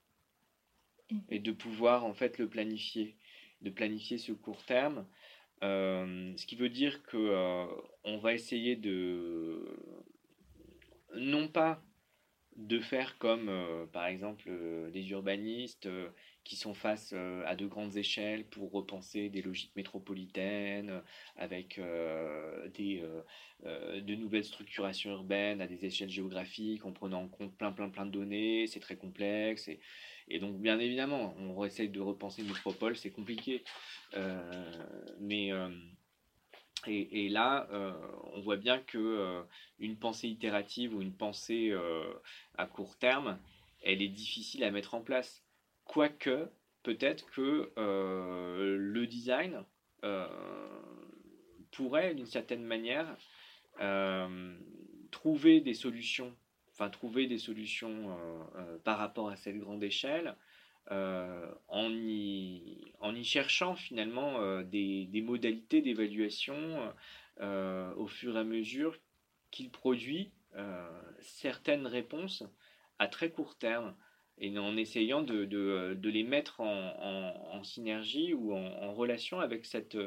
et 1.30 1.38
de 1.38 1.52
pouvoir 1.52 2.04
en 2.04 2.14
fait 2.14 2.38
le 2.38 2.48
planifier, 2.48 3.16
de 3.62 3.70
planifier 3.70 4.18
ce 4.18 4.32
court 4.32 4.64
terme. 4.64 5.06
Euh, 5.62 6.32
ce 6.36 6.46
qui 6.46 6.56
veut 6.56 6.70
dire 6.70 7.02
que 7.02 7.16
euh, 7.18 7.66
on 8.04 8.18
va 8.18 8.32
essayer 8.32 8.76
de 8.76 9.78
non 11.16 11.48
pas 11.48 11.82
de 12.56 12.80
faire 12.80 13.18
comme 13.18 13.48
euh, 13.48 13.86
par 13.86 14.06
exemple 14.06 14.50
des 14.90 15.10
urbanistes 15.10 15.88
qui 16.44 16.56
sont 16.56 16.72
face 16.72 17.12
à 17.12 17.54
de 17.54 17.66
grandes 17.66 17.96
échelles 17.96 18.46
pour 18.46 18.72
repenser 18.72 19.28
des 19.28 19.42
logiques 19.42 19.76
métropolitaines 19.76 21.02
avec 21.36 21.78
des, 22.74 23.04
de 23.62 24.14
nouvelles 24.14 24.44
structurations 24.44 25.10
urbaines 25.10 25.60
à 25.60 25.66
des 25.66 25.84
échelles 25.84 26.10
géographiques 26.10 26.86
en 26.86 26.92
prenant 26.92 27.22
en 27.24 27.28
compte 27.28 27.54
plein 27.56 27.72
plein 27.72 27.90
plein 27.90 28.06
de 28.06 28.10
données, 28.10 28.66
c'est 28.66 28.80
très 28.80 28.96
complexe 28.96 29.68
et, 29.68 29.80
et 30.30 30.38
donc, 30.38 30.56
bien 30.58 30.78
évidemment, 30.78 31.34
on 31.38 31.64
essaye 31.64 31.88
de 31.88 32.00
repenser 32.00 32.44
métropole, 32.44 32.96
c'est 32.96 33.10
compliqué. 33.10 33.64
Euh, 34.14 34.86
mais. 35.18 35.52
Euh, 35.52 35.68
et, 36.86 37.28
là, 37.28 37.68
euh, 37.72 37.92
on 38.32 38.40
voit 38.40 38.56
bien 38.56 38.78
que 38.78 39.44
une 39.80 39.98
pensée 39.98 40.28
itérative 40.28 40.94
ou 40.94 41.02
une 41.02 41.12
pensée 41.12 41.74
à 42.56 42.66
court 42.66 42.96
terme, 42.96 43.38
elle 43.82 44.00
est 44.00 44.08
difficile 44.08 44.64
à 44.64 44.70
mettre 44.70 44.94
en 44.94 45.02
place. 45.02 45.44
Quoique, 45.84 46.48
peut-être 46.82 47.30
que 47.32 47.70
le 47.76 49.06
design 49.06 49.62
pourrait, 51.70 52.14
d'une 52.14 52.24
certaine 52.24 52.64
manière, 52.64 53.14
trouver 55.10 55.60
des 55.60 55.74
solutions 55.74 56.34
trouver 56.88 57.26
des 57.26 57.38
solutions 57.38 58.10
euh, 58.10 58.14
euh, 58.56 58.78
par 58.84 58.98
rapport 58.98 59.28
à 59.28 59.36
cette 59.36 59.58
grande 59.58 59.82
échelle, 59.82 60.34
euh, 60.90 61.52
en, 61.68 61.90
y, 61.90 62.92
en 63.00 63.14
y 63.14 63.24
cherchant 63.24 63.74
finalement 63.74 64.62
des, 64.62 65.22
modalités 65.22 65.82
d'évaluation 65.82 66.56
au 67.40 68.06
fur 68.06 68.36
et 68.36 68.40
à 68.40 68.44
mesure 68.44 68.96
qu'il 69.50 69.70
produit 69.70 70.32
certaines 71.20 71.86
réponses 71.86 72.42
à 72.98 73.06
très 73.06 73.30
court 73.30 73.56
terme 73.56 73.94
et 74.38 74.58
en 74.58 74.76
essayant 74.76 75.22
de, 75.22 75.44
de, 75.44 76.08
les 76.08 76.24
mettre 76.24 76.60
en, 76.60 77.52
en, 77.52 77.62
synergie 77.62 78.32
ou 78.32 78.54
en, 78.54 78.92
relation 78.94 79.38
avec 79.38 79.66
cette, 79.66 79.98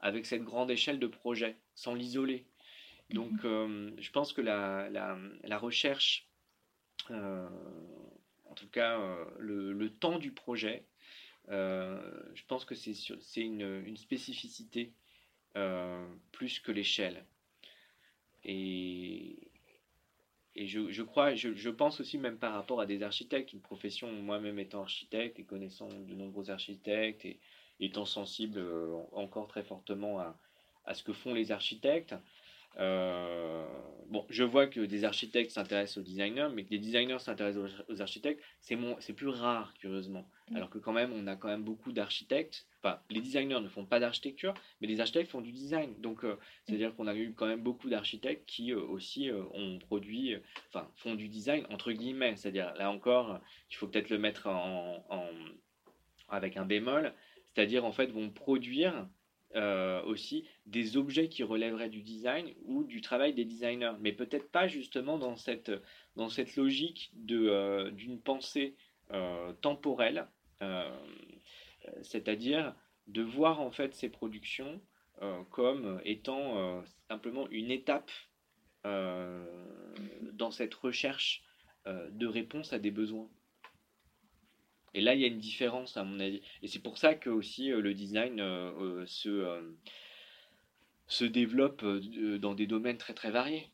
avec 0.00 0.26
cette 0.26 0.44
grande 0.44 0.70
échelle 0.70 1.00
de 1.00 1.06
projet, 1.06 1.56
sans 1.74 1.94
l'isoler. 1.94 2.44
Donc, 3.12 3.32
mhm. 3.32 3.40
euh, 3.44 3.90
je 3.98 4.10
pense 4.10 4.32
que 4.32 4.40
la, 4.40 4.88
la, 4.90 5.58
recherche, 5.58 6.26
euh, 7.10 7.48
en 8.48 8.54
tout 8.54 8.68
cas 8.68 8.98
euh, 8.98 9.24
le, 9.38 9.72
le, 9.72 9.90
temps 9.90 10.18
du 10.18 10.32
projet, 10.32 10.84
je 11.48 12.44
pense 12.48 12.64
que 12.64 12.74
c'est 12.74 13.40
une, 13.40 13.82
une, 13.86 13.96
spécificité 13.96 14.92
plus 16.32 16.60
que 16.60 16.72
l'échelle. 16.72 17.24
Et, 18.44 19.50
et 20.54 20.66
je, 20.66 20.90
je, 20.90 21.02
crois, 21.02 21.34
je, 21.34 21.54
je, 21.54 21.70
pense 21.70 22.00
aussi 22.00 22.18
même 22.18 22.38
par 22.38 22.54
rapport 22.54 22.80
à 22.80 22.86
des 22.86 23.02
architectes, 23.02 23.52
une 23.52 23.60
profession, 23.60 24.10
moi-même 24.12 24.58
étant 24.58 24.82
architecte 24.82 25.38
et 25.38 25.44
connaissant 25.44 25.88
de 25.88 26.14
nombreux 26.14 26.50
architectes 26.50 27.24
et 27.24 27.38
étant 27.80 28.06
sensible 28.06 28.64
encore 29.12 29.46
très 29.48 29.62
fortement 29.62 30.20
à, 30.20 30.38
à 30.84 30.94
ce 30.94 31.02
que 31.02 31.12
font 31.12 31.34
les 31.34 31.52
architectes, 31.52 32.14
euh, 32.78 33.64
bon, 34.08 34.24
je 34.30 34.44
vois 34.44 34.66
que 34.66 34.80
des 34.80 35.04
architectes 35.04 35.50
s'intéressent 35.50 35.98
aux 35.98 36.02
designers, 36.02 36.48
mais 36.54 36.64
que 36.64 36.70
des 36.70 36.78
designers 36.78 37.18
s'intéressent 37.18 37.70
aux, 37.88 38.00
architectes, 38.00 38.42
c'est 38.60 38.78
c'est 39.00 39.12
plus 39.12 39.28
rare, 39.28 39.74
curieusement. 39.74 40.28
Mm. 40.50 40.56
Alors 40.56 40.70
que 40.70 40.78
quand 40.78 40.92
même, 40.92 41.12
on 41.12 41.26
a 41.26 41.36
quand 41.36 41.48
même 41.48 41.62
beaucoup 41.62 41.92
d'architectes. 41.92 42.66
Enfin, 42.82 42.98
les 43.10 43.20
designers 43.20 43.60
ne 43.60 43.68
font 43.68 43.84
pas 43.84 44.00
d'architecture, 44.00 44.54
mais 44.80 44.86
les 44.88 45.00
architectes 45.00 45.30
font 45.30 45.40
du 45.40 45.52
design. 45.52 45.94
Donc, 46.00 46.24
euh, 46.24 46.36
c'est-à-dire 46.64 46.94
qu'on 46.96 47.06
a 47.06 47.14
eu 47.14 47.32
quand 47.32 47.46
même 47.46 47.62
beaucoup 47.62 47.88
d'architectes 47.88 48.46
qui 48.46 48.72
euh, 48.72 48.80
aussi 48.80 49.30
ont 49.54 49.78
produit, 49.78 50.36
enfin, 50.68 50.88
font 50.96 51.14
du 51.14 51.28
design 51.28 51.66
entre 51.70 51.92
guillemets. 51.92 52.36
C'est-à-dire, 52.36 52.74
là 52.74 52.90
encore, 52.90 53.40
il 53.70 53.76
faut 53.76 53.86
peut-être 53.86 54.10
le 54.10 54.18
mettre 54.18 54.48
en, 54.48 55.04
en, 55.08 55.26
avec 56.28 56.56
un 56.56 56.64
bémol. 56.64 57.12
C'est-à-dire, 57.54 57.84
en 57.84 57.92
fait, 57.92 58.06
vont 58.06 58.30
produire 58.30 59.06
euh, 59.54 60.02
aussi 60.04 60.46
des 60.64 60.96
objets 60.96 61.28
qui 61.28 61.42
relèveraient 61.42 61.90
du 61.90 62.00
design 62.00 62.54
ou 62.64 62.84
du 62.84 63.02
travail 63.02 63.34
des 63.34 63.44
designers, 63.44 63.92
mais 64.00 64.12
peut-être 64.12 64.50
pas 64.50 64.66
justement 64.66 65.18
dans 65.18 65.36
cette, 65.36 65.70
dans 66.16 66.30
cette 66.30 66.56
logique 66.56 67.10
de, 67.14 67.48
euh, 67.48 67.90
d'une 67.90 68.18
pensée 68.18 68.76
euh, 69.10 69.52
temporelle, 69.60 70.26
c'est-à-dire 72.02 72.72
de 73.08 73.20
voir 73.20 73.60
en 73.60 73.72
fait 73.72 73.94
ces 73.94 74.08
productions 74.08 74.80
comme 75.50 76.00
étant 76.04 76.84
simplement 77.08 77.48
une 77.50 77.72
étape 77.72 78.12
dans 78.84 80.52
cette 80.52 80.74
recherche 80.74 81.42
de 81.84 82.26
réponse 82.28 82.72
à 82.72 82.78
des 82.78 82.92
besoins. 82.92 83.28
Et 84.94 85.00
là, 85.00 85.14
il 85.14 85.20
y 85.20 85.24
a 85.24 85.28
une 85.28 85.38
différence, 85.38 85.96
à 85.96 86.04
mon 86.04 86.20
avis. 86.20 86.42
Et 86.62 86.68
c'est 86.68 86.82
pour 86.82 86.98
ça 86.98 87.14
que 87.14 87.30
aussi 87.30 87.72
euh, 87.72 87.80
le 87.80 87.94
design 87.94 88.40
euh, 88.40 89.00
euh, 89.00 89.06
se, 89.06 89.72
se 91.06 91.24
développe 91.24 91.84
dans 92.40 92.54
des 92.54 92.66
domaines 92.66 92.98
très 92.98 93.14
très 93.14 93.30
variés. 93.30 93.68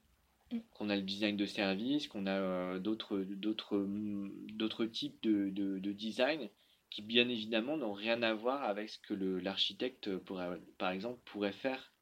Mm. 0.52 0.58
Qu'on 0.74 0.90
a 0.90 0.96
le 0.96 1.02
design 1.02 1.36
de 1.36 1.46
service, 1.46 2.06
qu'on 2.06 2.26
a 2.26 2.78
d'autres, 2.78 3.18
d'autres, 3.18 3.86
d'autres 4.52 4.86
types 4.86 5.20
de, 5.22 5.50
de, 5.50 5.92
design 5.92 6.48
qui, 6.90 7.02
bien 7.02 7.28
évidemment, 7.28 7.76
n'ont 7.76 7.92
rien 7.92 8.22
à 8.22 8.32
voir 8.32 8.62
avec 8.62 8.88
ce 8.88 8.98
que 8.98 9.14
l'architecte, 9.14 10.08
par 10.78 10.90
exemple, 10.90 11.20
pourrait 11.26 11.52
faire. 11.52 11.92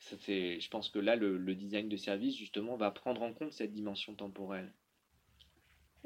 Ça, 0.00 0.16
je 0.26 0.68
pense 0.68 0.90
que 0.90 0.98
là, 0.98 1.16
le, 1.16 1.38
le 1.38 1.54
design 1.54 1.88
de 1.88 1.96
service, 1.96 2.36
justement, 2.36 2.76
va 2.76 2.90
prendre 2.90 3.22
en 3.22 3.32
compte 3.32 3.54
cette 3.54 3.72
dimension 3.72 4.14
temporelle. 4.14 4.70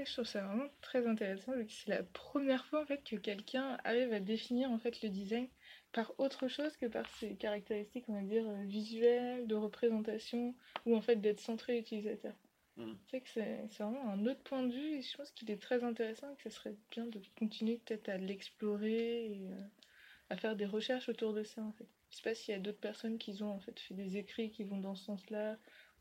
Je 0.05 0.13
trouve 0.13 0.25
ça 0.25 0.43
vraiment 0.43 0.69
très 0.81 1.07
intéressant 1.07 1.53
c'est 1.69 1.89
la 1.89 2.03
première 2.03 2.65
fois 2.67 2.83
en 2.83 2.87
fait 2.87 3.03
que 3.03 3.17
quelqu'un 3.17 3.79
arrive 3.85 4.13
à 4.13 4.21
définir 4.21 4.71
en 4.71 4.79
fait 4.79 5.03
le 5.03 5.09
design 5.09 5.49
par 5.93 6.13
autre 6.19 6.49
chose 6.49 6.77
que 6.77 6.87
par 6.87 7.09
ses 7.17 7.35
caractéristiques, 7.35 8.05
on 8.09 8.15
va 8.15 8.23
dire, 8.23 8.47
euh, 8.47 8.65
visuelles, 8.65 9.47
de 9.47 9.55
représentation, 9.55 10.55
ou 10.87 10.97
en 10.97 11.01
fait 11.01 11.17
d'être 11.17 11.41
centré 11.41 11.79
utilisateur. 11.79 12.35
Mm. 12.77 12.93
C'est 13.11 13.21
que 13.21 13.29
c'est 13.29 13.67
vraiment 13.79 14.09
un 14.09 14.27
autre 14.27 14.43
point 14.43 14.63
de 14.63 14.73
vue 14.73 14.99
et 14.99 15.03
je 15.03 15.17
pense 15.17 15.31
qu'il 15.33 15.51
est 15.51 15.61
très 15.61 15.83
intéressant 15.85 16.31
et 16.33 16.37
que 16.37 16.51
ce 16.51 16.51
serait 16.51 16.77
bien 16.91 17.07
de 17.07 17.21
continuer 17.39 17.81
peut-être 17.85 18.09
à 18.09 18.19
l'explorer 18.19 19.27
et 19.27 19.49
euh, 19.51 19.67
à 20.31 20.37
faire 20.37 20.57
des 20.57 20.67
recherches 20.67 21.09
autour 21.09 21.33
de 21.33 21.43
ça 21.43 21.63
en 21.63 21.73
fait. 21.73 21.89
Je 22.11 22.17
sais 22.17 22.23
pas 22.23 22.35
s'il 22.35 22.53
y 22.53 22.57
a 22.57 22.61
d'autres 22.61 22.79
personnes 22.79 23.19
qui 23.19 23.43
ont 23.43 23.51
en 23.51 23.61
fait 23.61 23.79
fait 23.81 23.95
des 23.95 24.17
écrits 24.17 24.51
qui 24.51 24.65
vont 24.65 24.79
dans 24.79 24.95
ce 24.95 25.05
sens-là 25.05 25.57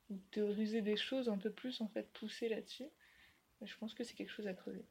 ou 0.10 0.18
théoriser 0.32 0.82
des 0.82 0.96
choses 0.96 1.30
un 1.30 1.38
peu 1.38 1.50
plus 1.50 1.82
en 1.82 1.88
fait 1.88 2.08
poussées 2.14 2.50
là-dessus. 2.50 2.88
Je 3.64 3.76
pense 3.78 3.94
que 3.94 4.04
c'est 4.04 4.16
quelque 4.16 4.32
chose 4.32 4.48
à 4.48 4.54
creuser. 4.54 4.86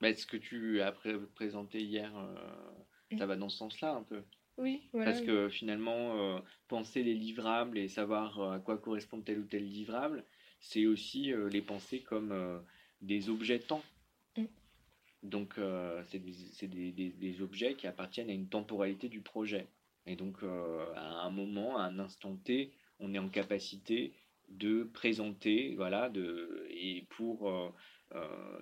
Bah, 0.00 0.14
ce 0.14 0.26
que 0.26 0.36
tu 0.36 0.80
as 0.80 0.92
présenté 1.34 1.82
hier, 1.82 2.16
euh, 2.16 3.16
ça 3.18 3.26
va 3.26 3.36
dans 3.36 3.48
ce 3.48 3.58
sens-là 3.58 3.94
un 3.94 4.02
peu. 4.02 4.22
Oui, 4.56 4.88
voilà. 4.92 5.10
Parce 5.10 5.24
que 5.24 5.48
finalement, 5.48 6.16
euh, 6.18 6.38
penser 6.68 7.02
les 7.02 7.14
livrables 7.14 7.78
et 7.78 7.88
savoir 7.88 8.40
à 8.52 8.60
quoi 8.60 8.78
correspond 8.78 9.20
tel 9.20 9.38
ou 9.40 9.44
tel 9.44 9.64
livrable, 9.64 10.24
c'est 10.64 10.86
aussi 10.86 11.32
euh, 11.32 11.48
les 11.50 11.60
penser 11.60 12.00
comme 12.00 12.32
euh, 12.32 12.58
des 13.02 13.28
objets 13.28 13.58
temps. 13.58 13.82
Mm. 14.36 14.44
Donc, 15.22 15.58
euh, 15.58 16.02
c'est 16.08 16.18
des, 16.18 16.92
des, 16.92 17.10
des, 17.10 17.42
objets 17.42 17.74
qui 17.74 17.86
appartiennent 17.86 18.30
à 18.30 18.32
une 18.32 18.48
temporalité 18.48 19.08
du 19.08 19.20
projet. 19.20 19.66
Et 20.06 20.16
donc, 20.16 20.42
à 20.42 21.22
un 21.22 21.30
moment, 21.30 21.78
à 21.78 21.84
un 21.84 21.98
instant 21.98 22.36
T, 22.36 22.72
on 23.00 23.14
est 23.14 23.18
en 23.18 23.30
capacité 23.30 24.12
de 24.50 24.84
présenter, 24.84 25.74
voilà, 25.76 26.10
de, 26.10 26.66
et 26.68 27.06
pour, 27.08 27.50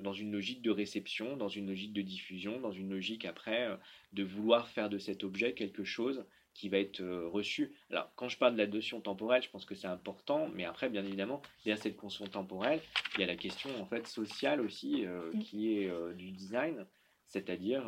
dans 0.01 0.13
une 0.13 0.33
logique 0.33 0.63
de 0.63 0.71
réception, 0.71 1.37
dans 1.37 1.49
une 1.49 1.69
logique 1.69 1.93
de 1.93 2.03
diffusion, 2.03 2.61
dans 2.61 2.73
une 2.73 2.91
logique 2.91 3.25
après 3.25 3.69
de 4.13 4.23
vouloir 4.23 4.69
faire 4.69 4.89
de 4.89 4.99
cet 4.99 5.25
objet 5.25 5.53
quelque 5.53 5.85
chose 5.85 6.25
qui 6.55 6.69
va 6.69 6.79
être 6.79 7.01
euh, 7.01 7.29
reçu. 7.29 7.73
Alors, 7.91 8.11
quand 8.15 8.29
je 8.29 8.39
parle 8.39 8.55
de 8.55 8.59
la 8.59 8.67
notion 8.67 9.01
temporelle, 9.01 9.43
je 9.43 9.51
pense 9.51 9.65
que 9.65 9.75
c'est 9.75 9.87
important, 9.87 10.49
mais 10.55 10.65
après, 10.65 10.89
bien 10.89 11.05
évidemment, 11.05 11.41
derrière 11.65 11.83
cette 11.83 12.03
notion 12.03 12.27
temporelle, 12.27 12.81
il 13.15 13.21
y 13.21 13.25
a 13.25 13.27
la 13.27 13.37
question 13.37 13.71
en 13.81 13.87
fait 13.87 14.07
sociale 14.07 14.61
aussi 14.61 15.07
euh, 15.07 15.33
mm. 15.33 15.39
qui 15.41 15.79
est 15.79 15.89
euh, 15.89 16.13
du 16.13 16.31
design, 16.31 16.87
c'est-à-dire 17.27 17.85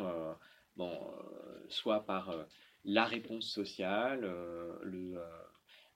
bon, 0.75 0.91
soit 1.69 2.03
par 2.05 2.33
la 2.83 3.05
réponse 3.05 3.47
sociale, 3.47 4.21
le, 4.81 5.19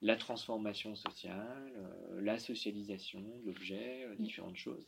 la 0.02 0.14
transformation 0.14 0.94
sociale, 0.94 1.72
la 2.20 2.38
socialisation 2.38 3.20
de 3.20 3.46
l'objet, 3.46 4.06
mm. 4.06 4.22
différentes 4.22 4.56
choses, 4.56 4.86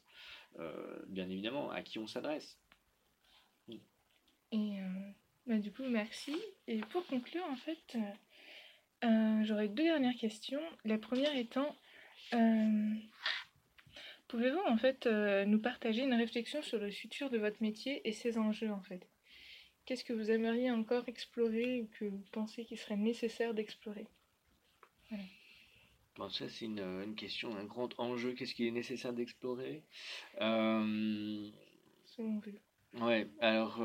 bien 1.09 1.29
évidemment, 1.29 1.71
à 1.71 1.83
qui 1.83 1.99
on 1.99 2.07
s'adresse. 2.07 2.59
Et 4.53 4.79
bah, 5.47 5.59
du 5.59 5.73
coup, 5.73 5.83
merci. 5.85 6.37
Et 6.69 6.81
pour 6.81 7.07
conclure, 7.07 7.45
en 7.51 7.57
fait, 7.57 7.97
euh, 7.97 9.07
euh, 9.07 9.45
j'aurais 9.45 9.69
deux 9.69 9.83
dernières 9.83 10.17
questions. 10.17 10.63
La 10.85 10.99
première 10.99 11.35
étant, 11.37 11.75
euh, 12.35 12.95
pouvez-vous 14.29 14.63
en 14.67 14.77
fait 14.77 15.07
nous 15.07 15.61
partager 15.61 16.03
une 16.03 16.15
réflexion 16.15 16.63
sur 16.63 16.79
le 16.79 16.91
futur 16.91 17.29
de 17.31 17.39
votre 17.39 17.61
métier 17.61 18.07
et 18.09 18.13
ses 18.13 18.39
enjeux 18.39 18.71
en 18.71 18.83
fait? 18.83 19.09
Qu'est-ce 19.85 20.05
que 20.05 20.13
vous 20.13 20.31
aimeriez 20.31 20.71
encore 20.71 21.09
explorer 21.09 21.83
ou 21.83 21.89
que 21.99 22.05
vous 22.05 22.25
pensez 22.31 22.65
qu'il 22.65 22.79
serait 22.79 22.97
nécessaire 22.97 23.53
d'explorer? 23.53 24.07
Bon, 26.17 26.29
ça, 26.29 26.49
c'est 26.49 26.67
une, 26.67 26.81
une, 26.81 27.15
question, 27.15 27.57
un 27.57 27.65
grand 27.65 27.89
enjeu. 27.99 28.33
Qu'est-ce 28.33 28.55
qu'il 28.55 28.67
est 28.67 28.71
nécessaire 28.71 29.13
d'explorer? 29.13 29.83
Euh... 30.41 31.49
Selon 32.05 32.41
vous. 32.41 33.05
Ouais, 33.05 33.27
alors, 33.41 33.81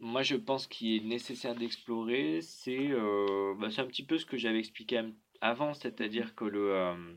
moi, 0.00 0.22
je 0.22 0.36
pense 0.36 0.66
qu'il 0.66 0.96
est 0.96 1.06
nécessaire 1.06 1.54
d'explorer, 1.54 2.40
c'est 2.42 2.90
euh, 2.90 3.54
bah, 3.58 3.68
un 3.76 3.86
petit 3.86 4.04
peu 4.04 4.18
ce 4.18 4.26
que 4.26 4.36
j'avais 4.36 4.60
expliqué 4.60 5.02
avant, 5.40 5.74
c'est-à-dire 5.74 6.34
que 6.34 6.44
le, 6.44 6.72
euh, 6.72 7.14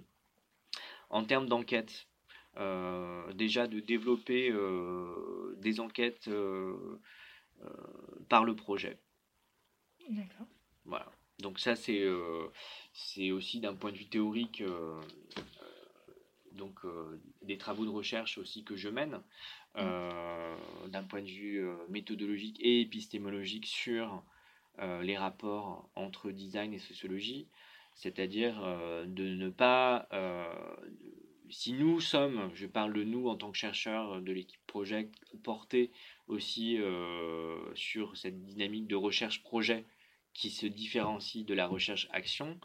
en 1.10 1.24
termes 1.24 1.48
d'enquête, 1.48 2.08
euh, 2.58 3.32
déjà 3.34 3.68
de 3.68 3.80
développer 3.80 4.52
des 5.58 5.80
enquêtes 5.80 6.30
par 8.30 8.46
le 8.46 8.56
projet. 8.56 8.98
D'accord. 10.10 10.48
Voilà. 10.86 11.12
Donc 11.42 11.60
ça, 11.60 11.76
c'est 11.76 12.06
c'est 12.94 13.32
aussi 13.32 13.60
d'un 13.60 13.74
point 13.74 13.92
de 13.92 13.98
vue 13.98 14.06
théorique 14.06 14.64
donc 16.54 16.80
des 17.42 17.58
travaux 17.58 17.86
de 17.86 17.90
recherche 17.90 18.38
aussi 18.38 18.64
que 18.64 18.76
je 18.76 18.90
mène. 18.90 19.22
Euh, 19.78 20.56
d'un 20.90 21.04
point 21.04 21.22
de 21.22 21.30
vue 21.30 21.66
euh, 21.66 21.74
méthodologique 21.88 22.58
et 22.60 22.82
épistémologique 22.82 23.66
sur 23.66 24.22
euh, 24.80 25.02
les 25.02 25.18
rapports 25.18 25.90
entre 25.96 26.30
design 26.32 26.74
et 26.74 26.80
sociologie, 26.80 27.48
c'est-à-dire 27.96 28.62
de 29.06 29.24
ne 29.24 29.50
pas 29.50 30.08
si 31.50 31.74
nous 31.74 32.00
sommes, 32.00 32.50
je 32.54 32.66
parle 32.66 32.94
de 32.94 33.04
nous 33.04 33.28
en 33.28 33.36
tant 33.36 33.52
que 33.52 33.58
chercheurs 33.58 34.22
de 34.22 34.32
l'équipe 34.32 34.60
Project, 34.66 35.14
portés 35.44 35.92
aussi 36.28 36.80
sur 37.76 38.16
cette 38.16 38.46
dynamique 38.46 38.88
de 38.88 38.96
recherche-projet 38.96 39.86
qui 40.34 40.50
se 40.50 40.66
différencie 40.66 41.46
de 41.46 41.54
la 41.54 41.68
recherche-action, 41.68 42.60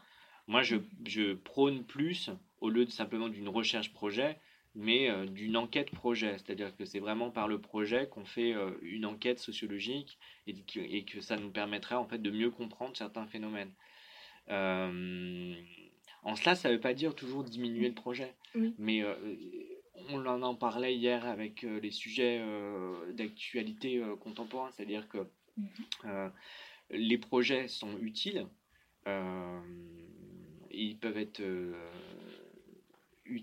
moi 0.47 0.61
je, 0.61 0.77
je, 1.05 1.33
prône 1.33 1.83
plus, 1.83 2.29
au 2.61 2.69
lieu 2.69 2.85
de 2.85 2.91
simplement 2.91 3.29
d'une 3.29 3.49
recherche-projet, 3.49 4.39
mais 4.77 5.09
euh, 5.09 5.25
d'une 5.25 5.57
enquête 5.57 5.91
projet. 5.91 6.37
C'est-à-dire 6.37 6.75
que 6.77 6.85
c'est 6.85 6.99
vraiment 6.99 7.31
par 7.31 7.47
le 7.47 7.59
projet 7.59 8.07
qu'on 8.07 8.25
fait 8.25 8.53
euh, 8.53 8.71
une 8.83 9.05
enquête 9.05 9.39
sociologique 9.39 10.17
et 10.45 10.53
que, 10.53 10.79
et 10.79 11.03
que, 11.03 11.19
ça 11.19 11.35
nous 11.35 11.49
permettrait 11.49 11.95
en 11.95 12.05
fait 12.05 12.19
de 12.19 12.31
mieux 12.31 12.51
comprendre 12.51 12.95
certains 12.95 13.25
phénomènes. 13.25 13.71
Euh, 14.49 15.53
en 16.23 16.35
cela, 16.35 16.55
ça 16.55 16.69
ne 16.69 16.75
veut 16.75 16.79
pas 16.79 16.93
dire 16.93 17.15
toujours 17.15 17.43
diminuer 17.43 17.87
le 17.89 17.95
projet, 17.95 18.33
mais 18.77 19.03
on 20.09 20.25
en 20.25 20.55
parlait 20.55 20.95
hier 20.95 21.25
avec 21.25 21.61
les 21.61 21.91
sujets 21.91 22.43
d'actualité 23.13 24.01
contemporaine, 24.19 24.71
c'est-à-dire 24.75 25.07
que 25.07 25.19
mhm. 25.57 26.31
Les 26.89 27.17
projets 27.17 27.67
sont 27.67 27.97
utiles, 27.99 28.47
ils 30.71 30.97
peuvent 30.99 31.17
être 31.17 31.41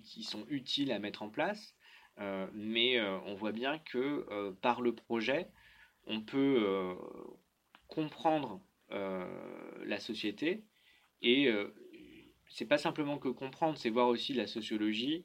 qui 0.03 0.23
sont 0.23 0.45
utiles 0.49 0.93
à 0.93 0.99
mettre 0.99 1.23
en 1.23 1.29
place, 1.29 1.75
euh, 2.19 2.47
mais 2.55 2.99
euh, 2.99 3.19
on 3.27 3.35
voit 3.35 3.53
bien 3.53 3.79
que 3.79 4.27
euh, 4.31 4.53
par 4.63 4.81
le 4.81 4.95
projet, 4.95 5.49
on 6.07 6.21
peut 6.21 6.97
comprendre 7.89 8.61
la 8.91 9.99
société 9.99 10.63
et 11.23 11.51
c'est 12.51 12.67
pas 12.67 12.77
simplement 12.77 13.19
que 13.19 13.29
comprendre, 13.29 13.79
c'est 13.79 13.89
voir 13.89 14.09
aussi 14.09 14.35
la 14.35 14.47
sociologie 14.47 15.25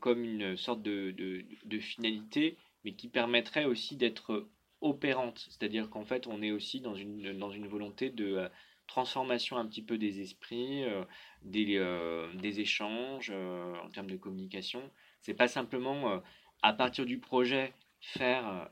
comme 0.00 0.24
une 0.24 0.56
sorte 0.56 0.82
de, 0.82 1.44
finalité, 1.78 2.58
mais 2.84 2.94
qui 2.94 3.06
permettrait 3.06 3.66
aussi 3.66 3.96
d'être 3.96 4.48
opérante. 4.80 5.46
C'est-à-dire 5.50 5.90
qu'en 5.90 6.04
fait, 6.04 6.26
on 6.26 6.42
est 6.42 6.50
aussi 6.50 6.80
dans 6.80 6.94
une, 6.94 7.38
dans 7.38 7.50
une 7.50 7.66
volonté 7.66 8.10
de 8.10 8.48
transformation 8.90 9.56
un 9.56 9.66
petit 9.66 9.82
peu 9.82 9.96
des 9.96 10.20
esprits, 10.20 10.84
euh, 10.84 11.04
des, 11.42 11.76
euh, 11.78 12.32
des, 12.34 12.60
échanges 12.60 13.30
euh, 13.32 13.74
en 13.84 13.88
termes 13.88 14.10
de 14.10 14.16
communication. 14.16 14.82
C'est 15.20 15.34
pas 15.34 15.48
simplement 15.48 16.20
à 16.62 16.72
partir 16.72 17.06
du 17.06 17.18
projet 17.18 17.72
faire 18.00 18.70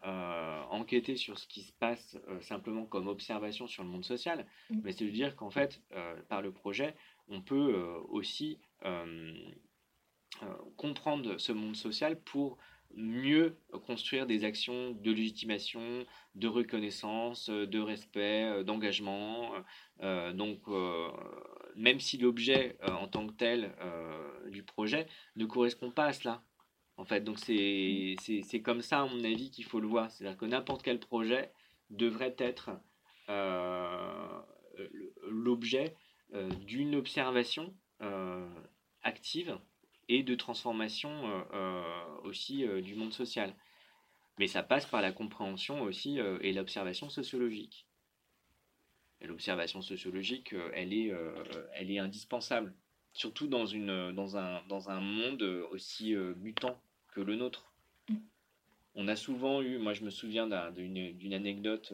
enquêter 0.70 1.14
sur 1.16 1.38
ce 1.38 1.46
qui 1.46 1.60
se 1.60 1.72
passe 1.72 2.16
simplement 2.40 2.86
comme 2.86 3.06
observation 3.06 3.66
sur 3.66 3.82
le 3.84 3.90
monde 3.90 4.04
social, 4.04 4.46
mmh. 4.70 4.80
mais 4.82 4.92
c'est 4.92 5.04
de 5.04 5.10
dire 5.10 5.36
qu'en 5.36 5.50
fait, 5.50 5.82
par 6.30 6.40
le 6.40 6.50
projet, 6.50 6.96
on 7.28 7.42
peut 7.42 7.74
aussi 8.08 8.58
comprendre 10.76 11.36
ce 11.36 11.52
monde 11.52 11.76
social 11.76 12.18
pour 12.18 12.56
mieux 12.94 13.56
construire 13.86 14.26
des 14.26 14.44
actions 14.44 14.92
de 14.92 15.12
légitimation, 15.12 16.06
de 16.34 16.48
reconnaissance, 16.48 17.48
euh, 17.48 17.66
de 17.66 17.78
respect, 17.78 18.44
euh, 18.44 18.62
d'engagement. 18.62 19.52
Euh, 20.02 20.32
donc, 20.32 20.62
même 21.76 22.00
si 22.00 22.18
l'objet 22.18 22.76
en 22.82 23.08
tant 23.08 23.26
que 23.26 23.32
tel 23.32 23.72
du 24.50 24.62
projet 24.62 25.06
ne 25.36 25.44
correspond 25.44 25.90
pas 25.90 26.06
à 26.06 26.12
cela, 26.12 26.42
en 26.96 27.04
fait, 27.04 27.20
donc 27.22 27.38
c'est 27.38 28.62
comme 28.64 28.82
ça, 28.82 29.02
à 29.02 29.06
mon 29.06 29.22
avis, 29.24 29.50
qu'il 29.50 29.64
faut 29.64 29.80
le 29.80 29.86
voir. 29.86 30.10
C'est-à-dire 30.10 30.36
que 30.36 30.46
n'importe 30.46 30.82
quel 30.82 30.98
projet 30.98 31.52
devrait 31.90 32.34
être 32.38 32.70
l'objet 35.28 35.94
d'une 36.60 36.94
observation 36.94 37.74
active 39.02 39.58
et 40.08 40.22
de 40.22 40.34
transformation 40.34 41.10
euh, 41.10 41.42
euh, 41.54 42.20
aussi 42.24 42.64
euh, 42.64 42.80
du 42.80 42.94
monde 42.94 43.12
social. 43.12 43.54
Mais 44.38 44.46
ça 44.46 44.62
passe 44.62 44.86
par 44.86 45.02
la 45.02 45.12
compréhension 45.12 45.82
aussi 45.82 46.18
et 46.18 46.52
l'observation 46.52 47.10
sociologique. 47.10 47.86
L'observation 49.20 49.82
sociologique, 49.82 50.54
elle 50.74 50.92
est, 50.92 51.12
elle 51.74 51.90
est 51.90 51.98
indispensable, 51.98 52.72
surtout 53.12 53.48
dans, 53.48 53.66
une, 53.66 54.12
dans, 54.12 54.36
un, 54.36 54.62
dans 54.68 54.90
un 54.90 55.00
monde 55.00 55.42
aussi 55.72 56.14
mutant 56.36 56.80
que 57.08 57.20
le 57.20 57.34
nôtre. 57.34 57.72
Mm. 58.08 58.14
on 58.94 59.08
a 59.08 59.16
souvent 59.16 59.60
eu, 59.60 59.78
moi 59.78 59.92
je 59.92 60.04
me 60.04 60.10
souviens 60.10 60.46
d'une 60.70 61.34
anecdote 61.34 61.92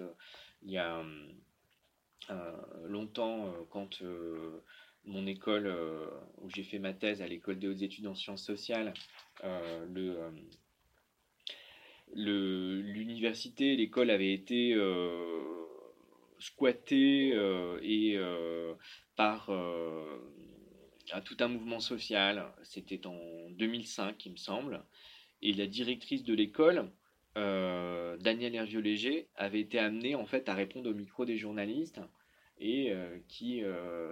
il 0.65 0.71
y 0.71 0.77
a 0.77 1.03
longtemps 2.85 3.55
quand 3.71 4.03
mon 5.07 5.27
école 5.27 5.73
où 6.41 6.51
j'ai 6.51 6.63
fait 6.63 6.79
ma 6.79 6.93
thèse 6.93 7.23
à 7.23 7.27
l'école 7.27 7.59
des 7.59 7.69
hautes 7.69 7.83
études 7.83 8.07
en 8.07 8.15
sciences 8.15 8.45
sociales, 8.45 8.95
le 9.43 10.33
l'université, 12.15 13.77
l'école 13.77 14.11
avait 14.11 14.33
été 14.33 14.73
euh, 14.75 15.43
squattée 16.39 17.33
euh, 17.35 17.79
et 17.83 18.17
euh, 18.17 18.75
par 19.17 19.51
tout 21.25 21.37
un 21.41 21.49
mouvement 21.49 21.81
social. 21.81 22.53
C'était 22.63 23.07
en 23.07 23.51
2005, 23.51 24.27
il 24.27 24.33
me 24.33 24.37
semble. 24.37 24.85
Et 25.43 25.53
la 25.53 25.67
directrice 25.67 26.25
de 26.25 26.35
l'école, 26.35 26.91
Danielle 27.37 28.55
Hervieux-Léger, 28.55 29.29
avait 29.37 29.61
été 29.61 29.79
amenée 29.79 30.15
en 30.15 30.25
fait 30.25 30.49
à 30.49 30.55
répondre 30.55 30.91
au 30.91 30.95
micro 30.95 31.25
des 31.25 31.37
journalistes 31.37 32.01
et 32.65 32.95
qui 33.29 33.63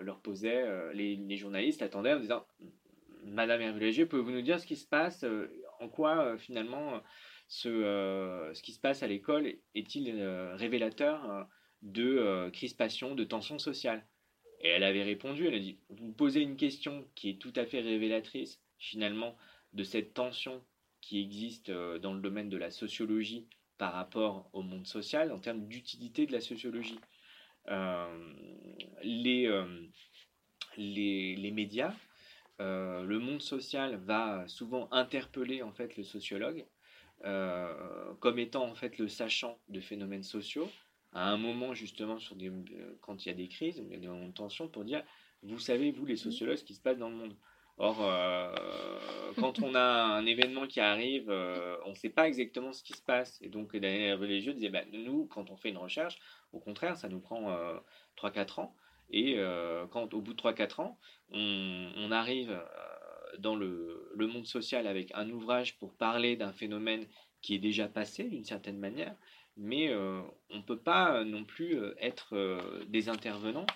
leur 0.03 0.21
posait, 0.21 0.93
les, 0.95 1.37
journalistes 1.37 1.83
attendaient 1.83 2.13
en 2.13 2.21
disant 2.21 2.47
Madame 3.25 3.63
Hervieux-Léger, 3.63 4.07
pouvez-vous 4.07 4.31
nous 4.31 4.43
dire 4.43 4.61
ce 4.61 4.67
qui 4.67 4.77
se 4.77 4.87
passe 4.87 5.25
En 5.81 5.89
quoi 5.89 6.37
finalement 6.37 7.01
euh, 7.67 8.55
ce, 8.55 8.63
qui 8.63 8.73
se 8.73 8.81
passe 8.81 9.03
à 9.03 9.07
l'école 9.07 9.47
est-il 9.75 10.11
euh, 10.19 10.57
révélateur 10.57 11.31
euh, 11.31 11.45
de 11.83 12.49
crispation, 12.51 13.15
de 13.15 13.25
tension 13.25 13.59
sociale 13.59 14.07
Et 14.61 14.69
elle 14.69 14.85
avait 14.85 15.03
répondu, 15.03 15.47
elle 15.47 15.55
a 15.55 15.59
dit, 15.59 15.79
vous 15.91 16.13
posez 16.13 16.41
une 16.41 16.57
question 16.57 17.05
qui 17.15 17.31
est 17.31 17.39
tout 17.41 17.53
à 17.57 17.67
fait 17.67 17.81
révélatrice 17.81 18.61
finalement 18.79 19.37
de 19.73 19.85
cette 19.85 20.15
tension 20.15 20.63
qui 21.01 21.21
existe 21.21 21.71
dans 21.71 22.15
le 22.15 22.21
domaine 22.21 22.49
de 22.49 22.57
la 22.57 22.71
sociologie 22.71 23.49
par 23.79 23.93
rapport 23.93 24.49
au 24.53 24.63
monde 24.63 24.87
social 24.87 25.33
en 25.33 25.41
termes 25.41 25.67
d'utilité 25.67 26.27
de 26.27 26.33
la 26.33 26.41
sociologie. 26.41 27.01
Les, 29.03 29.65
les, 30.77 31.37
les, 31.37 31.51
médias, 31.51 31.95
le 32.59 33.19
monde 33.19 33.43
social 33.43 33.97
va 33.97 34.47
souvent 34.49 34.89
interpeller 34.93 35.63
en 35.63 35.73
fait 35.73 35.97
le 35.97 36.05
sociologue 36.05 36.67
euh, 37.25 38.15
comme 38.19 38.39
étant 38.41 38.65
en 38.65 38.75
fait 38.75 38.99
le 38.99 39.07
sachant 39.07 39.59
de 39.69 39.81
phénomènes 39.81 40.25
sociaux, 40.25 40.69
à 41.13 41.31
un 41.31 41.37
moment 41.37 41.73
justement 41.73 42.19
sur 42.19 42.35
des, 42.35 42.49
euh, 42.49 42.99
quand 43.01 43.25
il 43.25 43.29
y 43.29 43.33
a 43.33 43.35
des 43.35 43.49
crises, 43.49 43.79
il 43.79 43.93
y 43.93 43.95
a 43.95 43.99
des 43.99 44.33
tensions 44.33 44.69
pour 44.69 44.85
dire, 44.85 45.05
vous 45.43 45.61
savez, 45.61 45.93
vous 45.93 46.05
les 46.05 46.17
sociologues, 46.17 46.57
ce 46.57 46.65
qui 46.65 46.75
se 46.75 46.81
passe 46.81 46.99
dans 46.99 47.11
le 47.11 47.17
monde. 47.17 47.37
Or, 47.79 47.97
euh, 48.01 48.55
quand 49.39 49.61
on 49.63 49.75
a 49.75 49.83
un 49.83 50.27
événement 50.27 50.67
qui 50.67 50.81
arrive, 50.81 51.31
on 51.85 51.91
ne 51.91 51.95
sait 51.95 52.11
pas 52.11 52.29
exactement 52.29 52.73
ce 52.73 52.83
qui 52.83 52.93
se 52.93 53.03
passe. 53.03 53.39
Et 53.43 53.49
donc, 53.49 53.73
les 53.73 54.13
religieux 54.13 54.53
disaient, 54.53 54.69
bah, 54.69 54.85
nous, 54.93 55.27
quand 55.27 55.51
on 55.51 55.57
fait 55.57 55.71
une 55.71 55.79
recherche, 55.79 56.19
au 56.53 56.61
contraire, 56.61 56.97
ça 56.97 57.09
nous 57.09 57.21
prend 57.21 57.57
3-4 58.17 58.61
ans. 58.61 58.75
Et 59.11 59.37
quand 59.91 60.15
au 60.15 60.21
bout 60.21 60.35
de 60.35 60.41
3-4 60.41 60.81
ans, 60.81 60.99
on, 61.31 62.13
arrive 62.13 62.57
dans 63.39 63.57
le, 63.57 64.13
monde 64.17 64.47
social 64.47 64.87
avec 64.87 65.11
un 65.15 65.29
ouvrage 65.31 65.79
pour 65.79 65.95
parler 65.95 66.37
d'un 66.37 66.53
phénomène 66.53 67.07
qui 67.41 67.55
est 67.55 67.59
déjà 67.59 67.89
passé 67.89 68.25
d'une 68.25 68.45
certaine 68.45 68.79
manière, 68.79 69.17
mais 69.57 69.91
euh, 69.91 70.21
on 70.51 70.59
ne 70.59 70.63
peut 70.63 70.79
pas 70.79 71.25
non 71.25 71.45
plus 71.45 71.79
euh, 71.79 71.95
être 72.01 72.35
euh, 72.37 72.85
des 72.87 73.09
intervenants 73.09 73.67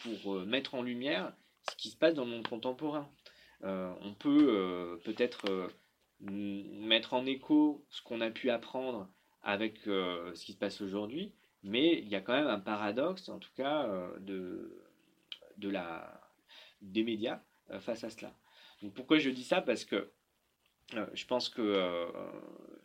pour 0.00 0.36
mettre 0.46 0.74
en 0.74 0.80
lumière 0.80 1.34
ce 1.70 1.76
qui 1.76 1.90
se 1.90 1.96
passe 1.96 2.14
dans 2.14 2.24
le 2.24 2.30
monde 2.30 2.48
contemporain. 2.48 3.08
on 3.62 4.14
peut 4.18 5.00
peut-être 5.04 5.70
mettre 6.20 7.14
en 7.14 7.26
écho 7.26 7.84
ce 7.90 8.02
qu'on 8.02 8.20
a 8.20 8.30
pu 8.30 8.50
apprendre 8.50 9.08
avec 9.42 9.80
ce 9.84 10.44
qui 10.44 10.52
se 10.52 10.58
passe 10.58 10.80
aujourd'hui, 10.80 11.32
mais 11.62 11.98
il 11.98 12.08
y 12.08 12.14
a 12.14 12.20
quand 12.20 12.34
même 12.34 12.48
un 12.48 12.60
paradoxe, 12.60 13.28
en 13.28 13.38
tout 13.38 13.52
cas, 13.56 13.88
de, 14.20 14.82
de 15.58 15.68
la, 15.68 16.20
des 16.80 17.04
médias 17.04 17.40
euh, 17.70 17.80
face 17.80 18.04
à 18.04 18.10
cela. 18.10 18.32
Donc 18.82 18.94
pourquoi 18.94 19.18
je 19.18 19.30
dis 19.30 19.44
ça? 19.44 19.60
Parce 19.60 19.84
que 19.84 20.10
euh, 20.94 21.06
je 21.14 21.26
pense 21.26 21.48
que 21.48 21.62
euh, 21.62 22.06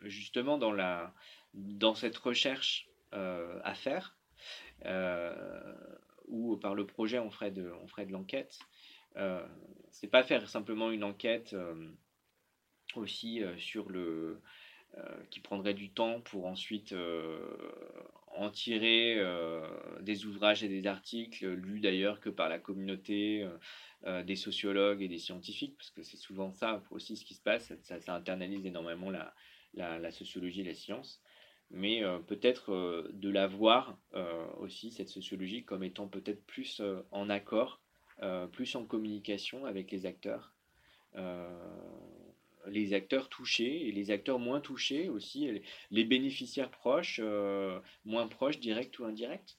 justement 0.04 0.58
dans, 0.58 0.72
la, 0.72 1.14
dans 1.54 1.96
cette 1.96 2.18
recherche 2.18 2.88
à 3.12 3.76
faire, 3.76 4.16
ou 6.28 6.56
par 6.56 6.76
le 6.76 6.86
projet 6.86 7.20
on 7.20 7.30
ferait 7.30 7.52
de, 7.52 7.74
on 7.84 7.88
ferait 7.88 8.06
de 8.06 8.14
l'enquête, 8.14 8.58
c'est 9.90 10.08
pas 10.08 10.24
faire 10.24 10.50
simplement 10.50 10.92
une 10.92 11.04
enquête 11.04 11.56
aussi 12.96 13.42
sur 13.58 13.90
le 13.90 14.42
qui 15.30 15.40
prendrait 15.40 15.74
du 15.74 15.90
temps 15.92 16.22
pour 16.22 16.46
ensuite 16.46 16.94
en 18.28 18.50
tirer 18.50 19.22
des 20.02 20.26
ouvrages 20.26 20.64
et 20.64 20.70
des 20.70 20.88
articles 20.88 21.48
lus 21.48 21.80
d'ailleurs 21.80 22.20
que 22.20 22.30
par 22.30 22.50
la 22.50 22.60
communauté 22.60 23.48
euh, 24.08 24.24
des 24.24 24.36
sociologues 24.36 25.04
et 25.04 25.08
des 25.08 25.20
scientifiques, 25.20 25.78
parce 25.78 25.92
que 25.92 26.02
c'est 26.02 26.18
souvent 26.18 26.52
ça 26.52 26.82
aussi 26.90 27.16
ce 27.16 27.24
qui 27.24 27.36
se 27.36 27.42
passe, 27.42 27.72
ça, 27.84 28.16
internalise 28.16 28.66
énormément 28.66 29.12
la, 29.12 29.32
la, 29.76 30.12
sociologie 30.12 30.62
et 30.62 30.64
la 30.64 30.74
science, 30.74 31.22
mais 31.70 32.04
euh, 32.04 32.18
peut-être 32.18 32.74
euh, 32.74 33.12
de 33.14 33.30
la 33.30 33.46
voir 33.46 34.00
aussi, 34.58 34.90
cette 34.90 35.10
sociologie, 35.10 35.66
comme 35.66 35.84
étant 35.84 36.08
peut-être 36.08 36.44
plus 36.48 36.82
en 37.12 37.30
accord, 37.30 37.80
plus 38.52 38.76
en 38.76 38.86
communication 38.86 39.66
avec 39.66 39.92
les 39.92 40.06
acteurs 40.06 40.54
les 42.68 42.94
acteurs 42.94 43.28
touchés 43.28 43.88
et 43.88 43.92
les 43.92 44.12
acteurs 44.12 44.38
moins 44.38 44.62
touchés 44.62 45.10
aussi, 45.10 45.62
les 45.90 46.04
bénéficiaires 46.04 46.70
proches, 46.70 47.20
moins 48.06 48.28
proches, 48.28 48.60
directs 48.60 49.00
ou 49.00 49.06
indirects 49.06 49.58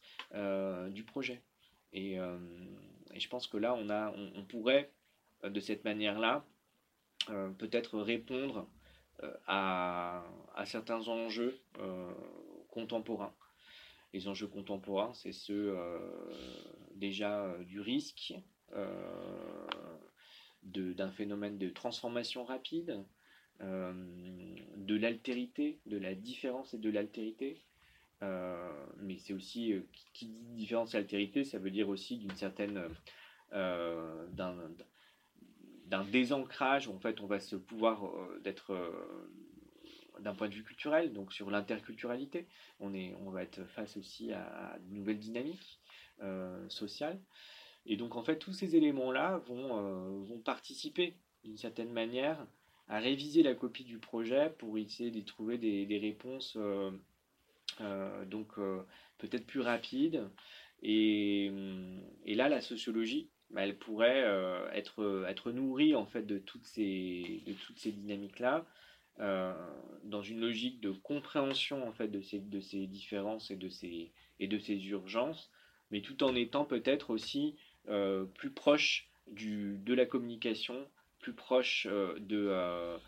du 0.91 1.03
projet. 1.03 1.43
Et, 1.93 2.19
je 3.15 3.29
pense 3.29 3.47
que 3.47 3.57
là, 3.57 3.75
on, 3.75 3.91
a, 3.91 4.11
on, 4.11 4.45
pourrait, 4.45 4.91
euh, 5.45 5.51
de 5.51 5.61
cette 5.61 5.85
manière-là, 5.85 6.45
euh, 7.31 7.51
peut-être 7.51 7.99
répondre 8.01 8.67
euh, 9.23 9.33
à, 9.47 10.25
certains 10.65 11.09
enjeux 11.09 11.59
contemporains. 12.69 13.35
Les 14.13 14.29
enjeux 14.29 14.47
contemporains, 14.47 15.13
c'est 15.15 15.33
ceux 15.33 15.77
déjà 16.95 17.55
du 17.67 17.81
risque, 17.81 18.35
d'un 20.65 21.11
phénomène 21.11 21.59
de 21.59 21.69
transformation 21.69 22.45
rapide, 22.45 23.05
de 23.61 24.97
l'altérité, 24.97 25.79
de 25.87 25.99
la 25.99 26.15
différence 26.15 26.75
et 26.75 26.79
de 26.79 26.91
l'altérité, 26.91 27.63
euh, 28.23 28.87
mais 28.99 29.19
c'est 29.19 29.33
aussi, 29.33 29.73
euh, 29.73 29.81
qui 30.13 30.27
dit 30.27 30.45
différence 30.55 30.95
et 30.95 30.99
altérité, 30.99 31.45
ça 31.45 31.59
veut 31.59 31.71
dire 31.71 31.89
aussi 31.89 32.19
d'une 32.19 32.35
certaine, 32.37 32.81
euh, 33.53 34.27
d'un 34.29 36.05
désancrage, 36.05 36.89
en 36.89 36.99
fait, 36.99 37.21
on 37.21 37.27
va 37.27 37.41
se 37.41 37.57
pouvoir 37.57 38.11
d'être 38.43 38.75
d'un 40.21 40.35
point 40.35 40.49
de 40.49 40.55
vue 40.55 40.63
culturel, 40.63 41.13
donc 41.13 41.33
sur 41.33 41.51
l'interculturalité, 41.51 42.47
on, 42.81 42.95
on 42.95 43.31
va 43.31 43.43
être 43.43 43.65
face 43.65 43.97
aussi 43.97 44.33
à, 44.33 44.79
de 44.81 44.95
nouvelles 44.95 45.19
dynamiques 45.19 45.81
sociales. 46.69 47.21
Et 47.87 47.97
donc, 47.97 48.17
en 48.17 48.23
fait, 48.23 48.39
tous 48.39 48.53
ces 48.53 48.77
éléments-là 48.77 49.39
vont, 49.47 50.23
vont 50.23 50.39
participer 50.39 51.15
d'une 51.45 51.57
certaine 51.57 51.91
manière 51.91 52.47
à 52.89 52.99
réviser 52.99 53.43
la 53.43 53.55
copie 53.55 53.85
du 53.85 53.99
projet 53.99 54.55
pour 54.59 54.79
essayer 54.79 55.11
de 55.11 55.21
trouver 55.21 55.59
des, 55.59 55.87
des 55.87 55.99
réponses 55.99 56.57
euh, 57.81 58.25
donc 58.27 58.59
euh, 58.59 58.83
peut-être 59.19 59.47
plus 59.47 59.61
rapide. 59.61 60.29
Et, 60.83 61.51
et, 62.27 62.35
là, 62.35 62.49
la 62.49 62.61
sociologie, 62.61 63.31
bah, 63.51 63.63
elle 63.63 63.79
pourrait 63.79 64.25
euh, 64.25 64.69
être, 64.73 65.25
être 65.29 65.53
nourrie 65.53 65.95
en 65.95 66.07
fait 66.07 66.23
de 66.23 66.39
toutes 66.39 66.67
ces, 66.67 67.43
ces 67.77 67.93
dynamiques-là. 67.93 68.67
dans 69.19 70.23
une 70.23 70.41
logique 70.41 70.81
de 70.81 70.91
compréhension 70.91 71.87
en 71.87 71.93
fait 71.93 72.09
de 72.09 72.21
ces, 72.21 72.41
de 72.41 72.61
ces 72.61 72.87
différences 72.87 73.51
et 73.51 73.57
de 73.57 73.69
ces, 73.69 74.11
et 74.41 74.49
de 74.49 74.59
ces 74.59 74.77
urgences, 74.89 75.51
mais 75.91 76.01
tout 76.01 76.25
en 76.25 76.35
étant 76.35 76.65
peut-être 76.65 77.11
aussi 77.11 77.55
plus 78.35 78.51
proche 78.51 79.09
du, 79.27 79.79
de 79.79 79.95
la 79.95 80.07
communication, 80.07 80.89
plus 81.21 81.33
proche 81.33 81.87
de, 81.87 82.99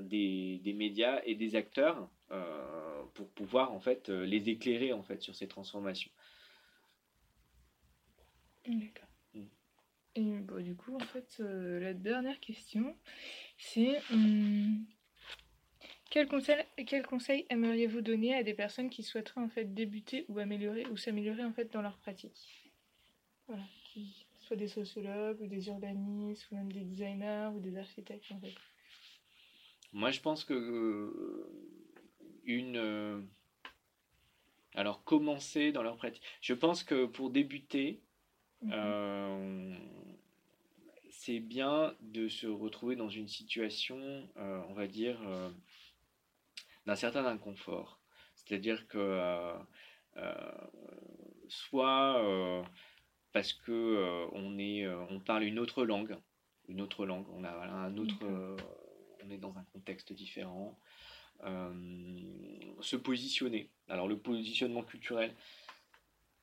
des, 0.00 0.60
des, 0.62 0.72
médias 0.72 1.20
et 1.24 1.34
des 1.34 1.56
acteurs, 1.56 2.08
pour 3.16 3.30
pouvoir 3.30 3.72
en 3.72 3.80
fait 3.80 4.10
euh, 4.10 4.24
les 4.26 4.50
éclairer 4.50 4.92
en 4.92 5.02
fait 5.02 5.22
sur 5.22 5.34
ces 5.34 5.48
transformations. 5.48 6.10
D'accord. 8.66 9.08
Mm. 9.34 9.44
Et 10.16 10.38
bon, 10.40 10.62
du 10.62 10.74
coup, 10.76 10.94
en 10.94 11.06
fait, 11.06 11.38
euh, 11.40 11.80
la 11.80 11.94
dernière 11.94 12.38
question, 12.40 12.96
c'est 13.56 14.00
hum, 14.12 14.84
quel 16.10 16.28
conseil, 16.28 16.62
quel 16.86 17.06
conseil 17.06 17.46
aimeriez-vous 17.48 18.02
donner 18.02 18.34
à 18.34 18.42
des 18.42 18.54
personnes 18.54 18.90
qui 18.90 19.02
souhaiteraient 19.02 19.40
en 19.40 19.48
fait 19.48 19.72
débuter 19.74 20.26
ou 20.28 20.38
améliorer 20.38 20.86
ou 20.86 20.96
s'améliorer 20.96 21.44
en 21.44 21.52
fait 21.52 21.72
dans 21.72 21.82
leur 21.82 21.98
pratique? 21.98 22.72
Voilà, 23.46 23.62
qui 23.96 24.26
soient 24.46 24.56
des 24.56 24.68
sociologues 24.68 25.40
ou 25.40 25.46
des 25.46 25.68
urbanistes 25.68 26.46
ou 26.50 26.56
même 26.56 26.70
des 26.70 26.84
designers 26.84 27.50
ou 27.54 27.60
des 27.60 27.76
architectes 27.76 28.30
en 28.30 28.40
fait. 28.40 28.54
Moi, 29.92 30.10
je 30.10 30.20
pense 30.20 30.44
que 30.44 30.52
euh, 30.52 31.46
une. 32.44 33.26
alors, 34.74 35.02
commencer 35.04 35.72
dans 35.72 35.82
leur 35.82 35.96
pratique. 35.96 36.22
Je 36.40 36.52
pense 36.52 36.82
que 36.82 37.06
pour 37.06 37.30
débuter, 37.30 38.02
mhm. 38.62 39.78
c'est 41.10 41.40
bien 41.40 41.94
de 42.00 42.28
se 42.28 42.46
retrouver 42.46 42.96
dans 42.96 43.08
une 43.08 43.28
situation, 43.28 44.28
on 44.36 44.74
va 44.74 44.86
dire, 44.86 45.18
d'un 46.84 46.96
certain 46.96 47.24
inconfort. 47.24 48.00
C'est-à-dire 48.34 48.86
que 48.86 49.54
soit 51.48 52.62
parce 53.36 53.52
que 53.52 54.28
on, 54.32 54.58
est, 54.58 54.88
on 55.10 55.20
parle 55.20 55.44
une 55.44 55.58
autre 55.58 55.84
langue, 55.84 56.16
une 56.68 56.80
autre 56.80 57.04
langue, 57.04 57.26
on 57.34 57.44
a 57.44 57.50
un 57.50 57.94
autre, 57.98 58.16
on 59.22 59.30
est 59.30 59.36
dans 59.36 59.58
un 59.58 59.64
contexte 59.74 60.14
différent. 60.14 60.78
se 61.42 62.96
positionner. 62.96 63.68
Alors 63.90 64.08
le 64.08 64.16
positionnement 64.16 64.82
culturel, 64.82 65.34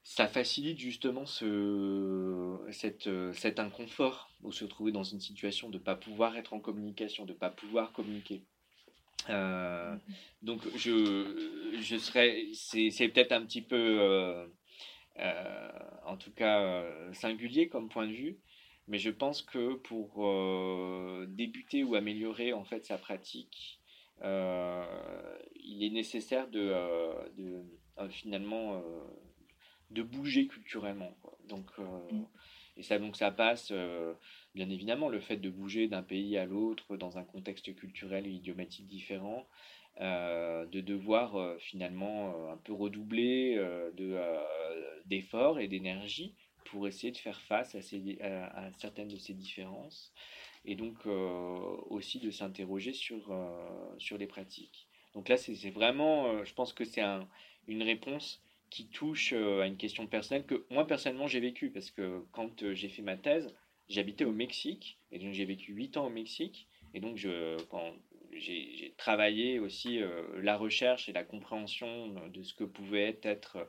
ça 0.03 0.27
facilite 0.27 0.77
justement 0.77 1.25
ce, 1.25 2.59
cette, 2.69 3.09
cet 3.33 3.57
inconfort 3.57 4.29
ou 4.43 4.51
se 4.51 4.63
trouver 4.63 4.91
dans 4.91 5.03
une 5.03 5.19
situation 5.19 5.71
de 5.71 5.79
ne 5.79 5.83
pas 5.83 5.95
pouvoir 5.95 6.37
être 6.37 6.53
en 6.53 6.59
communication, 6.59 7.25
de 7.25 7.33
ne 7.33 7.37
pas 7.39 7.49
pouvoir 7.49 7.91
communiquer. 7.91 8.43
Euh, 9.29 9.95
donc 10.41 10.61
je, 10.77 11.71
je 11.81 11.97
serais, 11.97 12.47
c'est 12.53 13.07
peut-être 13.09 13.31
un 13.31 13.41
petit 13.45 13.61
peu, 13.61 13.75
euh, 13.75 14.45
euh, 14.45 14.47
en 15.17 16.17
tout 16.17 16.31
cas, 16.31 16.85
singulier 17.13 17.67
comme 17.67 17.89
point 17.89 18.07
de 18.07 18.13
vue, 18.13 18.37
mais 18.87 18.97
je 18.97 19.09
pense 19.09 19.41
que 19.41 19.75
pour 19.75 21.27
débuter 21.27 21.83
ou 21.83 21.95
améliorer 21.95 22.53
en 22.53 22.63
fait 22.63 22.85
sa 22.85 22.97
pratique, 22.97 23.79
il 24.21 25.83
est 25.83 25.91
nécessaire 25.91 26.47
de, 26.49 26.73
de 27.37 27.63
finalement 28.09 28.83
de 29.91 30.01
bouger 30.01 30.47
culturellement. 30.47 31.15
Donc, 31.47 31.69
mm. 31.77 32.23
et 32.77 32.83
ça 32.83 32.97
donc 32.97 33.15
ça 33.15 33.31
passe 33.31 33.71
bien 34.55 34.69
évidemment, 34.69 35.09
le 35.09 35.19
fait 35.19 35.37
de 35.37 35.49
bouger 35.49 35.87
d'un 35.87 36.03
pays 36.03 36.37
à 36.37 36.45
l'autre 36.45 36.97
dans 36.97 37.17
un 37.17 37.23
contexte 37.23 37.73
culturel 37.75 38.27
et 38.27 38.31
idiomatique 38.31 38.87
différent, 38.87 39.47
euh, 40.01 40.65
de 40.65 40.81
devoir 40.81 41.35
euh, 41.35 41.55
finalement 41.59 42.33
euh, 42.33 42.53
un 42.53 42.57
peu 42.57 42.73
redoubler 42.73 43.61
d'efforts 45.05 45.59
et 45.59 45.67
d'énergie 45.67 46.33
pour 46.65 46.87
essayer 46.87 47.11
de 47.11 47.17
faire 47.17 47.39
face 47.41 47.75
à, 47.75 47.81
certaines 48.77 49.09
de 49.09 49.17
ces 49.17 49.33
différences 49.33 50.11
et 50.65 50.75
donc 50.75 51.05
aussi 51.89 52.19
de 52.19 52.31
s'interroger 52.31 52.93
sur, 52.93 53.35
sur 53.97 54.17
les 54.17 54.27
pratiques. 54.27 54.87
Donc 55.13 55.29
là, 55.29 55.37
c'est 55.37 55.69
vraiment, 55.69 56.43
je 56.43 56.53
pense 56.53 56.73
que 56.73 56.85
c'est 56.85 57.01
un, 57.01 57.27
une 57.67 57.83
réponse 57.83 58.41
qui 58.69 58.87
touche 58.87 59.33
à 59.33 59.67
une 59.67 59.77
question 59.77 60.07
personnelle 60.07 60.45
que 60.45 60.65
moi 60.71 60.87
personnellement 60.87 61.27
j'ai 61.27 61.41
vécu 61.41 61.69
parce 61.69 61.91
que 61.91 62.25
quand 62.31 62.73
j'ai 62.73 62.89
fait 62.89 63.03
ma 63.03 63.17
thèse, 63.17 63.53
j'habitais 63.89 64.25
au 64.25 64.31
Mexique, 64.31 64.99
et 65.11 65.19
donc 65.19 65.33
j'ai 65.33 65.45
vécu 65.45 65.73
8 65.73 65.97
ans 65.97 66.07
au 66.07 66.09
Mexique, 66.09 66.67
et 66.93 66.99
donc 66.99 67.17
je, 67.17 67.57
j'ai 68.37 68.93
travaillé 68.97 69.59
aussi 69.59 70.01
euh, 70.01 70.23
la 70.41 70.57
recherche 70.57 71.09
et 71.09 71.13
la 71.13 71.23
compréhension 71.23 72.13
de 72.29 72.43
ce 72.43 72.53
que 72.53 72.63
pouvait 72.63 73.19
être 73.23 73.67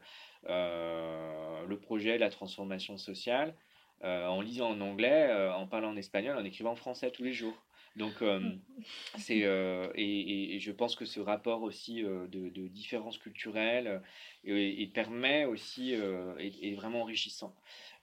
euh, 0.48 1.66
le 1.66 1.78
projet, 1.78 2.18
la 2.18 2.30
transformation 2.30 2.98
sociale, 2.98 3.54
euh, 4.02 4.26
en 4.26 4.40
lisant 4.40 4.70
en 4.70 4.80
anglais, 4.80 5.32
en 5.52 5.66
parlant 5.66 5.90
en 5.90 5.96
espagnol, 5.96 6.36
en 6.36 6.44
écrivant 6.44 6.72
en 6.72 6.76
français 6.76 7.10
tous 7.10 7.24
les 7.24 7.32
jours. 7.32 7.56
Donc, 7.96 8.14
c'est 9.18 9.38
et, 9.38 10.56
et, 10.56 10.58
je 10.58 10.72
pense 10.72 10.96
que 10.96 11.04
ce 11.04 11.20
rapport 11.20 11.62
aussi 11.62 12.02
de, 12.02 12.26
de 12.26 12.68
différences 12.68 13.18
culturelles 13.18 14.02
et, 14.44 14.90
permet 14.92 15.44
aussi 15.44 15.92
est, 15.92 16.74
vraiment 16.74 17.02
enrichissant. 17.02 17.54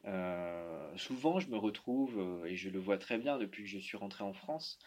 Euh, 0.06 0.98
souvent, 0.98 1.40
je 1.40 1.50
me 1.50 1.58
retrouve, 1.58 2.20
euh, 2.20 2.46
et 2.46 2.56
je 2.56 2.70
le 2.70 2.80
vois 2.80 2.98
très 2.98 3.18
bien 3.18 3.38
depuis 3.38 3.64
que 3.64 3.70
je 3.70 3.78
suis 3.78 3.98
rentré 3.98 4.24
en 4.24 4.34
France, 4.34 4.80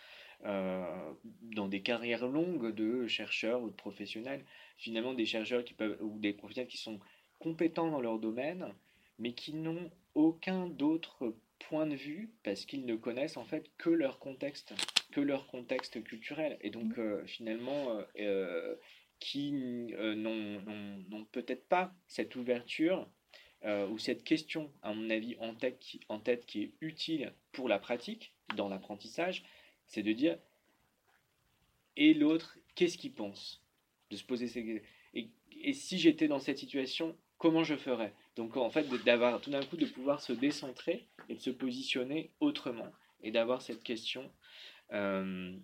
euh, 0.44 1.12
dans 1.42 1.68
des 1.68 1.82
carrières 1.82 2.26
longues 2.26 2.74
de 2.74 3.06
chercheurs 3.06 3.62
ou 3.62 3.70
de 3.70 3.74
professionnels, 3.74 4.44
finalement 4.76 5.14
des 5.14 5.26
chercheurs 5.26 5.64
qui 5.64 5.74
peuvent, 5.74 5.98
ou 6.00 6.18
des 6.18 6.32
professionnels 6.32 6.68
qui 6.68 6.78
sont 6.78 7.00
compétents 7.38 7.90
dans 7.90 8.00
leur 8.00 8.18
domaine, 8.18 8.74
mais 9.18 9.32
qui 9.32 9.54
n'ont 9.54 9.90
aucun 10.14 10.66
d'autre 10.66 11.34
point 11.60 11.86
de 11.86 11.94
vue 11.94 12.30
parce 12.42 12.66
qu'ils 12.66 12.84
ne 12.84 12.96
connaissent 12.96 13.36
en 13.36 13.44
fait 13.44 13.70
que 13.78 13.90
leur 13.90 14.18
contexte, 14.18 14.74
que 15.12 15.20
leur 15.20 15.46
contexte 15.46 16.02
culturel. 16.02 16.58
Et 16.60 16.70
donc 16.70 16.96
mmh. 16.96 17.26
finalement, 17.26 18.00
qui 19.20 19.52
n'ont 19.52 21.24
peut-être 21.32 21.66
pas 21.68 21.94
cette 22.08 22.36
ouverture 22.36 23.08
euh, 23.64 23.88
ou 23.88 23.98
cette 23.98 24.24
question, 24.24 24.70
à 24.82 24.92
mon 24.92 25.08
avis, 25.10 25.36
en 25.38 25.54
tête, 25.54 25.78
qui, 26.46 26.62
est 26.62 26.72
utile 26.80 27.32
pour 27.52 27.68
la 27.68 27.78
pratique, 27.78 28.32
dans 28.56 28.68
l'apprentissage, 28.68 29.44
c'est 29.86 30.02
de 30.02 30.12
dire 30.12 30.38
et 31.96 32.12
l'autre, 32.14 32.58
qu'est-ce 32.74 32.98
qu'il 32.98 33.12
pense 33.12 33.62
De 34.10 34.16
se 34.16 34.24
poser 34.24 34.48
ces 34.48 34.82
et, 35.14 35.72
si 35.72 35.98
j'étais 35.98 36.28
dans 36.28 36.40
cette 36.40 36.58
situation, 36.58 37.16
comment 37.38 37.64
je 37.64 37.76
ferais? 37.76 38.12
Donc 38.36 38.56
en 38.56 38.68
fait, 38.68 38.86
d'avoir 39.04 39.40
tout 39.40 39.50
d'un 39.50 39.64
coup 39.64 39.76
de 39.76 39.86
pouvoir 39.86 40.20
se 40.20 40.32
décentrer 40.32 41.06
et 41.28 41.36
de 41.36 41.40
se 41.40 41.50
positionner 41.50 42.30
autrement 42.40 42.92
et 43.22 43.30
d'avoir 43.30 43.62
cette 43.62 43.82
question. 43.82 44.30
Euh, 44.92 45.56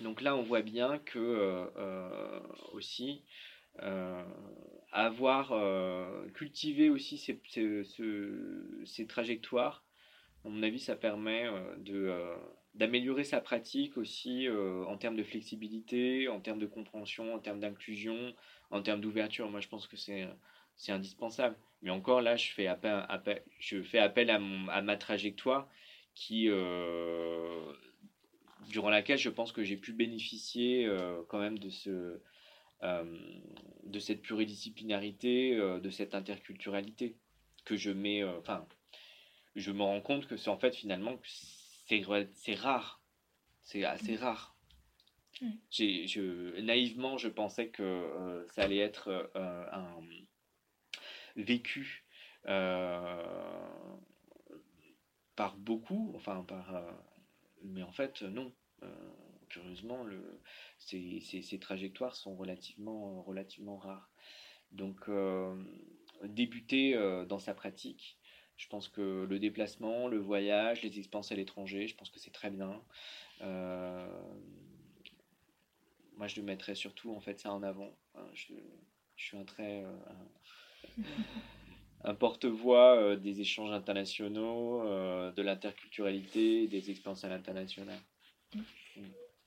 donc 0.00 0.20
là, 0.20 0.36
on 0.36 0.42
voit 0.42 0.62
bien 0.62 0.98
que 0.98 1.18
euh, 1.18 2.40
aussi 2.72 3.22
euh, 3.22 3.55
avoir 4.92 5.52
euh, 5.52 6.28
cultivé 6.30 6.88
aussi 6.88 7.18
ces, 7.18 7.38
ces, 8.84 9.06
trajectoires, 9.06 9.84
à 10.44 10.48
mon 10.48 10.62
avis, 10.62 10.78
ça 10.78 10.96
permet 10.96 11.46
euh, 11.46 11.76
de, 11.78 12.12
d'améliorer 12.74 13.24
sa 13.24 13.40
pratique 13.40 13.96
aussi 13.96 14.48
en 14.48 14.96
termes 14.96 15.16
de 15.16 15.22
flexibilité, 15.22 16.28
en 16.28 16.40
termes 16.40 16.58
de 16.58 16.66
compréhension, 16.66 17.34
en 17.34 17.38
termes 17.38 17.60
d'inclusion, 17.60 18.34
en 18.70 18.82
termes 18.82 19.00
d'ouverture. 19.00 19.50
Moi, 19.50 19.60
je 19.60 19.68
pense 19.68 19.86
que 19.86 19.96
c'est, 19.96 20.28
c'est 20.76 20.92
indispensable. 20.92 21.56
Mais 21.82 21.90
encore 21.90 22.22
là, 22.22 22.36
je 22.36 22.50
fais 22.52 22.66
appel, 22.66 23.42
je 23.58 23.82
fais 23.82 23.98
appel 23.98 24.30
à, 24.30 24.38
mon, 24.38 24.68
à 24.68 24.82
ma 24.82 24.96
trajectoire 24.96 25.68
qui, 26.14 26.48
durant 28.68 28.90
laquelle 28.90 29.18
je 29.18 29.28
pense 29.30 29.52
que 29.52 29.62
j'ai 29.62 29.76
pu 29.76 29.92
bénéficier 29.92 30.90
quand 31.28 31.38
même 31.38 31.58
de 31.58 31.70
ce 31.70 31.90
euh, 31.90 32.22
de 32.82 33.98
cette 33.98 34.22
pluridisciplinarité, 34.22 35.56
euh, 35.56 35.80
de 35.80 35.90
cette 35.90 36.14
interculturalité 36.14 37.16
que 37.64 37.76
je 37.76 37.90
mets. 37.90 38.22
Euh, 38.22 38.38
enfin, 38.38 38.66
je 39.54 39.72
me 39.72 39.82
rends 39.82 40.00
compte 40.00 40.26
que 40.26 40.36
c'est 40.36 40.50
en 40.50 40.58
fait 40.58 40.74
finalement 40.74 41.18
c'est 41.86 42.02
rare, 42.54 43.00
c'est 43.62 43.84
assez 43.84 44.16
rare. 44.16 44.54
Je, 45.70 46.58
naïvement, 46.60 47.18
je 47.18 47.28
pensais 47.28 47.68
que 47.68 48.46
ça 48.54 48.62
allait 48.62 48.78
être 48.78 49.30
un 49.34 50.00
vécu 51.36 52.04
par 55.36 55.56
beaucoup, 55.58 56.12
enfin 56.16 56.42
par, 56.48 56.82
mais 57.62 57.82
en 57.82 57.92
fait 57.92 58.22
non 58.22 58.50
curieusement, 59.48 60.04
le, 60.04 60.40
ces, 60.78 61.20
ces, 61.20 61.58
trajectoires 61.58 62.16
sont 62.16 62.34
relativement, 62.36 63.22
relativement 63.22 63.76
rares. 63.76 64.10
Donc, 64.72 65.08
euh, 65.08 65.54
débuter 66.24 66.94
euh, 66.94 67.24
dans 67.24 67.38
sa 67.38 67.54
pratique, 67.54 68.18
je 68.56 68.68
pense 68.68 68.88
que 68.88 69.26
le 69.28 69.38
déplacement, 69.38 70.08
le 70.08 70.18
voyage, 70.18 70.82
les 70.82 70.98
expériences 70.98 71.32
à 71.32 71.34
l'étranger, 71.34 71.86
je 71.86 71.94
pense 71.94 72.10
que 72.10 72.18
c'est 72.18 72.32
très 72.32 72.50
bien. 72.50 72.82
Euh, 73.42 74.22
moi, 76.16 76.26
je 76.26 76.40
mettrais 76.40 76.74
surtout 76.74 77.12
en 77.14 77.20
fait 77.20 77.38
ça 77.38 77.52
en 77.52 77.62
avant. 77.62 77.94
Je, 78.32 78.54
je 79.16 79.24
suis 79.24 79.36
un 79.36 79.44
très 79.44 79.84
un, 82.04 82.14
porte-voix 82.14 83.16
des 83.16 83.42
échanges 83.42 83.72
internationaux, 83.72 84.82
de 85.32 85.42
l'interculturalité, 85.42 86.66
des 86.66 86.90
expériences 86.90 87.24
à 87.24 87.28
l'international. 87.28 87.98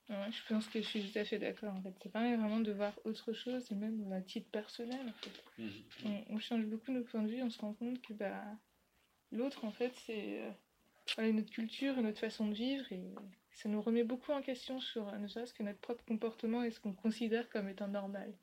Mm 0.10 0.32
je 0.32 0.54
pense 0.54 0.68
que 0.68 0.82
je 0.82 0.88
suis 0.88 1.12
tout 1.12 1.20
à 1.20 1.24
fait 1.24 1.38
d'accord. 1.38 1.74
En 1.74 1.82
fait, 1.82 1.94
ça 2.02 2.10
permet 2.10 2.36
vraiment 2.36 2.60
de 2.60 2.72
voir 2.72 2.94
autre 3.06 3.32
chose 3.34 3.72
et 3.72 3.76
même 3.76 4.12
à 4.12 4.22
titre 4.22 4.50
personnel. 4.50 5.00
En 5.08 5.14
fait. 5.14 5.64
Mhm. 5.64 6.24
on, 6.32 6.40
change 6.40 6.66
beaucoup 6.66 6.92
nos 6.92 7.04
points 7.04 7.22
de 7.22 7.30
vue. 7.30 7.44
On 7.44 7.50
se 7.50 7.60
rend 7.60 7.74
compte 7.74 8.02
que 8.02 8.14
bah, 8.14 8.44
l'autre, 9.32 9.66
en 9.66 9.72
fait, 9.72 9.94
c'est 10.06 10.42
euh, 11.20 11.32
notre 11.32 11.52
culture 11.52 11.98
et 11.98 12.02
notre 12.02 12.20
façon 12.20 12.48
de 12.48 12.54
vivre 12.54 12.92
et 12.92 13.04
ça 13.52 13.70
nous 13.70 13.82
remet 13.82 14.04
beaucoup 14.04 14.32
en 14.32 14.42
question 14.42 14.80
sur 14.80 15.12
ne 15.18 15.28
serait-ce 15.28 15.54
que 15.54 15.64
notre 15.64 15.80
propre 15.80 16.04
comportement 16.06 16.64
et 16.64 16.72
ce 16.72 16.80
qu'on 16.80 16.94
considère 16.94 17.50
comme 17.50 17.70
étant 17.70 17.88
normal. 17.88 18.34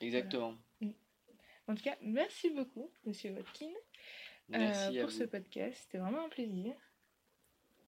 Exactement. 0.00 0.54
Mm. 0.80 0.90
En 1.68 1.74
tout 1.74 1.82
cas, 1.82 1.96
merci 2.00 2.50
beaucoup, 2.50 2.90
Monsieur 3.04 3.32
Watkin, 3.32 3.70
euh, 4.54 5.00
pour 5.02 5.10
ce 5.10 5.24
podcast. 5.24 5.78
C'était 5.82 5.98
vraiment 5.98 6.24
un 6.24 6.28
plaisir. 6.28 6.74